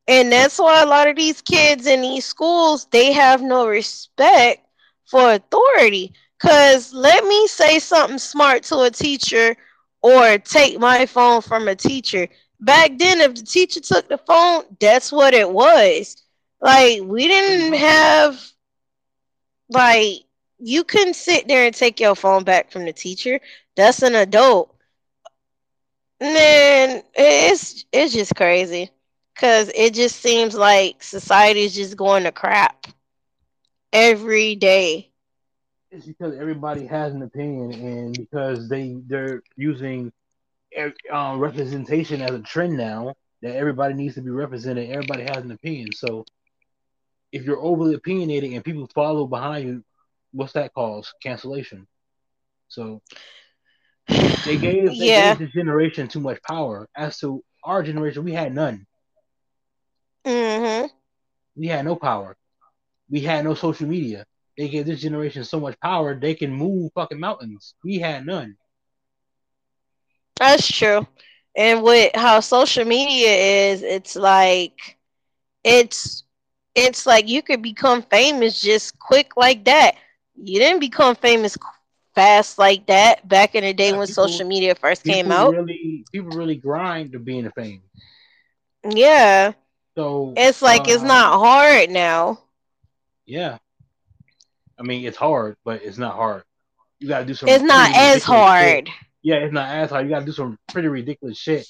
And 0.07 0.31
that's 0.31 0.59
why 0.59 0.81
a 0.81 0.85
lot 0.85 1.07
of 1.07 1.15
these 1.15 1.41
kids 1.41 1.87
in 1.87 2.01
these 2.01 2.25
schools, 2.25 2.87
they 2.91 3.13
have 3.13 3.41
no 3.41 3.67
respect 3.67 4.65
for 5.05 5.33
authority. 5.33 6.13
Cause 6.39 6.93
let 6.93 7.25
me 7.25 7.47
say 7.47 7.79
something 7.79 8.17
smart 8.17 8.63
to 8.63 8.81
a 8.81 8.91
teacher 8.91 9.55
or 10.01 10.37
take 10.37 10.79
my 10.79 11.05
phone 11.05 11.41
from 11.41 11.69
a 11.69 11.75
teacher. 11.75 12.27
Back 12.59 12.97
then, 12.97 13.21
if 13.21 13.35
the 13.35 13.43
teacher 13.43 13.79
took 13.79 14.09
the 14.09 14.17
phone, 14.17 14.63
that's 14.79 15.11
what 15.11 15.33
it 15.33 15.49
was. 15.49 16.21
Like 16.59 17.01
we 17.03 17.27
didn't 17.27 17.73
mm-hmm. 17.73 17.85
have 17.85 18.41
like 19.69 20.23
you 20.59 20.83
couldn't 20.83 21.15
sit 21.15 21.47
there 21.47 21.65
and 21.65 21.75
take 21.75 21.99
your 21.99 22.15
phone 22.15 22.43
back 22.43 22.71
from 22.71 22.85
the 22.85 22.93
teacher. 22.93 23.39
That's 23.75 24.01
an 24.01 24.15
adult. 24.15 24.75
Man, 26.23 27.03
it's 27.15 27.85
it's 27.93 28.13
just 28.13 28.35
crazy. 28.35 28.91
Cause 29.35 29.71
it 29.75 29.93
just 29.93 30.17
seems 30.21 30.55
like 30.55 31.03
society 31.03 31.61
is 31.61 31.75
just 31.75 31.97
going 31.97 32.23
to 32.25 32.31
crap 32.31 32.87
every 33.93 34.55
day. 34.55 35.11
It's 35.91 36.05
because 36.07 36.35
everybody 36.35 36.85
has 36.87 37.13
an 37.13 37.23
opinion, 37.23 37.73
and 37.73 38.17
because 38.17 38.69
they 38.69 38.97
they're 39.07 39.41
using 39.57 40.11
eh, 40.75 40.91
um, 41.11 41.39
representation 41.39 42.21
as 42.21 42.31
a 42.31 42.39
trend 42.41 42.77
now 42.77 43.15
that 43.41 43.55
everybody 43.55 43.93
needs 43.95 44.15
to 44.15 44.21
be 44.21 44.31
represented. 44.31 44.89
Everybody 44.89 45.23
has 45.23 45.37
an 45.43 45.51
opinion, 45.51 45.93
so 45.93 46.25
if 47.33 47.43
you're 47.45 47.61
overly 47.61 47.95
opinionated 47.95 48.53
and 48.53 48.63
people 48.63 48.87
follow 48.93 49.27
behind 49.27 49.67
you, 49.67 49.83
what's 50.33 50.53
that 50.53 50.73
called? 50.73 51.11
Cancellation. 51.21 51.87
So 52.69 53.01
they 54.43 54.57
gave 54.57 54.97
they 54.97 55.09
Yeah. 55.09 55.35
gave 55.35 55.37
this 55.39 55.51
generation 55.51 56.07
too 56.07 56.19
much 56.19 56.41
power. 56.43 56.87
As 56.95 57.17
to 57.19 57.43
our 57.63 57.83
generation, 57.83 58.23
we 58.23 58.33
had 58.33 58.53
none. 58.53 58.85
Mhm. 60.25 60.89
We 61.55 61.67
had 61.67 61.85
no 61.85 61.95
power. 61.95 62.37
We 63.09 63.21
had 63.21 63.43
no 63.43 63.53
social 63.55 63.87
media. 63.87 64.25
They 64.57 64.69
gave 64.69 64.85
this 64.85 65.01
generation 65.01 65.43
so 65.43 65.59
much 65.59 65.79
power 65.79 66.13
they 66.13 66.35
can 66.35 66.51
move 66.53 66.91
fucking 66.93 67.19
mountains. 67.19 67.75
We 67.83 67.99
had 67.99 68.25
none. 68.25 68.57
That's 70.37 70.67
true. 70.67 71.07
And 71.55 71.83
with 71.83 72.11
how 72.15 72.39
social 72.39 72.85
media 72.85 73.71
is, 73.71 73.81
it's 73.83 74.15
like 74.15 74.97
it's 75.63 76.23
it's 76.75 77.05
like 77.05 77.27
you 77.27 77.41
could 77.41 77.61
become 77.61 78.01
famous 78.03 78.61
just 78.61 78.97
quick 78.99 79.35
like 79.37 79.65
that. 79.65 79.95
You 80.35 80.59
didn't 80.59 80.79
become 80.79 81.15
famous 81.15 81.57
fast 82.15 82.57
like 82.57 82.85
that 82.87 83.27
back 83.27 83.55
in 83.55 83.63
the 83.63 83.73
day 83.73 83.89
Yeah, 83.91 83.97
when 83.97 84.07
people 84.07 84.27
social 84.27 84.47
media 84.47 84.75
first 84.75 85.03
came 85.03 85.25
people 85.25 85.37
out. 85.37 85.51
really 85.53 86.05
people 86.11 86.31
really 86.31 86.55
grind 86.55 87.11
to 87.13 87.19
be 87.19 87.37
in 87.39 87.45
the 87.45 87.51
fame. 87.51 87.81
Yeah. 88.87 89.53
So 89.95 90.33
It's 90.37 90.61
like 90.61 90.87
it's 90.87 91.03
uh 91.03 91.07
not 91.07 91.39
hard 91.39 91.89
now. 91.89 92.39
yeah. 93.25 93.57
I 94.79 94.83
mean 94.83 95.05
it's 95.05 95.17
hard, 95.17 95.55
but 95.63 95.81
it's 95.83 95.97
not 95.97 96.15
hard. 96.15 96.43
You 96.99 97.07
gotta 97.07 97.25
do 97.25 97.33
some 97.33 97.49
It's 97.49 97.63
not 97.63 97.89
as 97.95 98.15
ridiculous 98.15 98.23
shit. 98.23 98.25
hard. 98.25 98.89
Yeah, 99.21 99.35
it's 99.35 99.53
not 99.53 99.69
as 99.69 99.89
hard. 99.89 100.05
You 100.05 100.11
gotta 100.11 100.25
do 100.25 100.31
some 100.31 100.57
pretty 100.69 100.87
ridiculous 100.87 101.37
shit 101.37 101.65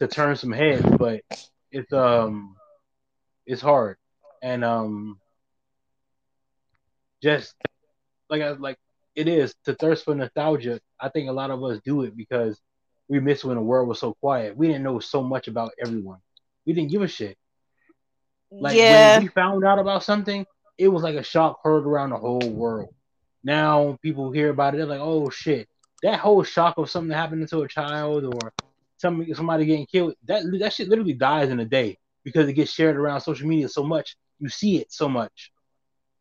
to 0.00 0.06
turn 0.08 0.36
some 0.36 0.52
heads, 0.52 0.84
but 0.98 1.22
it's 1.70 1.92
um 1.92 2.56
it's 3.46 3.62
hard. 3.62 3.96
And 4.42 4.64
um 4.64 5.18
just 7.22 7.54
like 8.28 8.42
I 8.42 8.50
like 8.50 8.76
it 9.14 9.28
is 9.28 9.54
to 9.64 9.74
thirst 9.74 10.04
for 10.04 10.14
nostalgia. 10.14 10.80
I 11.00 11.08
think 11.08 11.28
a 11.28 11.32
lot 11.32 11.50
of 11.50 11.62
us 11.64 11.80
do 11.84 12.02
it 12.02 12.16
because 12.16 12.60
we 13.08 13.20
miss 13.20 13.44
when 13.44 13.56
the 13.56 13.62
world 13.62 13.88
was 13.88 14.00
so 14.00 14.14
quiet. 14.14 14.56
We 14.56 14.68
didn't 14.68 14.82
know 14.82 14.98
so 14.98 15.22
much 15.22 15.48
about 15.48 15.72
everyone. 15.84 16.18
We 16.64 16.72
didn't 16.72 16.90
give 16.90 17.02
a 17.02 17.08
shit. 17.08 17.36
Like 18.50 18.76
when 18.76 19.22
we 19.22 19.28
found 19.28 19.64
out 19.64 19.78
about 19.78 20.04
something, 20.04 20.46
it 20.78 20.88
was 20.88 21.02
like 21.02 21.16
a 21.16 21.22
shock 21.22 21.60
heard 21.62 21.86
around 21.86 22.10
the 22.10 22.16
whole 22.16 22.50
world. 22.50 22.94
Now 23.44 23.98
people 24.02 24.30
hear 24.30 24.50
about 24.50 24.74
it, 24.74 24.78
they're 24.78 24.86
like, 24.86 25.00
"Oh 25.00 25.30
shit!" 25.30 25.68
That 26.02 26.20
whole 26.20 26.42
shock 26.42 26.78
of 26.78 26.90
something 26.90 27.16
happening 27.16 27.46
to 27.48 27.62
a 27.62 27.68
child 27.68 28.24
or 28.24 28.52
some 28.98 29.26
somebody 29.34 29.66
getting 29.66 29.86
killed, 29.86 30.14
that 30.24 30.44
that 30.60 30.72
shit 30.72 30.88
literally 30.88 31.14
dies 31.14 31.48
in 31.48 31.60
a 31.60 31.64
day 31.64 31.98
because 32.24 32.48
it 32.48 32.52
gets 32.52 32.72
shared 32.72 32.96
around 32.96 33.20
social 33.20 33.48
media 33.48 33.68
so 33.68 33.82
much. 33.82 34.16
You 34.38 34.48
see 34.48 34.78
it 34.80 34.92
so 34.92 35.08
much. 35.08 35.50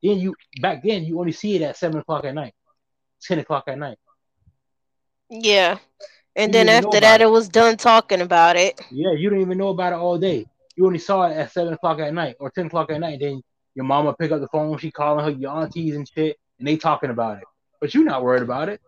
Then 0.02 0.20
you 0.20 0.36
back 0.62 0.84
then 0.84 1.04
you 1.04 1.20
only 1.20 1.32
see 1.32 1.56
it 1.56 1.62
at 1.62 1.78
seven 1.78 2.00
o'clock 2.00 2.26
at 2.26 2.34
night, 2.34 2.54
ten 3.22 3.40
o'clock 3.40 3.66
at 3.68 3.78
night. 3.78 3.98
Yeah. 5.30 5.78
And 6.36 6.50
You 6.50 6.54
then 6.54 6.70
after 6.70 7.00
that 7.00 7.22
it. 7.22 7.26
it 7.26 7.28
was 7.28 7.50
done 7.50 7.78
talking 7.78 8.22
about 8.22 8.56
it. 8.56 8.80
Yeah, 8.92 9.12
you 9.12 9.30
didn't 9.30 9.42
even 9.42 9.58
know 9.58 9.70
about 9.70 9.94
it 9.94 9.98
all 9.98 10.18
day. 10.18 10.46
You 10.76 10.86
only 10.86 11.00
saw 11.00 11.24
it 11.24 11.34
at 11.36 11.52
seven 11.52 11.74
o'clock 11.74 12.00
at 12.00 12.14
night 12.14 12.36
or 12.40 12.50
ten 12.50 12.68
o'clock 12.68 12.90
at 12.92 13.00
night. 13.00 13.20
Then 13.20 13.42
your 13.76 13.86
mama 13.86 14.14
pick 14.14 14.32
up 14.32 14.40
the 14.40 14.48
phone, 14.48 14.78
she 14.78 14.92
calling 14.92 15.24
her 15.26 15.32
your 15.32 15.52
aunties 15.52 15.96
and 15.96 16.08
shit, 16.08 16.38
and 16.60 16.68
they 16.68 16.78
talking 16.78 17.10
about 17.10 17.38
it. 17.38 17.44
But 17.80 17.94
you 17.94 18.04
not 18.04 18.24
worried 18.24 18.44
about 18.44 18.70
it. 18.70 18.82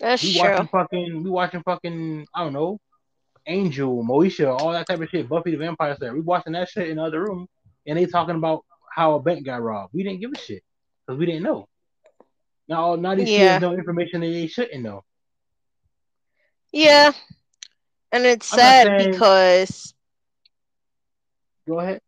That's 0.00 0.22
We 0.22 0.34
true. 0.38 0.42
watching 0.42 0.68
fucking, 0.68 1.22
we 1.24 1.30
watching 1.30 1.62
fucking, 1.62 2.26
I 2.34 2.44
don't 2.44 2.52
know, 2.52 2.78
Angel, 3.46 4.04
Moesha, 4.04 4.58
all 4.58 4.72
that 4.72 4.86
type 4.86 5.00
of 5.00 5.08
shit. 5.08 5.28
Buffy 5.28 5.52
the 5.52 5.56
Vampire 5.56 5.96
Slayer. 5.96 6.12
We 6.14 6.20
watching 6.20 6.52
that 6.52 6.68
shit 6.68 6.88
in 6.88 6.96
the 6.96 7.04
other 7.04 7.22
room, 7.22 7.46
and 7.86 7.98
they 7.98 8.06
talking 8.06 8.36
about 8.36 8.64
how 8.94 9.14
a 9.14 9.20
bank 9.20 9.44
got 9.46 9.62
robbed. 9.62 9.94
We 9.94 10.02
didn't 10.02 10.20
give 10.20 10.32
a 10.32 10.38
shit 10.38 10.62
because 11.06 11.18
we 11.18 11.26
didn't 11.26 11.42
know. 11.44 11.68
Now, 12.68 12.96
now 12.96 13.14
these 13.14 13.32
kids 13.32 13.32
Yeah. 13.32 13.58
know 13.58 13.72
information 13.74 14.20
that 14.20 14.26
they 14.28 14.46
shouldn't 14.46 14.82
know. 14.82 15.04
Yeah. 16.72 17.12
And 18.12 18.24
it's 18.26 18.52
I'm 18.52 18.58
sad 18.58 18.86
saying. 18.86 19.12
because 19.12 19.94
Go 21.66 21.80
ahead. 21.80 22.00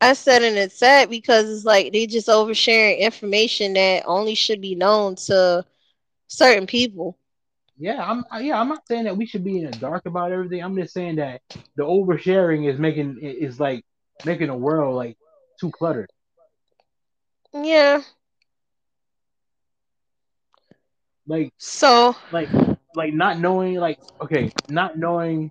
I 0.00 0.14
said 0.14 0.42
and 0.42 0.56
it's 0.56 0.78
sad 0.78 1.10
because 1.10 1.48
it's 1.50 1.64
like 1.64 1.92
they 1.92 2.06
just 2.06 2.28
oversharing 2.28 2.98
information 2.98 3.74
that 3.74 4.04
only 4.06 4.34
should 4.34 4.60
be 4.60 4.74
known 4.74 5.14
to 5.26 5.64
certain 6.28 6.66
people. 6.66 7.16
Yeah, 7.78 8.02
I'm. 8.04 8.24
Yeah, 8.42 8.60
I'm 8.60 8.68
not 8.68 8.86
saying 8.86 9.04
that 9.04 9.16
we 9.16 9.26
should 9.26 9.44
be 9.44 9.58
in 9.58 9.70
the 9.70 9.78
dark 9.78 10.06
about 10.06 10.32
everything. 10.32 10.62
I'm 10.62 10.76
just 10.76 10.92
saying 10.92 11.16
that 11.16 11.40
the 11.76 11.82
oversharing 11.84 12.70
is 12.70 12.78
making 12.78 13.18
is 13.22 13.58
like 13.58 13.84
making 14.24 14.48
the 14.48 14.54
world 14.54 14.96
like 14.96 15.16
too 15.60 15.70
cluttered. 15.70 16.10
Yeah. 17.52 18.02
Like, 21.26 21.52
So 21.58 22.16
like, 22.30 22.50
like 22.94 23.12
not 23.14 23.38
knowing, 23.38 23.76
like, 23.76 23.98
okay, 24.22 24.52
not 24.68 24.96
knowing 24.98 25.50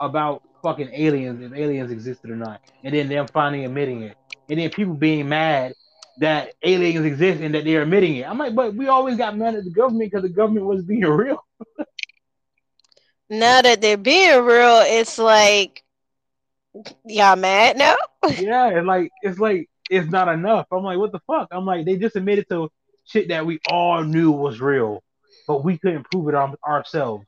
about 0.00 0.42
fucking 0.62 0.90
aliens 0.92 1.40
if 1.40 1.52
aliens 1.52 1.90
existed 1.90 2.30
or 2.30 2.36
not, 2.36 2.60
and 2.84 2.94
then 2.94 3.08
them 3.08 3.26
finally 3.32 3.64
admitting 3.64 4.02
it, 4.02 4.16
and 4.48 4.58
then 4.58 4.70
people 4.70 4.94
being 4.94 5.28
mad 5.28 5.74
that 6.18 6.52
aliens 6.62 7.04
exist 7.04 7.40
and 7.40 7.54
that 7.54 7.64
they're 7.64 7.82
admitting 7.82 8.16
it. 8.16 8.28
I'm 8.28 8.38
like, 8.38 8.54
but 8.54 8.74
we 8.74 8.88
always 8.88 9.16
got 9.16 9.36
mad 9.36 9.54
at 9.54 9.64
the 9.64 9.70
government 9.70 10.10
because 10.10 10.22
the 10.22 10.28
government 10.28 10.66
was 10.66 10.84
being 10.84 11.02
real. 11.02 11.38
now 13.28 13.60
that 13.62 13.80
they're 13.80 13.96
being 13.96 14.44
real, 14.44 14.82
it's 14.84 15.18
like 15.18 15.82
y'all 17.04 17.36
mad 17.36 17.76
now? 17.76 17.96
Yeah, 18.36 18.68
and 18.68 18.86
like 18.86 19.10
it's 19.22 19.38
like 19.38 19.68
it's 19.92 20.10
not 20.10 20.28
enough. 20.28 20.66
I'm 20.72 20.82
like, 20.82 20.96
what 20.96 21.12
the 21.12 21.20
fuck? 21.26 21.48
I'm 21.50 21.66
like, 21.66 21.84
they 21.84 21.98
just 21.98 22.16
admitted 22.16 22.48
to 22.48 22.70
shit 23.04 23.28
that 23.28 23.44
we 23.44 23.60
all 23.68 24.02
knew 24.02 24.30
was 24.30 24.58
real, 24.58 25.02
but 25.46 25.62
we 25.62 25.76
couldn't 25.76 26.10
prove 26.10 26.28
it 26.28 26.34
on 26.34 26.56
ourselves. 26.66 27.26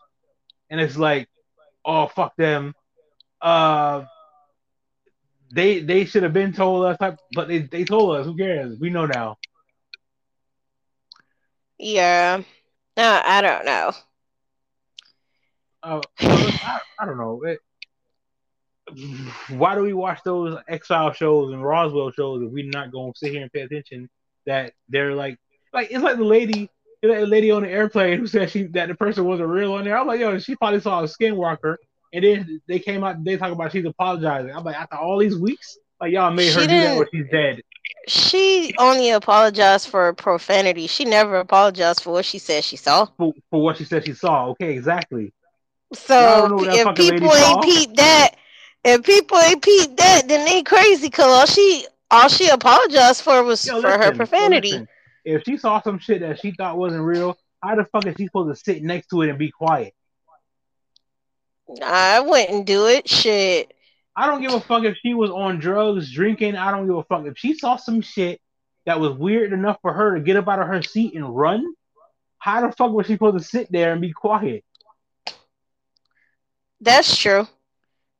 And 0.70 0.81
it's 0.81 0.96
like, 0.96 1.29
oh 1.85 2.06
fuck 2.06 2.35
them. 2.37 2.75
Uh, 3.42 4.04
they 5.52 5.81
they 5.81 6.06
should 6.06 6.23
have 6.23 6.33
been 6.33 6.54
told 6.54 6.87
us, 6.87 6.96
but 7.35 7.48
they 7.48 7.58
they 7.58 7.85
told 7.85 8.17
us. 8.17 8.25
Who 8.25 8.35
cares? 8.35 8.79
We 8.81 8.88
know 8.88 9.04
now. 9.04 9.37
Yeah. 11.79 12.42
No, 12.96 13.21
I 13.25 13.40
don't 13.42 13.67
know. 13.67 13.92
Uh, 15.83 16.00
I, 16.21 16.81
I 16.98 17.04
don't 17.04 17.19
know. 17.19 17.42
It, 17.44 17.58
why 19.48 19.74
do 19.74 19.82
we 19.82 19.92
watch 19.92 20.20
those 20.24 20.58
Exile 20.68 21.12
shows 21.12 21.52
and 21.52 21.64
Roswell 21.64 22.10
shows 22.10 22.42
if 22.42 22.50
we're 22.50 22.68
not 22.70 22.92
going 22.92 23.12
to 23.12 23.18
sit 23.18 23.32
here 23.32 23.42
and 23.42 23.52
pay 23.52 23.60
attention 23.62 24.08
that 24.46 24.72
they're 24.88 25.14
like, 25.14 25.38
like 25.72 25.90
it's 25.90 26.02
like 26.02 26.16
the 26.16 26.24
lady, 26.24 26.70
the 27.02 27.26
lady 27.26 27.50
on 27.50 27.62
the 27.62 27.70
airplane 27.70 28.18
who 28.18 28.26
said 28.26 28.50
she 28.50 28.64
that 28.64 28.88
the 28.88 28.94
person 28.94 29.24
wasn't 29.24 29.48
real 29.48 29.74
on 29.74 29.84
there. 29.84 29.96
I'm 29.98 30.06
like, 30.06 30.20
yo, 30.20 30.38
she 30.38 30.56
probably 30.56 30.80
saw 30.80 31.00
a 31.00 31.04
skinwalker, 31.04 31.76
and 32.12 32.24
then 32.24 32.60
they 32.68 32.78
came 32.78 33.04
out, 33.04 33.22
they 33.24 33.36
talk 33.36 33.52
about 33.52 33.72
she's 33.72 33.84
apologizing. 33.84 34.52
I'm 34.54 34.64
like, 34.64 34.76
after 34.76 34.96
all 34.96 35.18
these 35.18 35.36
weeks, 35.36 35.78
like 36.00 36.12
y'all 36.12 36.30
made 36.30 36.52
She 36.52 36.52
her 36.52 36.66
do 36.66 36.80
that 36.80 36.96
didn't 36.96 37.08
she's 37.12 37.26
dead. 37.30 37.60
she 38.06 38.74
only 38.78 39.10
apologized 39.10 39.88
for 39.88 40.12
profanity. 40.14 40.86
She 40.86 41.04
never 41.04 41.36
apologized 41.36 42.02
for 42.02 42.12
what 42.12 42.24
she 42.24 42.38
said 42.38 42.64
she 42.64 42.76
saw. 42.76 43.06
for, 43.16 43.32
for 43.50 43.62
what 43.62 43.76
she 43.78 43.84
said 43.84 44.04
she 44.04 44.14
saw. 44.14 44.48
Okay, 44.50 44.72
exactly. 44.72 45.32
So 45.94 46.46
know 46.48 46.56
what 46.56 46.64
p- 46.64 46.76
that 46.76 46.96
if 46.96 46.96
people 46.96 47.34
ain't 47.34 47.62
peep 47.62 47.96
that, 47.96 48.36
if 48.85 49.02
people 49.02 49.38
ain't 49.38 49.62
peep 49.62 49.96
that, 49.96 50.28
then 50.28 50.44
they 50.44 50.62
crazy. 50.62 51.10
Cause 51.10 51.26
all 51.26 51.46
she 51.46 51.87
all 52.10 52.28
she 52.28 52.48
apologized 52.48 53.22
for 53.22 53.42
was 53.42 53.66
Yo, 53.66 53.80
for 53.80 53.90
her 53.90 53.96
listen, 53.98 54.10
yo, 54.12 54.16
profanity. 54.16 54.70
listen. 54.70 54.88
If 55.24 55.42
she 55.44 55.56
saw 55.56 55.80
some 55.80 55.98
shit 55.98 56.20
that 56.20 56.40
she 56.40 56.52
thought 56.52 56.76
wasn't 56.76 57.02
real, 57.02 57.37
how 57.62 57.76
the 57.76 57.87
fuck 57.87 58.06
is 58.06 58.14
she 58.16 58.26
supposed 58.26 58.56
to 58.56 58.62
sit 58.62 58.82
next 58.82 59.08
to 59.08 59.22
it 59.22 59.30
and 59.30 59.38
be 59.38 59.50
quiet? 59.50 59.94
I 61.82 62.20
wouldn't 62.20 62.66
do 62.66 62.87
it. 62.87 63.08
Shit. 63.08 63.72
I 64.14 64.26
don't 64.26 64.42
give 64.42 64.52
a 64.52 64.60
fuck 64.60 64.85
if 64.85 64.96
she 64.98 65.14
was 65.14 65.30
on 65.30 65.58
drugs, 65.58 66.12
drinking. 66.12 66.56
I 66.56 66.70
don't 66.70 66.87
give 66.87 66.96
a 66.96 67.04
fuck 67.04 67.26
if 67.26 67.38
she 67.38 67.54
saw 67.54 67.76
some 67.76 68.00
shit 68.00 68.40
that 68.87 69.00
was 69.00 69.16
weird 69.16 69.52
enough 69.52 69.78
for 69.80 69.92
her 69.92 70.14
to 70.14 70.20
get 70.20 70.37
up 70.37 70.46
out 70.46 70.60
of 70.60 70.68
her 70.68 70.82
seat 70.82 71.14
and 71.14 71.35
run. 71.35 71.64
How 72.38 72.66
the 72.66 72.72
fuck 72.76 72.92
was 72.92 73.06
she 73.06 73.14
supposed 73.14 73.38
to 73.38 73.44
sit 73.44 73.72
there 73.72 73.92
and 73.92 74.00
be 74.00 74.12
quiet? 74.12 74.62
That's 76.80 77.16
true. 77.16 77.48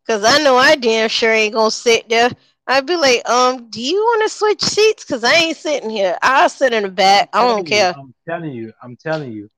Cause 0.07 0.23
I 0.25 0.39
know 0.43 0.57
I 0.57 0.77
damn 0.77 1.09
sure 1.09 1.33
ain't 1.33 1.55
gonna 1.55 1.71
sit 1.71 2.09
there. 2.09 2.31
I'd 2.67 2.87
be 2.87 2.97
like, 2.97 3.29
um, 3.29 3.69
do 3.71 3.81
you 3.83 3.97
want 3.97 4.23
to 4.23 4.29
switch 4.29 4.63
seats? 4.63 5.05
Cause 5.05 5.25
I 5.25 5.33
ain't 5.35 5.57
sitting 5.57 5.91
here. 5.91 6.17
I'll 6.23 6.49
sit 6.49 6.73
in 6.73 6.83
the 6.83 6.89
back. 6.91 7.31
I 7.33 7.47
don't 7.47 7.67
care. 7.67 7.95
I'm 7.97 8.15
telling 8.29 8.53
you. 8.53 8.73
I'm 8.83 8.97
telling 8.97 9.33
you. 9.33 9.49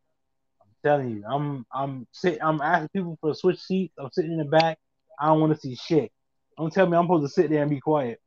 I'm 0.60 0.68
telling 0.84 1.10
you. 1.10 1.24
I'm 1.28 1.66
I'm 1.72 2.06
sit. 2.12 2.38
I'm 2.42 2.60
asking 2.60 2.88
people 2.88 3.18
for 3.20 3.30
a 3.30 3.34
switch 3.34 3.60
seat. 3.60 3.92
I'm 3.98 4.10
sitting 4.12 4.32
in 4.32 4.38
the 4.38 4.44
back. 4.44 4.78
I 5.20 5.26
don't 5.26 5.40
want 5.40 5.54
to 5.54 5.60
see 5.60 5.74
shit. 5.74 6.12
Don't 6.58 6.72
tell 6.72 6.86
me 6.86 6.96
I'm 6.96 7.04
supposed 7.04 7.24
to 7.24 7.28
sit 7.28 7.50
there 7.50 7.62
and 7.62 7.70
be 7.70 7.80
quiet. 7.80 8.20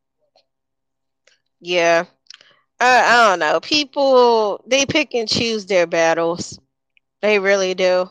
Yeah. 1.62 2.06
I, 2.80 3.02
I 3.02 3.30
don't 3.30 3.40
know. 3.40 3.60
People 3.60 4.64
they 4.66 4.86
pick 4.86 5.14
and 5.14 5.28
choose 5.28 5.66
their 5.66 5.88
battles. 5.88 6.60
They 7.22 7.40
really 7.40 7.74
do. 7.74 8.10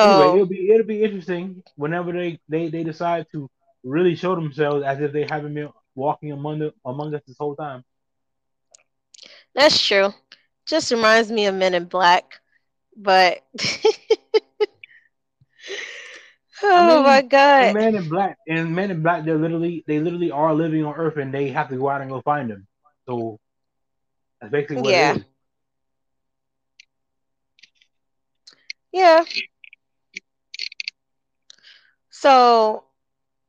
Anyway, 0.00 0.32
it'll 0.32 0.44
So 0.44 0.46
be 0.46 0.70
it'll 0.70 0.86
be 0.86 1.02
interesting 1.02 1.62
whenever 1.76 2.12
they 2.12 2.38
they 2.48 2.68
they 2.68 2.84
decide 2.84 3.26
to 3.32 3.48
really 3.84 4.14
show 4.14 4.34
themselves 4.34 4.84
as 4.84 5.00
if 5.00 5.12
they 5.12 5.24
haven't 5.24 5.54
been 5.54 5.70
walking 5.94 6.32
among 6.32 6.58
the, 6.60 6.72
among 6.84 7.14
us 7.14 7.22
this 7.26 7.36
whole 7.38 7.56
time. 7.56 7.84
that's 9.54 9.84
true. 9.86 10.12
Just 10.66 10.90
reminds 10.90 11.30
me 11.30 11.46
of 11.46 11.54
Men 11.54 11.74
in 11.74 11.84
Black. 11.86 12.40
But 12.96 13.42
oh 16.62 17.02
mean, 17.02 17.02
my 17.02 17.22
god. 17.22 17.74
Men 17.74 17.96
in 17.96 18.08
Black 18.08 18.36
and 18.48 18.74
Men 18.74 18.90
in 18.90 19.02
Black, 19.02 19.24
they're 19.24 19.38
literally 19.38 19.84
they 19.86 19.98
literally 20.00 20.30
are 20.30 20.54
living 20.54 20.84
on 20.84 20.94
Earth 20.94 21.16
and 21.16 21.32
they 21.32 21.48
have 21.50 21.68
to 21.70 21.76
go 21.76 21.88
out 21.88 22.00
and 22.00 22.10
go 22.10 22.20
find 22.22 22.50
them. 22.50 22.66
So 23.06 23.38
that's 24.40 24.52
basically 24.52 24.78
what 24.78 24.94
Yeah. 24.94 24.96
it 24.96 25.18
is. 25.18 25.24
Yeah. 28.92 29.24
So 32.20 32.84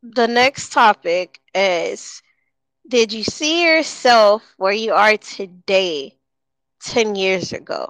the 0.01 0.27
next 0.27 0.71
topic 0.71 1.39
is 1.53 2.21
Did 2.87 3.13
you 3.13 3.23
see 3.23 3.63
yourself 3.65 4.53
where 4.57 4.73
you 4.73 4.93
are 4.93 5.17
today 5.17 6.17
10 6.81 7.15
years 7.15 7.53
ago? 7.53 7.87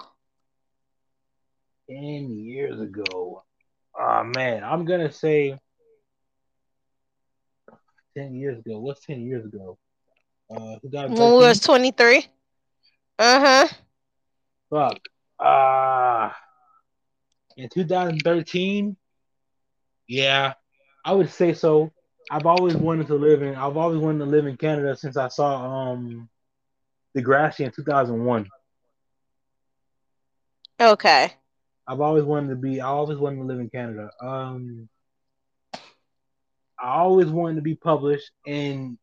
Ten 1.90 2.30
years 2.32 2.80
ago. 2.80 3.44
Oh 4.00 4.24
man, 4.24 4.64
I'm 4.64 4.86
gonna 4.86 5.12
say 5.12 5.58
ten 8.16 8.36
years 8.36 8.60
ago. 8.60 8.80
What's 8.80 9.06
ten 9.06 9.22
years 9.26 9.46
ago? 9.46 9.78
Uh, 10.50 10.78
When 11.08 11.32
we 11.32 11.38
was 11.38 11.60
23? 11.60 12.26
Uh 13.20 13.40
huh. 13.40 13.68
Fuck. 14.70 15.10
Ah. 15.40 16.36
in 17.58 17.70
2013, 17.70 18.96
yeah, 20.08 20.54
I 21.08 21.14
would 21.14 21.30
say 21.30 21.54
so. 21.54 21.92
I've 22.30 22.46
always 22.46 22.76
wanted 22.76 23.08
to 23.08 23.16
live 23.16 23.42
in. 23.42 23.56
I've 23.56 23.78
always 23.78 23.98
wanted 23.98 24.20
to 24.20 24.26
live 24.26 24.46
in 24.46 24.58
Canada 24.58 24.96
since 24.98 25.16
I 25.16 25.30
saw 25.30 25.94
um 25.94 26.30
Degrassi 27.18 27.62
in 27.62 27.72
2001. 27.72 28.50
Okay. 30.80 31.34
I've 31.88 32.02
always 32.02 32.26
wanted 32.26 32.50
to 32.50 32.56
be. 32.58 32.82
I 32.82 32.88
always 32.88 33.18
wanted 33.18 33.38
to 33.38 33.44
live 33.44 33.60
in 33.60 33.70
Canada. 33.70 34.10
Um, 34.22 34.90
I 36.78 36.98
always 36.98 37.28
wanted 37.28 37.56
to 37.56 37.62
be 37.62 37.76
published. 37.76 38.30
And 38.46 38.98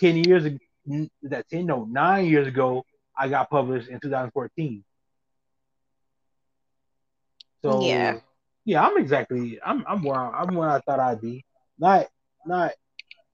ten 0.00 0.16
years 0.16 0.44
ago, 0.44 0.58
that 1.22 1.48
ten 1.48 1.66
no 1.66 1.84
nine 1.84 2.26
years 2.26 2.48
ago, 2.48 2.84
I 3.16 3.28
got 3.28 3.48
published 3.48 3.88
in 3.88 4.00
2014. 4.00 4.84
So 7.62 7.80
Yeah. 7.82 8.20
Yeah, 8.68 8.86
I'm 8.86 8.98
exactly. 8.98 9.60
I'm 9.64 9.84
I'm 9.88 10.02
where 10.04 10.20
I, 10.20 10.42
I'm 10.42 10.54
where 10.54 10.70
I 10.70 10.80
thought 10.80 11.00
I'd 11.00 11.20
be. 11.22 11.44
Not 11.78 12.06
not 12.46 12.72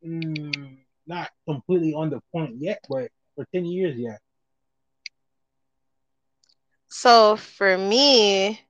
mm, 0.05 0.79
not 1.07 1.31
completely 1.49 1.95
on 1.95 2.11
the 2.11 2.21
point 2.33 2.57
yet, 2.61 2.81
but 2.89 3.11
for 3.37 3.47
ten 3.55 3.67
years, 3.67 3.97
yeah. 3.99 4.19
So 6.89 7.37
for 7.37 7.77
me, 7.79 8.61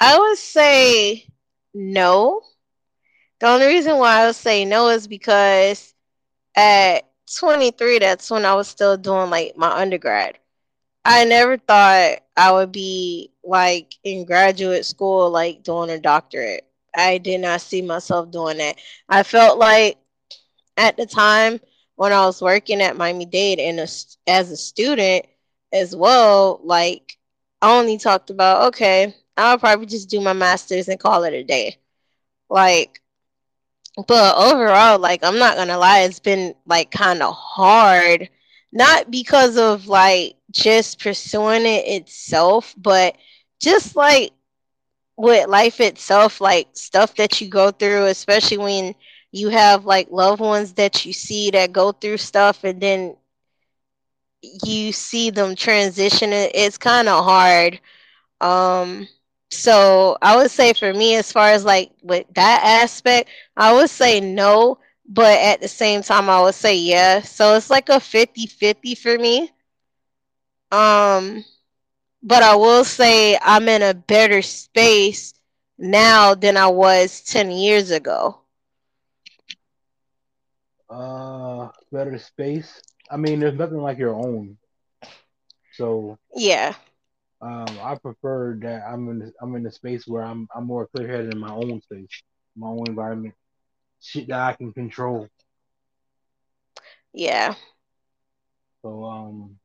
I 0.00 0.18
would 0.18 0.38
say 0.38 1.28
no. 1.74 2.42
The 3.40 3.48
only 3.48 3.66
reason 3.66 3.98
why 3.98 4.20
I 4.22 4.26
would 4.26 4.36
say 4.36 4.64
no 4.64 4.88
is 4.88 5.06
because 5.08 5.94
at 6.56 7.02
23, 7.38 7.98
that's 7.98 8.30
when 8.30 8.44
I 8.44 8.54
was 8.54 8.68
still 8.68 8.96
doing 8.96 9.30
like 9.30 9.56
my 9.56 9.70
undergrad. 9.70 10.38
I 11.04 11.24
never 11.24 11.58
thought 11.58 12.18
I 12.36 12.52
would 12.52 12.72
be 12.72 13.30
like 13.44 13.94
in 14.04 14.24
graduate 14.24 14.86
school, 14.86 15.30
like 15.30 15.62
doing 15.62 15.90
a 15.90 15.98
doctorate. 16.00 16.66
I 16.96 17.18
did 17.18 17.40
not 17.40 17.60
see 17.60 17.82
myself 17.82 18.30
doing 18.30 18.58
that. 18.58 18.76
I 19.08 19.22
felt 19.22 19.58
like 19.58 19.98
at 20.76 20.96
the 20.96 21.06
time 21.06 21.60
when 21.96 22.12
I 22.12 22.24
was 22.26 22.42
working 22.42 22.80
at 22.80 22.96
Miami 22.96 23.26
Dade 23.26 23.60
and 23.60 23.80
a, 23.80 23.88
as 24.26 24.50
a 24.50 24.56
student 24.56 25.26
as 25.72 25.94
well, 25.94 26.60
like 26.64 27.18
I 27.60 27.78
only 27.78 27.98
talked 27.98 28.30
about, 28.30 28.68
okay, 28.68 29.14
I'll 29.36 29.58
probably 29.58 29.86
just 29.86 30.08
do 30.10 30.20
my 30.20 30.32
master's 30.32 30.88
and 30.88 31.00
call 31.00 31.24
it 31.24 31.34
a 31.34 31.44
day. 31.44 31.78
Like, 32.48 33.00
but 34.08 34.36
overall, 34.36 34.98
like 34.98 35.24
I'm 35.24 35.38
not 35.38 35.56
gonna 35.56 35.78
lie, 35.78 36.00
it's 36.00 36.20
been 36.20 36.54
like 36.66 36.90
kind 36.90 37.22
of 37.22 37.34
hard. 37.34 38.28
Not 38.72 39.10
because 39.10 39.56
of 39.56 39.86
like 39.86 40.36
just 40.54 41.00
pursuing 41.00 41.66
it 41.66 41.86
itself, 41.88 42.74
but 42.78 43.16
just 43.60 43.96
like 43.96 44.32
with 45.16 45.48
life 45.48 45.80
itself, 45.80 46.40
like 46.40 46.68
stuff 46.74 47.16
that 47.16 47.40
you 47.40 47.48
go 47.48 47.70
through, 47.72 48.06
especially 48.06 48.58
when 48.58 48.94
you 49.32 49.50
have 49.50 49.84
like 49.86 50.08
loved 50.10 50.40
ones 50.40 50.74
that 50.74 51.06
you 51.06 51.12
see 51.12 51.50
that 51.52 51.72
go 51.72 51.92
through 51.92 52.18
stuff 52.18 52.64
and 52.64 52.80
then 52.80 53.16
you 54.64 54.92
see 54.92 55.30
them 55.30 55.54
transition 55.56 56.30
it's 56.32 56.78
kind 56.78 57.08
of 57.08 57.24
hard. 57.24 57.80
Um 58.40 59.08
so 59.50 60.16
I 60.22 60.36
would 60.36 60.50
say 60.50 60.74
for 60.74 60.92
me 60.94 61.16
as 61.16 61.32
far 61.32 61.50
as 61.50 61.64
like 61.64 61.92
with 62.02 62.26
that 62.34 62.62
aspect, 62.64 63.30
I 63.56 63.72
would 63.74 63.90
say 63.90 64.20
no, 64.20 64.78
but 65.08 65.38
at 65.40 65.60
the 65.62 65.68
same 65.68 66.02
time 66.02 66.30
I 66.30 66.42
would 66.42 66.54
say 66.54 66.76
yeah. 66.76 67.22
So 67.22 67.56
it's 67.56 67.70
like 67.70 67.90
a 67.90 68.00
50-50 68.00 68.94
for 68.96 69.18
me. 69.18 69.50
Um 70.74 71.44
but 72.22 72.42
I 72.42 72.54
will 72.56 72.84
say 72.84 73.38
I'm 73.42 73.68
in 73.68 73.82
a 73.82 73.94
better 73.94 74.42
space 74.42 75.34
now 75.78 76.34
than 76.34 76.56
I 76.56 76.68
was 76.68 77.20
10 77.22 77.50
years 77.50 77.90
ago. 77.90 78.40
Uh, 80.90 81.68
better 81.92 82.18
space. 82.18 82.80
I 83.10 83.16
mean, 83.16 83.40
there's 83.40 83.58
nothing 83.58 83.78
like 83.78 83.98
your 83.98 84.14
own. 84.14 84.58
So 85.72 86.18
Yeah. 86.34 86.74
um, 87.40 87.78
I 87.80 87.96
prefer 87.96 88.56
that 88.62 88.82
I'm 88.88 89.08
in 89.10 89.32
I'm 89.40 89.54
in 89.56 89.66
a 89.66 89.70
space 89.72 90.06
where 90.06 90.22
I'm 90.24 90.48
I'm 90.54 90.66
more 90.66 90.86
clear 90.86 91.08
headed 91.08 91.32
in 91.34 91.38
my 91.40 91.52
own 91.52 91.80
space, 91.82 92.22
my 92.56 92.68
own 92.68 92.84
environment, 92.88 93.34
shit 94.00 94.28
that 94.28 94.40
I 94.40 94.52
can 94.54 94.72
control. 94.72 95.28
Yeah. 97.12 97.54
So 98.82 99.04
um, 99.04 99.58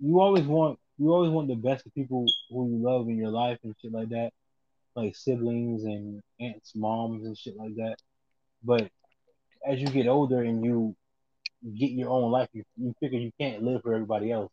you 0.00 0.20
always 0.20 0.44
want 0.44 0.78
you 0.98 1.12
always 1.12 1.30
want 1.30 1.48
the 1.48 1.54
best 1.54 1.86
of 1.86 1.94
people 1.94 2.26
who 2.50 2.68
you 2.70 2.76
love 2.82 3.08
in 3.08 3.16
your 3.16 3.30
life 3.30 3.58
and 3.62 3.74
shit 3.80 3.92
like 3.92 4.08
that, 4.08 4.32
like 4.96 5.14
siblings 5.14 5.84
and 5.84 6.22
aunts, 6.40 6.74
moms 6.74 7.24
and 7.24 7.38
shit 7.38 7.56
like 7.56 7.74
that. 7.76 7.96
But 8.64 8.90
as 9.66 9.80
you 9.80 9.86
get 9.86 10.08
older 10.08 10.42
and 10.42 10.64
you 10.64 10.96
get 11.78 11.90
your 11.90 12.10
own 12.10 12.30
life, 12.32 12.48
you, 12.52 12.64
you 12.76 12.94
figure 13.00 13.18
you 13.18 13.32
can't 13.38 13.62
live 13.62 13.82
for 13.82 13.94
everybody 13.94 14.32
else. 14.32 14.50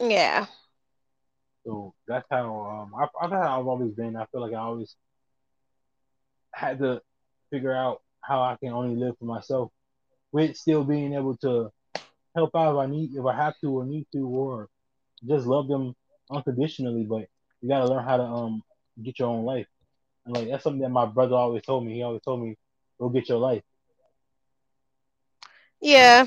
Yeah. 0.00 0.46
So 1.64 1.94
that's 2.06 2.26
how 2.30 2.90
um 2.92 2.94
I, 2.94 3.06
that's 3.20 3.32
how 3.32 3.60
I've 3.60 3.66
always 3.66 3.92
been. 3.92 4.16
I 4.16 4.26
feel 4.26 4.40
like 4.40 4.54
I 4.54 4.58
always 4.58 4.94
had 6.52 6.78
to 6.78 7.00
figure 7.50 7.74
out 7.74 8.00
how 8.20 8.42
I 8.42 8.56
can 8.56 8.72
only 8.72 8.96
live 8.96 9.16
for 9.18 9.24
myself 9.24 9.70
with 10.30 10.56
still 10.56 10.84
being 10.84 11.14
able 11.14 11.36
to 11.38 11.70
help 12.34 12.50
out 12.54 12.74
if 12.74 12.78
I 12.80 12.86
need, 12.86 13.10
if 13.14 13.24
I 13.24 13.34
have 13.36 13.54
to 13.60 13.70
or 13.78 13.84
need 13.84 14.06
to, 14.12 14.26
or 14.26 14.68
just 15.26 15.46
love 15.46 15.68
them 15.68 15.94
unconditionally. 16.30 17.04
But 17.08 17.28
you 17.60 17.68
gotta 17.68 17.86
learn 17.88 18.04
how 18.04 18.16
to 18.18 18.24
um 18.24 18.62
get 19.02 19.18
your 19.18 19.28
own 19.28 19.44
life, 19.44 19.66
and 20.26 20.34
like 20.34 20.48
that's 20.48 20.64
something 20.64 20.80
that 20.82 20.90
my 20.90 21.06
brother 21.06 21.34
always 21.36 21.62
told 21.62 21.84
me. 21.86 21.94
He 21.94 22.02
always 22.02 22.22
told 22.22 22.42
me, 22.42 22.56
"Go 22.98 23.08
get 23.08 23.28
your 23.28 23.38
life." 23.38 23.62
Yeah, 25.80 26.26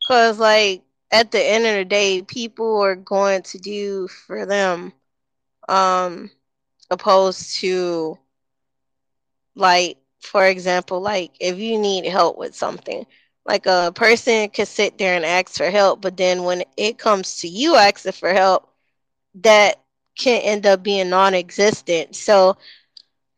because 0.00 0.38
like 0.38 0.82
at 1.10 1.30
the 1.32 1.42
end 1.42 1.66
of 1.66 1.74
the 1.74 1.84
day, 1.84 2.22
people 2.22 2.80
are 2.82 2.96
going 2.96 3.42
to 3.42 3.58
do 3.58 4.08
for 4.08 4.46
them, 4.46 4.92
um, 5.68 6.30
opposed 6.90 7.56
to 7.60 8.18
like 9.54 9.98
for 10.20 10.46
example, 10.46 11.00
like 11.00 11.32
if 11.40 11.58
you 11.58 11.78
need 11.78 12.06
help 12.06 12.38
with 12.38 12.54
something, 12.54 13.06
like 13.46 13.66
a 13.66 13.92
person 13.94 14.48
could 14.50 14.68
sit 14.68 14.98
there 14.98 15.16
and 15.16 15.24
ask 15.24 15.56
for 15.56 15.70
help, 15.70 16.02
but 16.02 16.16
then 16.16 16.44
when 16.44 16.64
it 16.76 16.98
comes 16.98 17.38
to 17.40 17.48
you 17.48 17.76
asking 17.76 18.12
for 18.12 18.32
help, 18.32 18.68
that 19.42 19.76
can 20.18 20.40
end 20.42 20.66
up 20.66 20.82
being 20.82 21.10
non-existent. 21.10 22.14
So 22.16 22.56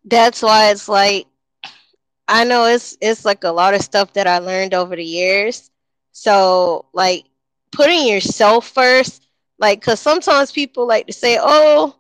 that's 0.05 0.43
why 0.43 0.71
it's 0.71 0.89
like 0.89 1.27
I 2.29 2.45
know 2.45 2.67
it's 2.67 2.97
it's 3.01 3.25
like 3.25 3.45
a 3.45 3.51
lot 3.51 3.75
of 3.75 3.83
stuff 3.83 4.13
that 4.15 4.27
I 4.27 4.39
learned 4.39 4.75
over 4.75 4.97
the 4.97 5.05
years. 5.05 5.71
So 6.13 6.87
like 6.93 7.25
putting 7.73 8.07
yourself 8.07 8.67
first, 8.69 9.27
like 9.59 9.81
cuz 9.83 10.01
sometimes 10.01 10.53
people 10.53 10.87
like 10.87 11.07
to 11.07 11.13
say, 11.13 11.39
"Oh, 11.41 11.97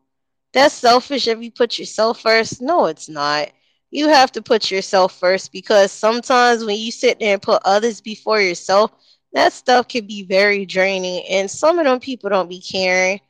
that's 0.53 0.75
selfish 0.75 1.29
if 1.29 1.43
you 1.43 1.51
put 1.51 1.79
yourself 1.79 2.21
first." 2.21 2.61
No, 2.63 2.87
it's 2.87 3.09
not. 3.09 3.51
You 3.91 4.09
have 4.09 4.33
to 4.33 4.43
put 4.43 4.71
yourself 4.71 5.19
first 5.19 5.53
because 5.53 5.93
sometimes 5.93 6.65
when 6.65 6.77
you 6.77 6.91
sit 6.93 7.19
there 7.19 7.35
and 7.35 7.43
put 7.43 7.63
others 7.65 8.01
before 8.01 8.41
yourself, 8.41 8.93
that 9.33 9.53
stuff 9.53 9.89
can 9.89 10.07
be 10.07 10.23
very 10.25 10.67
draining 10.67 11.25
and 11.29 11.51
some 11.51 11.79
of 11.79 11.85
them 11.85 12.01
people 12.01 12.31
don't 12.31 12.49
be 12.49 12.61
caring. 12.61 13.21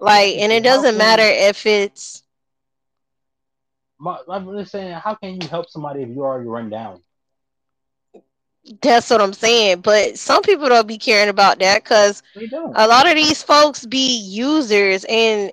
Like 0.00 0.36
and 0.36 0.52
it 0.52 0.62
doesn't 0.64 0.96
matter 0.96 1.22
if 1.24 1.66
it's 1.66 2.22
my, 3.98 4.18
I'm 4.28 4.50
just 4.58 4.72
saying, 4.72 4.92
how 4.94 5.14
can 5.14 5.40
you 5.40 5.48
help 5.48 5.68
somebody 5.70 6.02
if 6.02 6.08
you 6.08 6.22
already 6.22 6.48
run 6.48 6.68
down? 6.70 7.02
That's 8.80 9.10
what 9.10 9.20
I'm 9.20 9.32
saying. 9.32 9.80
But 9.80 10.18
some 10.18 10.42
people 10.42 10.68
don't 10.68 10.86
be 10.86 10.98
caring 10.98 11.28
about 11.28 11.58
that 11.60 11.82
because 11.82 12.22
a 12.74 12.86
lot 12.86 13.08
of 13.08 13.14
these 13.14 13.42
folks 13.42 13.86
be 13.86 14.18
users 14.18 15.04
and 15.08 15.52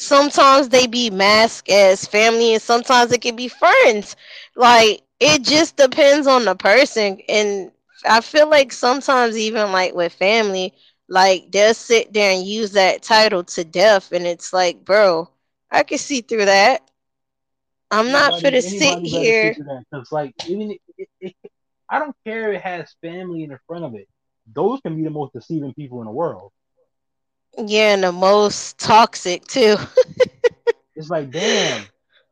sometimes 0.00 0.68
they 0.68 0.86
be 0.86 1.10
masked 1.10 1.70
as 1.70 2.06
family 2.06 2.54
and 2.54 2.62
sometimes 2.62 3.12
it 3.12 3.22
can 3.22 3.36
be 3.36 3.48
friends. 3.48 4.16
Like 4.56 5.02
it 5.20 5.42
just 5.44 5.76
depends 5.76 6.26
on 6.26 6.44
the 6.44 6.54
person. 6.56 7.20
And 7.28 7.72
I 8.08 8.20
feel 8.20 8.48
like 8.48 8.72
sometimes 8.72 9.36
even 9.36 9.72
like 9.72 9.94
with 9.94 10.12
family, 10.12 10.74
like 11.08 11.50
they'll 11.52 11.74
sit 11.74 12.12
there 12.12 12.32
and 12.32 12.46
use 12.46 12.72
that 12.72 13.02
title 13.02 13.44
to 13.44 13.64
death 13.64 14.12
and 14.12 14.26
it's 14.26 14.52
like, 14.52 14.84
bro, 14.84 15.28
I 15.70 15.82
can 15.84 15.98
see 15.98 16.20
through 16.22 16.46
that. 16.46 16.82
I'm 17.90 18.10
not 18.12 18.36
for 18.36 18.50
to 18.50 18.62
sit 18.62 18.98
here. 19.04 19.56
Because 19.90 20.12
like 20.12 20.34
even 20.46 20.72
it, 20.98 21.08
it, 21.20 21.34
I 21.88 21.98
don't 21.98 22.16
care 22.24 22.52
if 22.52 22.58
it 22.58 22.62
has 22.62 22.94
family 23.02 23.44
in 23.44 23.50
the 23.50 23.58
front 23.66 23.84
of 23.84 23.94
it. 23.94 24.08
Those 24.54 24.80
can 24.80 24.96
be 24.96 25.02
the 25.04 25.10
most 25.10 25.32
deceiving 25.32 25.74
people 25.74 26.00
in 26.00 26.06
the 26.06 26.12
world. 26.12 26.52
Yeah, 27.58 27.94
and 27.94 28.04
the 28.04 28.12
most 28.12 28.78
toxic 28.78 29.46
too. 29.46 29.76
it's 30.94 31.10
like 31.10 31.30
damn, 31.30 31.84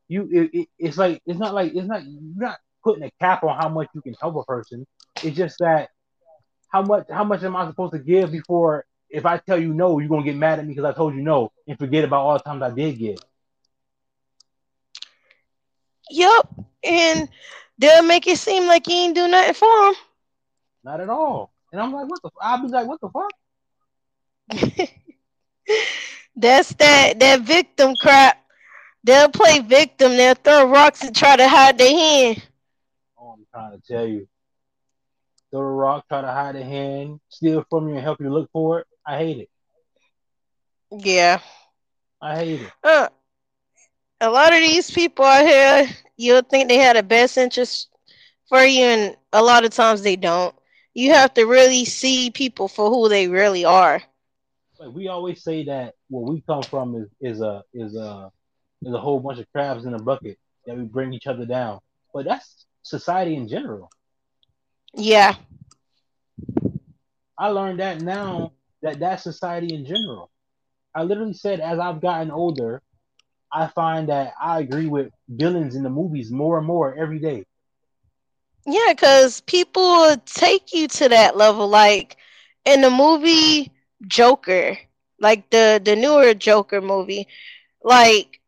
you. 0.09 0.29
It, 0.31 0.51
it, 0.53 0.69
it's 0.79 0.97
like 0.97 1.21
it's 1.27 1.39
not 1.39 1.55
like 1.55 1.75
it's 1.75 1.87
not 1.87 2.05
you're 2.05 2.21
not 2.37 2.59
putting 2.85 3.05
a 3.05 3.11
cap 3.21 3.43
on 3.45 3.57
how 3.57 3.69
much 3.69 3.89
you 3.95 4.01
can 4.01 4.15
help 4.21 4.37
a 4.37 4.45
person. 4.45 4.87
It's 5.23 5.37
just 5.37 5.57
that 5.61 5.91
how 6.69 6.83
much 6.83 7.07
how 7.11 7.25
much 7.25 7.43
am 7.43 7.57
I 7.57 7.67
supposed 7.67 7.93
to 7.93 7.99
give 7.99 8.31
before 8.31 8.85
if 9.11 9.27
I 9.27 9.39
tell 9.39 9.59
you 9.61 9.75
no, 9.75 9.99
you're 9.99 10.09
gonna 10.09 10.25
get 10.25 10.37
mad 10.37 10.59
at 10.59 10.67
me 10.67 10.75
because 10.75 10.89
I 10.89 10.93
told 10.95 11.15
you 11.15 11.23
no 11.23 11.51
and 11.67 11.79
forget 11.79 12.05
about 12.05 12.23
all 12.25 12.35
the 12.35 12.41
times 12.41 12.63
I 12.63 12.71
did 12.71 12.99
give. 12.99 13.19
Yep, 16.11 16.49
and 16.85 17.29
they'll 17.79 18.03
make 18.03 18.27
it 18.27 18.39
seem 18.39 18.67
like 18.67 18.87
you 18.87 18.95
ain't 18.95 19.15
do 19.15 19.29
nothing 19.29 19.55
for 19.55 19.85
them. 19.85 19.95
Not 20.85 21.01
at 21.01 21.11
all. 21.11 21.53
And 21.73 21.81
I'm 21.81 21.93
like, 21.93 22.09
what 22.09 22.23
the? 22.23 22.31
I'll 22.41 22.63
be 22.63 22.69
like, 22.69 22.87
what 22.87 23.01
the 23.01 23.11
fuck? 23.11 23.31
That's 26.37 26.73
that 26.75 27.19
that 27.21 27.41
victim 27.41 27.95
crap. 28.01 28.39
They'll 29.05 29.29
play 29.29 29.61
victim. 29.61 30.17
They'll 30.17 30.35
throw 30.35 30.69
rocks 30.69 31.03
and 31.03 31.15
try 31.15 31.37
to 31.37 31.49
hide 31.49 31.79
their 31.79 31.91
hand. 31.91 32.43
Oh, 33.19 33.31
I'm 33.37 33.47
trying 33.53 33.81
to 33.81 33.87
tell 33.87 34.07
you. 34.07 34.29
Throw 35.51 35.61
a 35.61 35.65
rock, 35.65 36.07
try 36.09 36.21
to 36.21 36.27
hide 36.27 36.57
a 36.57 36.63
hand, 36.65 37.21
steal 37.29 37.65
from 37.71 37.89
you, 37.89 37.95
and 37.95 38.03
help 38.03 38.21
you 38.21 38.31
look 38.31 38.51
for 38.53 38.81
it. 38.81 38.87
I 39.07 39.19
hate 39.19 39.39
it. 39.39 39.51
Yeah. 40.91 41.41
I 42.21 42.37
hate 42.37 42.61
it. 42.63 42.73
Uh, 42.85 43.09
a 44.21 44.31
lot 44.31 44.53
of 44.53 44.59
these 44.61 44.91
people 44.91 45.25
out 45.25 45.47
here, 45.47 45.89
you'll 46.17 46.43
think 46.43 46.69
they 46.69 46.77
had 46.79 46.97
a 46.97 47.03
best 47.03 47.39
interest 47.39 47.89
for 48.49 48.63
you, 48.63 48.83
and 48.83 49.17
a 49.33 49.43
lot 49.43 49.65
of 49.65 49.71
times 49.71 50.03
they 50.03 50.17
don't. 50.17 50.55
You 50.95 51.13
have 51.13 51.33
to 51.35 51.45
really 51.45 51.85
see 51.85 52.31
people 52.31 52.69
for 52.69 52.91
who 52.91 53.09
they 53.09 53.29
really 53.29 53.65
are. 53.65 54.03
Like 54.79 54.95
we 54.95 55.09
always 55.09 55.43
say 55.43 55.65
that 55.65 55.95
where 56.09 56.25
we 56.25 56.43
come 56.43 56.63
from 56.63 56.97
is 56.97 57.09
is 57.21 57.41
a 57.41 57.63
is 57.75 57.97
a 57.97 58.31
is 58.83 58.95
a 58.95 59.01
whole 59.01 59.21
bunch 59.21 59.39
of 59.39 59.47
crabs 59.53 59.85
in 59.87 59.95
a 59.95 59.99
bucket 59.99 60.39
that 60.67 60.77
we 60.77 60.85
bring 60.85 61.13
each 61.15 61.27
other 61.27 61.47
down. 61.47 61.81
But 62.15 62.27
that's 62.27 62.67
society 62.83 63.37
in 63.37 63.49
general. 63.49 63.91
Yeah. 64.95 65.35
I 67.39 67.49
learned 67.49 67.81
that 67.81 68.01
now 68.03 68.53
that 68.83 69.01
that's 69.01 69.23
society 69.23 69.75
in 69.75 69.85
general. 69.85 70.31
I 70.95 71.03
literally 71.05 71.35
said 71.35 71.61
as 71.61 71.79
I've 71.79 72.01
gotten 72.01 72.31
older, 72.31 72.83
I 73.53 73.67
find 73.69 74.09
that 74.09 74.35
I 74.41 74.61
agree 74.61 74.87
with 74.87 75.11
villains 75.29 75.75
in 75.77 75.83
the 75.83 75.91
movies 75.91 76.31
more 76.31 76.59
and 76.59 76.67
more 76.67 76.95
every 76.95 77.19
day. 77.19 77.45
Yeah, 78.67 78.93
because 78.93 79.41
people 79.43 80.17
take 80.27 80.73
you 80.73 80.89
to 80.89 81.09
that 81.09 81.37
level. 81.37 81.69
Like 81.69 82.17
in 82.65 82.81
the 82.83 82.91
movie 82.91 83.73
Joker, 84.07 84.79
like 85.21 85.51
the 85.51 85.81
the 85.83 85.97
newer 85.97 86.35
Joker 86.35 86.81
movie, 86.81 87.29
like 87.83 88.41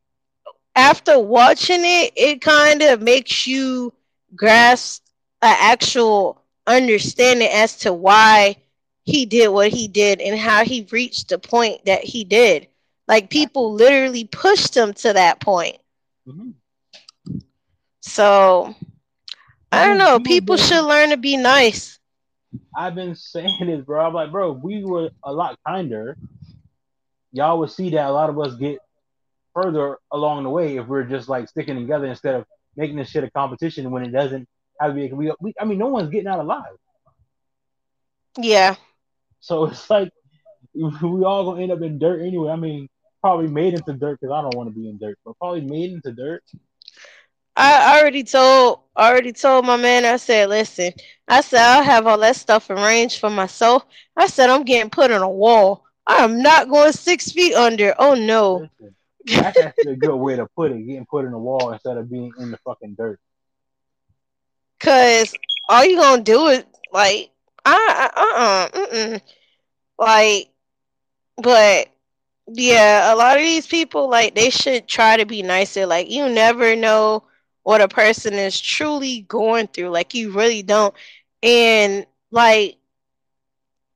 after 0.76 1.18
watching 1.18 1.80
it, 1.82 2.12
it 2.16 2.40
kind 2.40 2.82
of 2.82 3.00
makes 3.02 3.46
you 3.46 3.92
grasp 4.36 5.04
an 5.42 5.56
actual 5.60 6.42
understanding 6.66 7.48
as 7.50 7.78
to 7.78 7.92
why 7.92 8.56
he 9.04 9.26
did 9.26 9.48
what 9.48 9.70
he 9.70 9.88
did 9.88 10.20
and 10.20 10.38
how 10.38 10.64
he 10.64 10.86
reached 10.92 11.28
the 11.30 11.38
point 11.38 11.84
that 11.86 12.04
he 12.04 12.24
did. 12.24 12.68
Like 13.08 13.30
people 13.30 13.72
literally 13.74 14.24
pushed 14.24 14.76
him 14.76 14.94
to 14.94 15.14
that 15.14 15.40
point. 15.40 15.78
Mm-hmm. 16.28 16.50
So 18.00 18.74
I 19.72 19.86
don't 19.86 19.98
know. 19.98 20.20
People 20.20 20.56
should 20.58 20.84
learn 20.84 21.10
to 21.10 21.18
be 21.18 21.36
nice. 21.36 21.99
I've 22.76 22.94
been 22.94 23.14
saying 23.14 23.66
this, 23.66 23.84
bro. 23.84 24.04
I'm 24.06 24.14
like, 24.14 24.30
bro, 24.30 24.52
we 24.52 24.84
were 24.84 25.10
a 25.22 25.32
lot 25.32 25.58
kinder. 25.66 26.16
Y'all 27.32 27.58
would 27.58 27.70
see 27.70 27.90
that 27.90 28.06
a 28.06 28.12
lot 28.12 28.30
of 28.30 28.38
us 28.38 28.54
get 28.56 28.78
further 29.54 29.98
along 30.12 30.44
the 30.44 30.50
way 30.50 30.76
if 30.76 30.86
we're 30.86 31.04
just 31.04 31.28
like 31.28 31.48
sticking 31.48 31.76
together 31.76 32.06
instead 32.06 32.34
of 32.34 32.44
making 32.76 32.96
this 32.96 33.10
shit 33.10 33.24
a 33.24 33.30
competition 33.30 33.90
when 33.90 34.04
it 34.04 34.10
doesn't 34.10 34.48
have 34.80 34.90
to 34.90 34.94
be. 34.94 35.12
We, 35.12 35.32
we 35.40 35.54
I 35.60 35.64
mean, 35.64 35.78
no 35.78 35.88
one's 35.88 36.10
getting 36.10 36.28
out 36.28 36.40
alive. 36.40 36.74
Yeah. 38.36 38.76
So 39.40 39.66
it's 39.66 39.88
like 39.90 40.10
we 40.74 41.24
all 41.24 41.44
gonna 41.44 41.62
end 41.62 41.72
up 41.72 41.82
in 41.82 41.98
dirt 41.98 42.20
anyway. 42.20 42.50
I 42.50 42.56
mean, 42.56 42.88
probably 43.20 43.48
made 43.48 43.74
into 43.74 43.92
dirt 43.92 44.18
because 44.20 44.32
I 44.32 44.42
don't 44.42 44.54
want 44.54 44.68
to 44.68 44.74
be 44.74 44.88
in 44.88 44.98
dirt, 44.98 45.18
but 45.24 45.38
probably 45.38 45.62
made 45.62 45.92
into 45.92 46.12
dirt. 46.12 46.42
I 47.60 48.00
already 48.00 48.24
told 48.24 48.80
already 48.96 49.32
told 49.32 49.66
my 49.66 49.76
man, 49.76 50.04
I 50.04 50.16
said, 50.16 50.48
listen, 50.48 50.92
I 51.28 51.40
said 51.40 51.60
I'll 51.62 51.82
have 51.84 52.06
all 52.06 52.18
that 52.18 52.36
stuff 52.36 52.70
arranged 52.70 53.20
for 53.20 53.30
myself. 53.30 53.84
I 54.16 54.26
said 54.26 54.50
I'm 54.50 54.64
getting 54.64 54.90
put 54.90 55.10
on 55.10 55.22
a 55.22 55.30
wall. 55.30 55.84
I 56.06 56.24
am 56.24 56.42
not 56.42 56.68
going 56.68 56.92
six 56.92 57.30
feet 57.32 57.54
under. 57.54 57.94
Oh 57.98 58.14
no. 58.14 58.66
Listen, 58.80 58.94
that's 59.36 59.60
actually 59.60 59.92
a 59.92 59.96
good 59.96 60.16
way 60.16 60.36
to 60.36 60.46
put 60.56 60.72
it, 60.72 60.86
getting 60.86 61.06
put 61.06 61.24
in 61.24 61.32
a 61.32 61.38
wall 61.38 61.72
instead 61.72 61.96
of 61.96 62.10
being 62.10 62.32
in 62.38 62.50
the 62.50 62.58
fucking 62.58 62.94
dirt. 62.96 63.20
Cause 64.80 65.34
all 65.68 65.84
you 65.84 65.96
gonna 65.96 66.22
do 66.22 66.46
is 66.48 66.64
like 66.92 67.30
I 67.64 68.10
uh 68.16 68.78
uh 68.78 68.86
uh 69.14 69.18
like 69.98 70.50
but 71.36 71.88
yeah, 72.48 73.12
a 73.12 73.16
lot 73.16 73.36
of 73.36 73.42
these 73.42 73.66
people 73.66 74.08
like 74.08 74.34
they 74.34 74.50
should 74.50 74.88
try 74.88 75.16
to 75.16 75.26
be 75.26 75.42
nicer. 75.42 75.86
Like 75.86 76.10
you 76.10 76.28
never 76.28 76.76
know 76.76 77.24
what 77.62 77.80
a 77.80 77.88
person 77.88 78.34
is 78.34 78.60
truly 78.60 79.22
going 79.22 79.68
through. 79.68 79.90
Like 79.90 80.14
you 80.14 80.32
really 80.32 80.62
don't. 80.62 80.94
And 81.42 82.06
like 82.30 82.76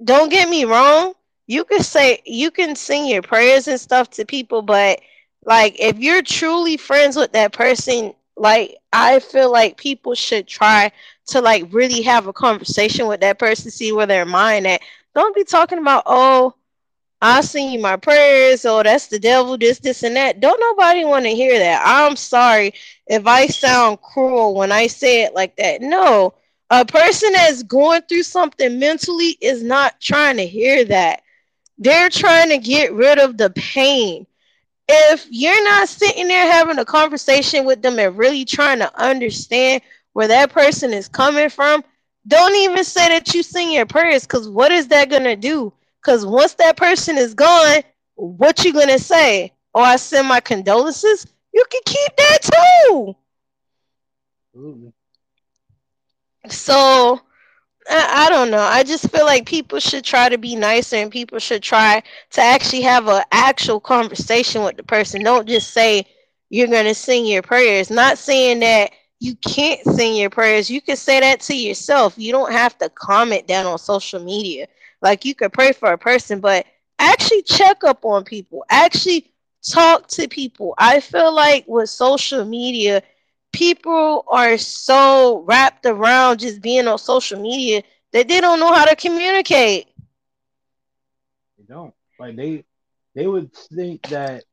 don't 0.03 0.31
get 0.31 0.49
me 0.49 0.65
wrong, 0.65 1.15
you 1.47 1.65
can 1.65 1.83
say 1.83 2.21
you 2.25 2.51
can 2.51 2.75
sing 2.77 3.07
your 3.07 3.23
prayers 3.23 3.69
and 3.69 3.81
stuff 3.81 4.11
to 4.11 4.25
people, 4.25 4.63
but 4.63 5.01
like 5.45 5.77
if 5.79 5.99
you're 5.99 6.23
truly 6.23 6.77
friends 6.77 7.17
with 7.17 7.33
that 7.33 7.53
person, 7.53 8.15
like 8.37 8.77
I 8.93 9.21
feel 9.21 9.51
like 9.53 9.77
people 9.77 10.15
should 10.15 10.47
try 10.47 10.93
to 11.29 11.41
like 11.41 11.65
really 11.73 12.03
have 12.03 12.27
a 12.27 12.33
conversation 12.33 13.07
with 13.07 13.21
that 13.21 13.39
person, 13.39 13.71
see 13.71 13.93
where 13.93 14.07
their 14.07 14.27
mind 14.27 14.67
at, 14.67 14.81
Don't 15.15 15.35
be 15.35 15.45
talking 15.45 15.79
about, 15.79 16.03
oh, 16.07 16.55
I 17.21 17.41
sing 17.41 17.71
you 17.73 17.81
my 17.81 17.97
prayers, 17.97 18.65
oh, 18.67 18.83
that's 18.83 19.07
the 19.07 19.19
devil, 19.19 19.57
this, 19.57 19.79
this, 19.79 20.03
and 20.03 20.17
that. 20.17 20.41
Don't 20.41 20.61
nobody 20.61 21.05
want 21.05 21.25
to 21.25 21.31
hear 21.31 21.59
that. 21.59 21.83
I'm 21.85 22.17
sorry 22.17 22.75
if 23.07 23.27
I 23.27 23.47
sound 23.47 24.03
cruel 24.03 24.55
when 24.55 24.71
I 24.73 24.87
say 24.89 25.25
it 25.25 25.35
like 25.35 25.57
that. 25.57 25.81
No, 25.81 26.35
a 26.71 26.85
person 26.85 27.33
that's 27.33 27.63
going 27.63 28.03
through 28.03 28.25
something 28.25 28.79
mentally 28.79 29.37
is 29.41 29.63
not 29.63 30.01
trying 30.01 30.37
to 30.37 30.47
hear 30.47 30.85
that. 30.87 31.23
They're 31.79 32.11
trying 32.11 32.51
to 32.51 32.59
get 32.59 32.93
rid 32.93 33.19
of 33.19 33.37
the 33.39 33.51
pain. 33.51 34.27
If 34.89 35.27
you're 35.31 35.65
not 35.65 35.89
sitting 35.89 36.29
there 36.29 36.51
having 36.53 36.79
a 36.79 36.85
conversation 36.85 37.65
with 37.65 37.83
them 37.83 37.99
and 37.99 38.17
really 38.19 38.45
trying 38.45 38.81
to 38.81 39.01
understand 39.01 39.83
where 40.13 40.29
that 40.29 40.53
person 40.53 40.93
is 40.93 41.09
coming 41.09 41.49
from, 41.49 41.83
don't 42.27 42.55
even 42.55 42.85
say 42.85 43.09
that 43.09 43.35
you 43.35 43.43
sing 43.43 43.73
your 43.73 43.87
prayers 43.87 44.23
because 44.23 44.49
what 44.49 44.73
is 44.73 44.89
that 44.89 45.11
going 45.11 45.25
to 45.25 45.37
do? 45.37 45.73
Because 46.05 46.27
once 46.27 46.55
that 46.57 46.77
person 46.77 47.19
is 47.19 47.35
gone, 47.35 47.83
what 48.17 48.65
you 48.65 48.73
gonna 48.75 48.99
say? 48.99 49.53
Oh, 49.75 49.83
I 49.83 49.97
send 49.97 50.29
my 50.29 50.41
condolences. 50.41 51.27
You 51.55 51.65
can 51.71 51.83
keep 51.87 52.17
that 52.17 52.39
too. 52.89 53.17
Absolutely. 54.53 54.93
So 56.49 57.21
I, 57.89 58.27
I 58.27 58.31
don't 58.31 58.51
know. 58.51 58.61
I 58.61 58.83
just 58.85 59.11
feel 59.11 59.25
like 59.25 59.47
people 59.47 59.81
should 59.81 60.05
try 60.05 60.29
to 60.29 60.39
be 60.39 60.57
nicer 60.57 60.97
and 60.97 61.11
people 61.11 61.39
should 61.39 61.63
try 61.63 62.03
to 62.33 62.41
actually 62.41 62.83
have 62.83 63.09
an 63.09 63.23
actual 63.33 63.81
conversation 63.81 64.63
with 64.65 64.77
the 64.77 64.85
person. 64.85 65.23
Don't 65.23 65.49
just 65.49 65.71
say 65.73 66.07
you're 66.51 66.69
gonna 66.69 66.95
sing 66.95 67.27
your 67.27 67.43
prayers. 67.43 67.91
Not 67.91 68.19
saying 68.19 68.61
that 68.61 68.93
you 69.21 69.35
can't 69.37 69.81
sing 69.85 70.17
your 70.17 70.31
prayers. 70.31 70.71
You 70.71 70.81
can 70.81 70.97
say 70.97 71.21
that 71.21 71.41
to 71.43 71.57
yourself. 71.57 72.15
You 72.19 72.33
don't 72.33 72.53
have 72.53 72.77
to 72.79 72.91
comment 72.91 73.47
down 73.47 73.67
on 73.67 73.79
social 73.79 74.23
media. 74.23 74.67
Like 75.05 75.25
you 75.27 75.35
could 75.37 75.53
pray 75.53 75.73
for 75.73 75.93
a 75.93 75.99
person, 75.99 76.41
but 76.41 76.67
actually 76.99 77.43
check 77.43 77.85
up 77.85 78.05
on 78.05 78.25
people. 78.25 78.65
Actually 78.71 79.31
talk 79.69 80.09
to 80.09 80.29
people. 80.29 80.75
I 80.79 81.01
feel 81.01 81.35
like 81.35 81.67
with 81.69 81.91
social 81.91 82.45
media, 82.45 83.03
people 83.53 84.25
are 84.29 84.59
so 84.59 85.45
wrapped 85.47 85.87
around 85.87 86.41
just 86.41 86.63
being 86.63 86.89
on 86.89 86.99
social 86.99 87.41
media 87.41 87.83
that 88.13 88.29
they 88.29 88.41
don't 88.41 88.61
know 88.61 88.73
how 88.75 88.87
to 88.87 88.97
communicate. 88.97 89.89
They 91.59 91.65
don't. 91.65 91.95
Like 92.19 92.37
they 92.37 92.65
they 93.15 93.27
would 93.27 93.53
think 93.55 94.03
that 94.09 94.45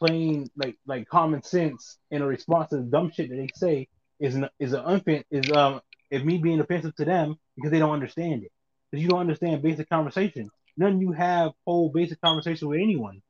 plain 0.00 0.50
like 0.56 0.76
like 0.86 1.08
common 1.08 1.42
sense 1.42 1.98
in 2.10 2.22
a 2.22 2.26
response 2.26 2.70
to 2.70 2.78
the 2.78 2.84
dumb 2.84 3.10
shit 3.10 3.30
that 3.30 3.36
they 3.36 3.48
say 3.54 3.88
is 4.20 4.34
an, 4.36 4.48
is 4.58 4.72
an 4.72 4.82
unfit 4.84 5.26
is 5.30 5.50
um 5.52 5.80
is 6.10 6.24
me 6.24 6.38
being 6.38 6.60
offensive 6.60 6.94
to 6.96 7.04
them 7.04 7.36
because 7.56 7.70
they 7.70 7.78
don't 7.78 7.92
understand 7.92 8.44
it 8.44 8.52
because 8.92 9.02
you 9.02 9.10
don't 9.10 9.20
understand 9.20 9.62
basic 9.62 9.90
conversation. 9.90 10.52
None 10.76 10.94
of 10.96 11.02
you 11.02 11.12
have 11.12 11.52
whole 11.66 11.90
basic 11.90 12.20
conversation 12.22 12.68
with 12.68 12.80
anyone. 12.80 13.22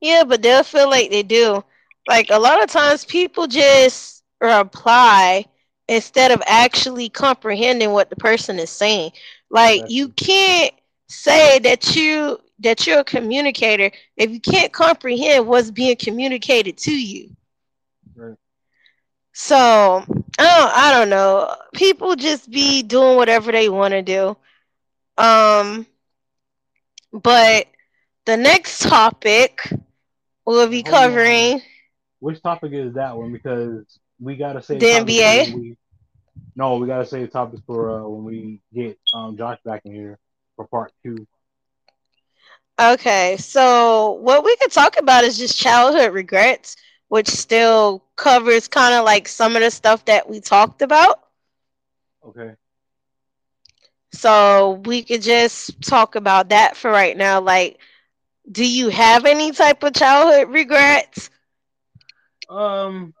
Yeah, 0.00 0.24
but 0.24 0.42
they'll 0.42 0.64
feel 0.64 0.88
like 0.90 1.10
they 1.10 1.22
do. 1.22 1.64
Like 2.08 2.30
a 2.30 2.38
lot 2.38 2.62
of 2.62 2.70
times, 2.70 3.04
people 3.04 3.46
just 3.48 4.24
reply 4.40 5.46
instead 5.88 6.32
of 6.32 6.42
actually 6.46 7.08
comprehending 7.10 7.92
what 7.92 8.10
the 8.10 8.16
person 8.16 8.58
is 8.58 8.70
saying. 8.70 9.12
Like 9.50 9.84
you 9.88 10.08
can't 10.10 10.72
say 11.08 11.58
that 11.60 11.96
you 11.96 12.40
that 12.60 12.86
you're 12.86 13.00
a 13.00 13.04
communicator 13.04 13.90
if 14.16 14.30
you 14.30 14.40
can't 14.40 14.72
comprehend 14.72 15.46
what's 15.46 15.70
being 15.70 15.96
communicated 15.96 16.78
to 16.78 16.92
you. 16.92 17.30
Right. 18.14 18.36
So 19.42 19.56
I 19.56 20.02
don't, 20.04 20.72
I 20.76 20.90
don't 20.92 21.08
know. 21.10 21.54
People 21.74 22.14
just 22.16 22.50
be 22.50 22.82
doing 22.82 23.16
whatever 23.16 23.50
they 23.52 23.68
want 23.68 23.92
to 23.92 24.02
do. 24.02 24.36
Um, 25.16 25.86
but 27.12 27.66
the 28.26 28.36
next 28.36 28.82
topic 28.82 29.60
we'll 30.44 30.68
be 30.68 30.82
covering. 30.82 31.60
Which 32.20 32.42
topic 32.42 32.72
is 32.72 32.94
that 32.94 33.16
one? 33.16 33.32
Because 33.32 33.98
we 34.20 34.36
gotta 34.36 34.62
say 34.62 34.80
the 34.80 34.92
NBA. 34.92 35.54
We, 35.54 35.76
no, 36.56 36.76
we 36.76 36.86
gotta 36.86 37.06
save 37.06 37.30
topics 37.32 37.62
for 37.66 37.90
uh, 38.00 38.08
when 38.08 38.24
we 38.24 38.60
get 38.72 38.98
um, 39.14 39.36
Josh 39.36 39.58
back 39.64 39.82
in 39.84 39.92
here 39.94 40.18
for 40.56 40.66
part 40.66 40.92
two. 41.02 41.26
Okay, 42.80 43.36
so 43.38 44.12
what 44.22 44.44
we 44.44 44.56
could 44.56 44.72
talk 44.72 44.96
about 44.98 45.24
is 45.24 45.38
just 45.38 45.58
childhood 45.58 46.12
regrets 46.12 46.76
which 47.10 47.28
still 47.28 48.04
covers 48.16 48.68
kind 48.68 48.94
of 48.94 49.04
like 49.04 49.28
some 49.28 49.56
of 49.56 49.62
the 49.62 49.70
stuff 49.70 50.06
that 50.06 50.30
we 50.30 50.40
talked 50.40 50.82
about. 50.82 51.20
Okay. 52.22 52.56
So 54.12 54.80
we 54.84 55.02
could 55.02 55.22
just 55.22 55.82
talk 55.82 56.16
about 56.16 56.50
that 56.50 56.76
for 56.76 56.90
right 56.90 57.16
now. 57.16 57.40
Like, 57.40 57.78
do 58.50 58.66
you 58.66 58.88
have 58.90 59.26
any 59.26 59.52
type 59.52 59.82
of 59.84 59.94
childhood 59.94 60.50
regrets? 60.54 61.30
Um, 62.48 63.14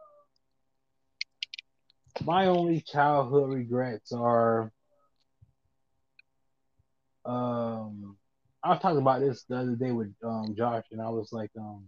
my 2.24 2.46
only 2.46 2.80
childhood 2.80 3.50
regrets 3.50 4.12
are, 4.12 4.72
um, 7.24 8.16
I 8.62 8.70
was 8.70 8.80
talking 8.80 8.98
about 9.00 9.20
this 9.20 9.44
the 9.44 9.56
other 9.56 9.76
day 9.76 9.92
with 9.92 10.14
um 10.24 10.54
Josh, 10.56 10.86
and 10.92 11.00
I 11.00 11.10
was 11.10 11.32
like, 11.32 11.50
um, 11.58 11.84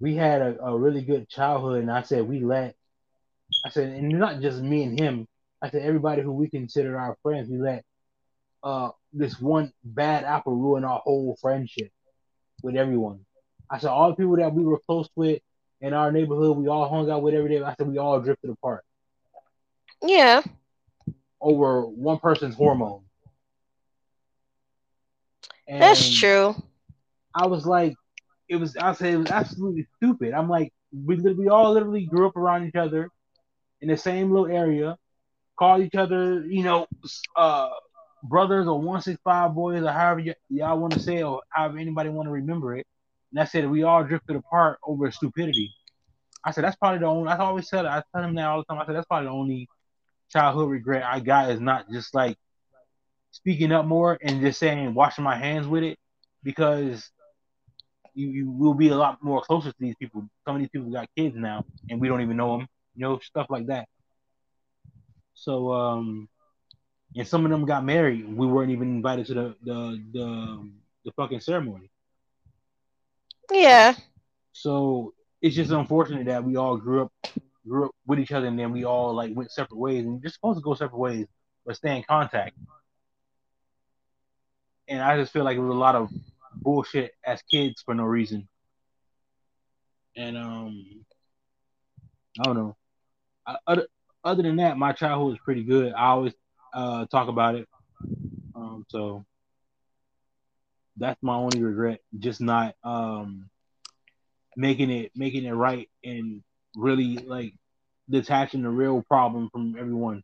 we 0.00 0.14
had 0.16 0.42
a, 0.42 0.62
a 0.64 0.78
really 0.78 1.02
good 1.02 1.28
childhood, 1.28 1.80
and 1.80 1.90
I 1.90 2.02
said 2.02 2.28
we 2.28 2.40
let, 2.40 2.74
I 3.64 3.70
said, 3.70 3.88
and 3.88 4.08
not 4.18 4.40
just 4.40 4.60
me 4.60 4.82
and 4.82 4.98
him. 4.98 5.26
I 5.62 5.70
said 5.70 5.82
everybody 5.82 6.22
who 6.22 6.32
we 6.32 6.48
consider 6.48 6.98
our 6.98 7.16
friends, 7.22 7.48
we 7.48 7.58
let 7.58 7.84
uh 8.62 8.90
this 9.12 9.40
one 9.40 9.72
bad 9.84 10.24
apple 10.24 10.56
ruin 10.56 10.84
our 10.84 11.00
whole 11.00 11.36
friendship 11.40 11.90
with 12.62 12.76
everyone. 12.76 13.20
I 13.70 13.78
said 13.78 13.90
all 13.90 14.10
the 14.10 14.16
people 14.16 14.36
that 14.36 14.52
we 14.52 14.64
were 14.64 14.80
close 14.86 15.08
with 15.16 15.40
in 15.80 15.92
our 15.92 16.10
neighborhood, 16.10 16.56
we 16.56 16.68
all 16.68 16.88
hung 16.88 17.10
out 17.10 17.22
with 17.22 17.34
every 17.34 17.50
day. 17.50 17.62
I 17.62 17.74
said 17.74 17.88
we 17.88 17.98
all 17.98 18.20
drifted 18.20 18.50
apart. 18.50 18.84
Yeah. 20.02 20.42
Over 21.40 21.86
one 21.86 22.18
person's 22.18 22.54
hormone. 22.54 23.02
And 25.66 25.80
That's 25.80 26.12
true. 26.14 26.54
I 27.34 27.46
was 27.46 27.66
like, 27.66 27.94
it 28.48 28.56
was 28.56 28.76
I 28.76 28.92
said 28.92 29.14
it 29.14 29.18
was 29.18 29.30
absolutely 29.30 29.86
stupid. 29.96 30.32
I'm 30.34 30.48
like 30.48 30.72
we 30.92 31.16
we 31.16 31.48
all 31.48 31.72
literally 31.72 32.06
grew 32.06 32.26
up 32.26 32.36
around 32.36 32.66
each 32.66 32.76
other 32.76 33.10
in 33.80 33.88
the 33.88 33.96
same 33.96 34.30
little 34.30 34.48
area, 34.48 34.96
called 35.58 35.82
each 35.82 35.94
other, 35.94 36.44
you 36.46 36.62
know, 36.64 36.86
uh, 37.36 37.70
brothers 38.24 38.66
or 38.66 38.80
one 38.80 39.02
six 39.02 39.20
five 39.24 39.54
boys 39.54 39.82
or 39.82 39.90
however 39.92 40.22
y- 40.24 40.34
y'all 40.48 40.78
want 40.78 40.94
to 40.94 41.00
say 41.00 41.22
or 41.22 41.42
however 41.50 41.78
anybody 41.78 42.08
want 42.10 42.26
to 42.26 42.32
remember 42.32 42.76
it. 42.76 42.86
And 43.32 43.40
I 43.40 43.44
said 43.44 43.70
we 43.70 43.82
all 43.82 44.04
drifted 44.04 44.36
apart 44.36 44.78
over 44.86 45.10
stupidity. 45.10 45.72
I 46.44 46.50
said 46.52 46.64
that's 46.64 46.76
probably 46.76 47.00
the 47.00 47.06
only. 47.06 47.30
I 47.30 47.36
always 47.38 47.68
said 47.68 47.86
I 47.86 48.02
tell 48.14 48.24
him 48.24 48.34
that 48.36 48.46
all 48.46 48.58
the 48.58 48.64
time. 48.64 48.80
I 48.80 48.86
said 48.86 48.96
that's 48.96 49.06
probably 49.06 49.26
the 49.26 49.32
only 49.34 49.68
childhood 50.30 50.70
regret 50.70 51.04
I 51.04 51.20
got 51.20 51.50
is 51.50 51.60
not 51.60 51.90
just 51.90 52.14
like 52.14 52.36
speaking 53.30 53.72
up 53.72 53.86
more 53.86 54.18
and 54.22 54.40
just 54.40 54.58
saying 54.60 54.94
washing 54.94 55.24
my 55.24 55.36
hands 55.36 55.66
with 55.66 55.84
it 55.84 55.98
because 56.42 57.10
you, 58.14 58.28
you 58.28 58.50
will 58.50 58.74
be 58.74 58.88
a 58.88 58.96
lot 58.96 59.22
more 59.22 59.40
closer 59.40 59.70
to 59.70 59.76
these 59.78 59.94
people. 59.96 60.24
Some 60.44 60.56
of 60.56 60.60
these 60.60 60.70
people 60.70 60.90
got 60.90 61.08
kids 61.16 61.34
now, 61.36 61.64
and 61.90 62.00
we 62.00 62.08
don't 62.08 62.20
even 62.22 62.36
know 62.36 62.58
them. 62.58 62.68
You 62.96 63.02
know, 63.02 63.18
stuff 63.18 63.46
like 63.50 63.66
that. 63.66 63.88
So, 65.34 65.72
um, 65.72 66.28
and 67.16 67.26
some 67.26 67.44
of 67.44 67.50
them 67.50 67.64
got 67.64 67.84
married. 67.84 68.26
We 68.28 68.46
weren't 68.46 68.70
even 68.70 68.88
invited 68.88 69.26
to 69.26 69.34
the 69.34 69.56
the 69.64 70.04
the, 70.12 70.70
the 71.04 71.12
fucking 71.12 71.40
ceremony. 71.40 71.90
Yeah. 73.50 73.94
So 74.52 75.12
it's 75.42 75.56
just 75.56 75.72
unfortunate 75.72 76.26
that 76.26 76.44
we 76.44 76.56
all 76.56 76.76
grew 76.76 77.02
up 77.02 77.12
grew 77.66 77.86
up 77.86 77.92
with 78.06 78.20
each 78.20 78.32
other, 78.32 78.46
and 78.46 78.58
then 78.58 78.72
we 78.72 78.84
all 78.84 79.14
like 79.14 79.34
went 79.34 79.50
separate 79.50 79.78
ways, 79.78 80.04
and 80.04 80.22
you're 80.22 80.30
supposed 80.30 80.58
to 80.58 80.62
go 80.62 80.74
separate 80.74 80.98
ways, 80.98 81.26
but 81.66 81.76
stay 81.76 81.96
in 81.96 82.04
contact. 82.04 82.56
And 84.86 85.00
I 85.02 85.16
just 85.16 85.32
feel 85.32 85.44
like 85.44 85.56
it 85.56 85.60
was 85.60 85.74
a 85.74 85.78
lot 85.78 85.94
of 85.94 86.10
bullshit 86.56 87.12
as 87.24 87.42
kids 87.50 87.82
for 87.84 87.94
no 87.94 88.04
reason. 88.04 88.48
And 90.16 90.36
um, 90.36 91.04
I 92.40 92.44
don't 92.44 92.56
know. 92.56 92.76
I, 93.46 93.56
other 93.66 93.86
other 94.22 94.42
than 94.42 94.56
that, 94.56 94.78
my 94.78 94.92
childhood 94.92 95.32
was 95.32 95.38
pretty 95.44 95.64
good. 95.64 95.92
I 95.92 96.06
always 96.06 96.32
uh, 96.72 97.06
talk 97.06 97.28
about 97.28 97.56
it. 97.56 97.68
Um, 98.54 98.86
so 98.88 99.24
that's 100.96 101.22
my 101.22 101.34
only 101.34 101.62
regret, 101.62 102.00
just 102.18 102.40
not 102.40 102.74
um, 102.84 103.50
making 104.56 104.90
it 104.90 105.12
making 105.14 105.44
it 105.44 105.52
right 105.52 105.88
and 106.04 106.42
really 106.76 107.16
like 107.18 107.54
detaching 108.08 108.62
the 108.62 108.68
real 108.68 109.02
problem 109.02 109.48
from 109.50 109.76
everyone. 109.78 110.22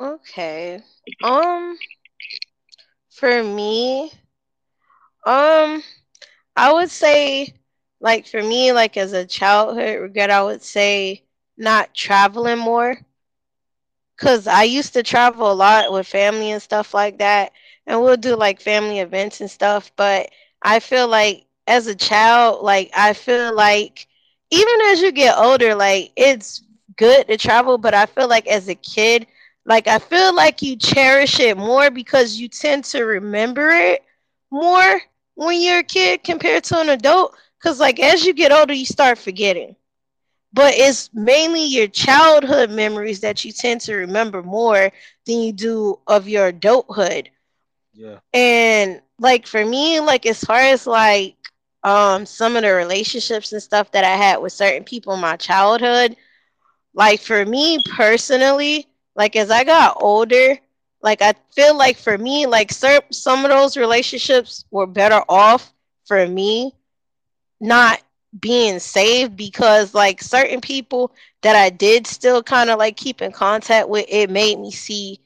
Okay. 0.00 0.82
Um 1.22 1.78
for 3.14 3.42
me, 3.42 4.12
um, 5.26 5.82
I 6.56 6.72
would 6.72 6.90
say, 6.90 7.54
like 8.00 8.26
for 8.26 8.42
me, 8.42 8.72
like 8.72 8.96
as 8.96 9.12
a 9.12 9.26
childhood 9.26 10.00
regret, 10.00 10.30
I 10.30 10.42
would 10.42 10.62
say 10.62 11.24
not 11.56 11.94
traveling 11.94 12.58
more. 12.58 12.98
Cause 14.18 14.46
I 14.46 14.62
used 14.64 14.92
to 14.94 15.02
travel 15.02 15.50
a 15.50 15.54
lot 15.54 15.92
with 15.92 16.06
family 16.06 16.50
and 16.50 16.62
stuff 16.62 16.94
like 16.94 17.18
that, 17.18 17.52
and 17.86 18.00
we'll 18.02 18.16
do 18.16 18.36
like 18.36 18.60
family 18.60 19.00
events 19.00 19.40
and 19.40 19.50
stuff. 19.50 19.90
But 19.96 20.30
I 20.62 20.80
feel 20.80 21.08
like 21.08 21.46
as 21.66 21.86
a 21.88 21.94
child, 21.94 22.62
like 22.62 22.90
I 22.96 23.12
feel 23.14 23.54
like 23.54 24.06
even 24.50 24.80
as 24.86 25.00
you 25.02 25.10
get 25.12 25.36
older, 25.38 25.74
like 25.74 26.12
it's 26.16 26.62
good 26.96 27.26
to 27.28 27.36
travel, 27.36 27.78
but 27.78 27.94
I 27.94 28.06
feel 28.06 28.28
like 28.28 28.46
as 28.46 28.68
a 28.68 28.74
kid, 28.76 29.26
like 29.64 29.86
I 29.88 29.98
feel 29.98 30.34
like 30.34 30.62
you 30.62 30.76
cherish 30.76 31.40
it 31.40 31.56
more 31.56 31.90
because 31.90 32.38
you 32.38 32.48
tend 32.48 32.84
to 32.86 33.04
remember 33.04 33.70
it 33.70 34.02
more 34.50 35.00
when 35.34 35.60
you're 35.60 35.78
a 35.80 35.84
kid 35.84 36.22
compared 36.24 36.64
to 36.64 36.78
an 36.80 36.88
adult. 36.90 37.34
Cause 37.62 37.80
like 37.80 37.98
as 38.00 38.24
you 38.24 38.32
get 38.34 38.52
older, 38.52 38.72
you 38.74 38.86
start 38.86 39.18
forgetting 39.18 39.76
but 40.52 40.74
it's 40.76 41.10
mainly 41.14 41.64
your 41.64 41.86
childhood 41.88 42.70
memories 42.70 43.20
that 43.20 43.44
you 43.44 43.52
tend 43.52 43.80
to 43.80 43.94
remember 43.94 44.42
more 44.42 44.90
than 45.26 45.38
you 45.40 45.52
do 45.52 45.98
of 46.06 46.28
your 46.28 46.46
adulthood. 46.46 47.30
Yeah. 47.92 48.20
And 48.32 49.00
like 49.18 49.46
for 49.46 49.64
me, 49.64 50.00
like 50.00 50.26
as 50.26 50.42
far 50.42 50.60
as 50.60 50.86
like 50.86 51.36
um 51.82 52.26
some 52.26 52.56
of 52.56 52.62
the 52.62 52.72
relationships 52.72 53.52
and 53.52 53.62
stuff 53.62 53.90
that 53.92 54.04
I 54.04 54.16
had 54.16 54.38
with 54.38 54.52
certain 54.52 54.84
people 54.84 55.14
in 55.14 55.20
my 55.20 55.36
childhood, 55.36 56.16
like 56.94 57.20
for 57.20 57.44
me 57.44 57.78
personally, 57.96 58.86
like 59.16 59.36
as 59.36 59.50
I 59.50 59.64
got 59.64 59.96
older, 60.00 60.58
like 61.02 61.22
I 61.22 61.34
feel 61.52 61.76
like 61.76 61.96
for 61.96 62.16
me, 62.16 62.46
like 62.46 62.72
certain 62.72 63.12
some 63.12 63.44
of 63.44 63.50
those 63.50 63.76
relationships 63.76 64.64
were 64.70 64.86
better 64.86 65.22
off 65.28 65.72
for 66.06 66.26
me 66.26 66.72
not 67.60 68.00
being 68.38 68.78
saved 68.78 69.36
because 69.36 69.94
like 69.94 70.22
certain 70.22 70.60
people 70.60 71.12
that 71.42 71.56
I 71.56 71.70
did 71.70 72.06
still 72.06 72.42
kind 72.42 72.70
of 72.70 72.78
like 72.78 72.96
keep 72.96 73.22
in 73.22 73.32
contact 73.32 73.88
with, 73.88 74.06
it 74.08 74.30
made 74.30 74.58
me 74.58 74.70
see 74.70 75.20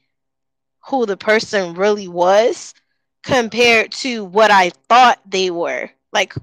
who 0.88 1.06
the 1.06 1.16
person 1.16 1.74
really 1.74 2.08
was 2.08 2.74
compared 3.22 3.92
to 3.92 4.24
what 4.24 4.50
I 4.50 4.70
thought 4.88 5.18
they 5.28 5.50
were. 5.50 5.90
Like 6.12 6.34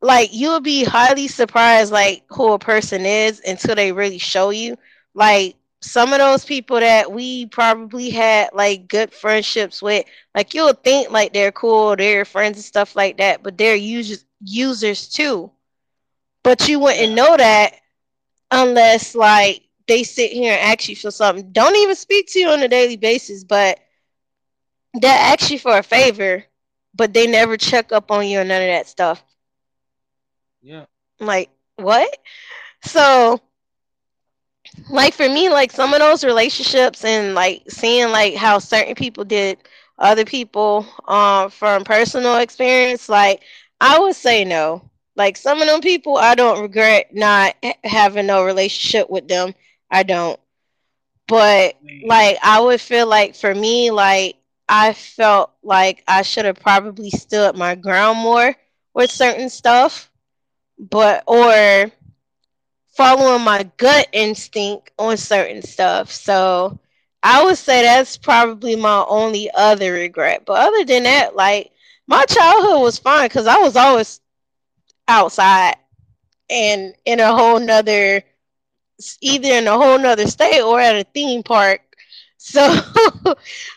like 0.00 0.30
you'll 0.32 0.60
be 0.60 0.84
highly 0.84 1.28
surprised 1.28 1.92
like 1.92 2.24
who 2.30 2.52
a 2.52 2.58
person 2.58 3.04
is 3.06 3.40
until 3.46 3.74
they 3.74 3.92
really 3.92 4.18
show 4.18 4.50
you. 4.50 4.76
Like 5.14 5.56
some 5.82 6.12
of 6.12 6.20
those 6.20 6.44
people 6.44 6.78
that 6.78 7.10
we 7.10 7.46
probably 7.46 8.08
had 8.08 8.50
like 8.54 8.88
good 8.88 9.12
friendships 9.12 9.82
with, 9.82 10.06
like 10.34 10.54
you'll 10.54 10.72
think 10.72 11.10
like 11.10 11.32
they're 11.32 11.52
cool, 11.52 11.96
they're 11.96 12.24
friends 12.24 12.56
and 12.56 12.64
stuff 12.64 12.94
like 12.94 13.18
that, 13.18 13.42
but 13.42 13.58
they're 13.58 13.74
users 13.74 14.24
users 14.40 15.08
too. 15.08 15.50
But 16.44 16.68
you 16.68 16.78
wouldn't 16.78 17.14
know 17.14 17.36
that 17.36 17.74
unless 18.50 19.14
like 19.14 19.62
they 19.88 20.04
sit 20.04 20.30
here 20.30 20.52
and 20.52 20.72
ask 20.72 20.88
you 20.88 20.96
for 20.96 21.10
something. 21.10 21.50
Don't 21.50 21.76
even 21.76 21.96
speak 21.96 22.28
to 22.28 22.38
you 22.38 22.48
on 22.48 22.62
a 22.62 22.68
daily 22.68 22.96
basis, 22.96 23.42
but 23.42 23.80
they 25.00 25.08
ask 25.08 25.50
you 25.50 25.58
for 25.58 25.78
a 25.78 25.82
favor, 25.82 26.44
but 26.94 27.12
they 27.12 27.26
never 27.26 27.56
check 27.56 27.90
up 27.90 28.10
on 28.10 28.26
you 28.26 28.40
or 28.40 28.44
none 28.44 28.62
of 28.62 28.68
that 28.68 28.86
stuff. 28.86 29.22
Yeah. 30.60 30.84
Like, 31.18 31.50
what? 31.76 32.16
So 32.84 33.40
like 34.90 35.14
for 35.14 35.28
me, 35.28 35.48
like 35.50 35.72
some 35.72 35.92
of 35.92 36.00
those 36.00 36.24
relationships 36.24 37.04
and 37.04 37.34
like 37.34 37.62
seeing 37.68 38.10
like 38.10 38.34
how 38.34 38.58
certain 38.58 38.94
people 38.94 39.24
did 39.24 39.58
other 39.98 40.24
people 40.24 40.86
um 41.08 41.50
from 41.50 41.84
personal 41.84 42.36
experience, 42.38 43.08
like 43.08 43.42
I 43.80 43.98
would 43.98 44.14
say 44.16 44.44
no. 44.44 44.88
Like 45.16 45.36
some 45.36 45.60
of 45.60 45.68
them 45.68 45.80
people, 45.80 46.16
I 46.16 46.34
don't 46.34 46.62
regret 46.62 47.14
not 47.14 47.54
having 47.84 48.26
no 48.26 48.44
relationship 48.44 49.10
with 49.10 49.28
them. 49.28 49.54
I 49.90 50.02
don't. 50.02 50.38
But 51.28 51.76
like 52.02 52.38
I 52.42 52.60
would 52.60 52.80
feel 52.80 53.06
like 53.06 53.34
for 53.34 53.54
me, 53.54 53.90
like 53.90 54.36
I 54.68 54.92
felt 54.92 55.52
like 55.62 56.02
I 56.06 56.22
should 56.22 56.44
have 56.44 56.60
probably 56.60 57.10
stood 57.10 57.56
my 57.56 57.74
ground 57.74 58.18
more 58.18 58.54
with 58.94 59.10
certain 59.10 59.48
stuff. 59.48 60.10
But 60.78 61.24
or 61.26 61.90
following 62.92 63.42
my 63.44 63.64
gut 63.76 64.08
instinct 64.12 64.90
on 64.98 65.16
certain 65.16 65.62
stuff. 65.62 66.10
So 66.10 66.78
I 67.22 67.44
would 67.44 67.58
say 67.58 67.82
that's 67.82 68.16
probably 68.16 68.76
my 68.76 69.04
only 69.08 69.50
other 69.54 69.92
regret. 69.92 70.44
But 70.46 70.60
other 70.68 70.84
than 70.84 71.04
that, 71.04 71.36
like 71.36 71.72
my 72.06 72.24
childhood 72.26 72.82
was 72.82 72.98
fine 72.98 73.26
because 73.28 73.46
I 73.46 73.58
was 73.58 73.76
always 73.76 74.20
outside 75.08 75.76
and 76.50 76.94
in 77.04 77.20
a 77.20 77.34
whole 77.34 77.60
nother 77.60 78.22
either 79.20 79.48
in 79.48 79.66
a 79.66 79.76
whole 79.76 79.98
nother 79.98 80.26
state 80.26 80.60
or 80.62 80.80
at 80.80 80.96
a 80.96 81.04
theme 81.04 81.42
park. 81.42 81.80
So 82.44 82.60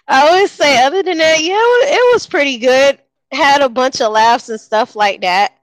I 0.07 0.28
always 0.28 0.51
say 0.51 0.84
other 0.84 1.03
than 1.03 1.20
that, 1.20 1.41
yeah, 1.41 1.53
it 1.53 2.13
was 2.13 2.26
pretty 2.26 2.57
good. 2.57 2.97
Had 3.32 3.61
a 3.61 3.70
bunch 3.70 4.01
of 4.01 4.11
laughs 4.11 4.49
and 4.49 4.59
stuff 4.59 4.95
like 4.95 5.22
that. 5.22 5.53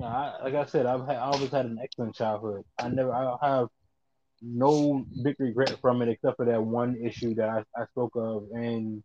Yeah, 0.00 0.06
I, 0.06 0.44
like 0.44 0.54
I 0.54 0.64
said, 0.64 0.86
I've 0.86 1.06
had, 1.06 1.16
I 1.16 1.26
always 1.26 1.50
had 1.50 1.66
an 1.66 1.78
excellent 1.82 2.14
childhood. 2.14 2.64
I 2.78 2.88
never, 2.88 3.12
I 3.12 3.36
have 3.42 3.68
no 4.40 5.04
big 5.22 5.36
regret 5.38 5.76
from 5.82 6.00
it 6.00 6.08
except 6.08 6.38
for 6.38 6.46
that 6.46 6.62
one 6.62 6.96
issue 7.04 7.34
that 7.34 7.50
I, 7.50 7.64
I 7.78 7.84
spoke 7.84 8.12
of, 8.16 8.44
and 8.54 9.02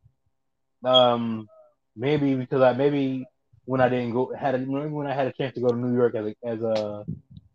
um, 0.85 1.49
maybe 1.97 2.35
because 2.35 2.61
I 2.61 2.71
maybe 2.71 3.25
when 3.65 3.81
I 3.81 3.89
didn't 3.89 4.13
go 4.13 4.33
had 4.33 4.55
a, 4.55 4.59
when 4.59 5.05
I 5.05 5.13
had 5.13 5.27
a 5.27 5.33
chance 5.33 5.55
to 5.55 5.61
go 5.61 5.67
to 5.67 5.75
New 5.75 5.97
York 5.97 6.15
as 6.15 6.27
a 6.27 6.47
as 6.47 6.61
a 6.61 7.05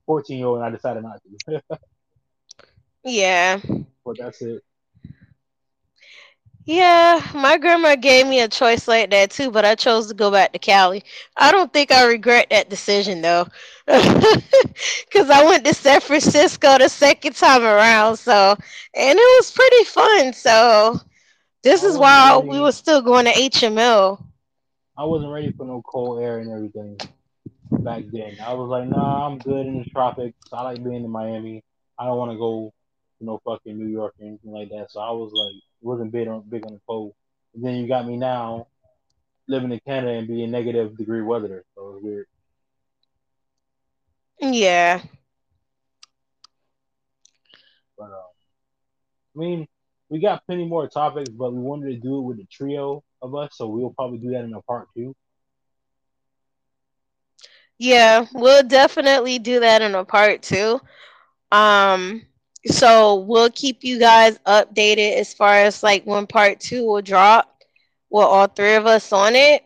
fourteen 0.04 0.36
year 0.38 0.48
old, 0.48 0.58
and 0.58 0.66
I 0.66 0.70
decided 0.70 1.02
not 1.02 1.22
to. 1.48 1.62
yeah, 3.04 3.58
but 4.04 4.18
that's 4.18 4.42
it. 4.42 4.62
Yeah, 6.70 7.20
my 7.34 7.58
grandma 7.58 7.96
gave 7.96 8.28
me 8.28 8.38
a 8.38 8.46
choice 8.46 8.86
like 8.86 9.10
that 9.10 9.32
too, 9.32 9.50
but 9.50 9.64
I 9.64 9.74
chose 9.74 10.06
to 10.06 10.14
go 10.14 10.30
back 10.30 10.52
to 10.52 10.60
Cali. 10.60 11.02
I 11.36 11.50
don't 11.50 11.72
think 11.72 11.90
I 11.90 12.06
regret 12.06 12.46
that 12.50 12.70
decision 12.70 13.22
though, 13.22 13.48
because 13.86 15.30
I 15.30 15.44
went 15.44 15.64
to 15.64 15.74
San 15.74 16.00
Francisco 16.00 16.78
the 16.78 16.88
second 16.88 17.34
time 17.34 17.64
around. 17.64 18.18
So, 18.18 18.52
and 18.94 19.18
it 19.18 19.38
was 19.40 19.50
pretty 19.50 19.82
fun. 19.82 20.32
So, 20.32 21.00
this 21.64 21.82
is 21.82 21.98
why 21.98 22.36
ready. 22.36 22.50
we 22.50 22.60
were 22.60 22.70
still 22.70 23.02
going 23.02 23.24
to 23.24 23.32
HML. 23.32 24.24
I 24.96 25.02
wasn't 25.02 25.32
ready 25.32 25.50
for 25.50 25.66
no 25.66 25.82
cold 25.82 26.22
air 26.22 26.38
and 26.38 26.52
everything 26.52 26.96
back 27.80 28.04
then. 28.12 28.36
I 28.46 28.54
was 28.54 28.68
like, 28.68 28.88
nah, 28.88 29.26
I'm 29.26 29.38
good 29.38 29.66
in 29.66 29.78
the 29.80 29.86
tropics. 29.86 30.38
I 30.52 30.62
like 30.62 30.84
being 30.84 31.04
in 31.04 31.10
Miami. 31.10 31.64
I 31.98 32.04
don't 32.04 32.16
want 32.16 32.30
to 32.30 32.38
go 32.38 32.72
to 33.18 33.24
no 33.24 33.40
fucking 33.44 33.76
New 33.76 33.88
York 33.88 34.14
or 34.20 34.24
anything 34.24 34.52
like 34.52 34.68
that. 34.68 34.92
So 34.92 35.00
I 35.00 35.10
was 35.10 35.32
like, 35.34 35.60
wasn't 35.82 36.12
big 36.12 36.28
on 36.28 36.42
big 36.48 36.66
on 36.66 36.74
the 36.74 36.80
cold. 36.86 37.14
And 37.54 37.64
then 37.64 37.76
you 37.76 37.88
got 37.88 38.06
me 38.06 38.16
now 38.16 38.68
living 39.48 39.72
in 39.72 39.80
Canada 39.80 40.12
and 40.12 40.28
being 40.28 40.50
negative 40.50 40.96
degree 40.96 41.22
weather. 41.22 41.64
So 41.74 41.94
it's 41.94 42.04
weird. 42.04 42.26
Yeah. 44.40 45.02
But 47.98 48.04
um, 48.04 48.30
I 49.36 49.38
mean, 49.38 49.68
we 50.08 50.20
got 50.20 50.44
plenty 50.46 50.66
more 50.66 50.88
topics, 50.88 51.30
but 51.30 51.52
we 51.52 51.60
wanted 51.60 51.90
to 51.90 51.96
do 51.96 52.18
it 52.18 52.22
with 52.22 52.38
the 52.38 52.46
trio 52.50 53.02
of 53.22 53.34
us, 53.34 53.50
so 53.52 53.66
we'll 53.66 53.90
probably 53.90 54.18
do 54.18 54.30
that 54.30 54.44
in 54.44 54.54
a 54.54 54.62
part 54.62 54.88
two. 54.94 55.14
Yeah, 57.78 58.26
we'll 58.34 58.66
definitely 58.66 59.38
do 59.38 59.60
that 59.60 59.82
in 59.82 59.94
a 59.94 60.04
part 60.04 60.42
two. 60.42 60.80
Um, 61.52 62.26
so 62.66 63.16
we'll 63.16 63.50
keep 63.50 63.84
you 63.84 63.98
guys 63.98 64.38
updated 64.46 65.16
as 65.18 65.32
far 65.34 65.54
as 65.54 65.82
like 65.82 66.04
when 66.04 66.26
part 66.26 66.60
two 66.60 66.86
will 66.86 67.02
drop 67.02 67.64
with 68.10 68.24
all 68.24 68.46
three 68.46 68.74
of 68.74 68.86
us 68.86 69.12
on 69.12 69.34
it. 69.34 69.64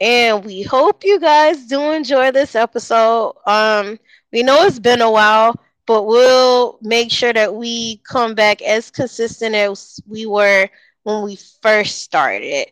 And 0.00 0.44
we 0.44 0.62
hope 0.62 1.04
you 1.04 1.18
guys 1.20 1.66
do 1.66 1.92
enjoy 1.92 2.30
this 2.30 2.54
episode. 2.54 3.34
Um, 3.46 3.98
we 4.32 4.42
know 4.42 4.64
it's 4.64 4.78
been 4.78 5.00
a 5.00 5.10
while, 5.10 5.54
but 5.86 6.04
we'll 6.04 6.78
make 6.82 7.10
sure 7.10 7.32
that 7.32 7.54
we 7.54 7.96
come 7.98 8.34
back 8.34 8.62
as 8.62 8.90
consistent 8.90 9.54
as 9.54 10.00
we 10.06 10.26
were 10.26 10.68
when 11.02 11.22
we 11.22 11.36
first 11.62 12.02
started. 12.02 12.68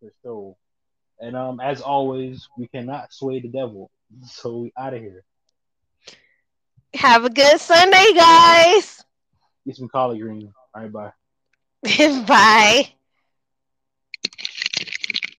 For 0.00 0.12
sure. 0.22 0.56
And 1.20 1.36
um, 1.36 1.60
as 1.60 1.80
always, 1.80 2.48
we 2.56 2.66
cannot 2.68 3.12
sway 3.12 3.40
the 3.40 3.48
devil. 3.48 3.90
So 4.24 4.58
we 4.58 4.72
out 4.78 4.94
of 4.94 5.00
here. 5.00 5.24
Have 6.94 7.24
a 7.24 7.30
good 7.30 7.60
Sunday, 7.60 8.12
guys. 8.14 9.04
Get 9.66 9.76
some 9.76 9.88
collard 9.88 10.20
greens. 10.20 10.52
All 10.74 10.82
right, 10.82 10.92
bye. 10.92 11.12
bye. 12.26 12.88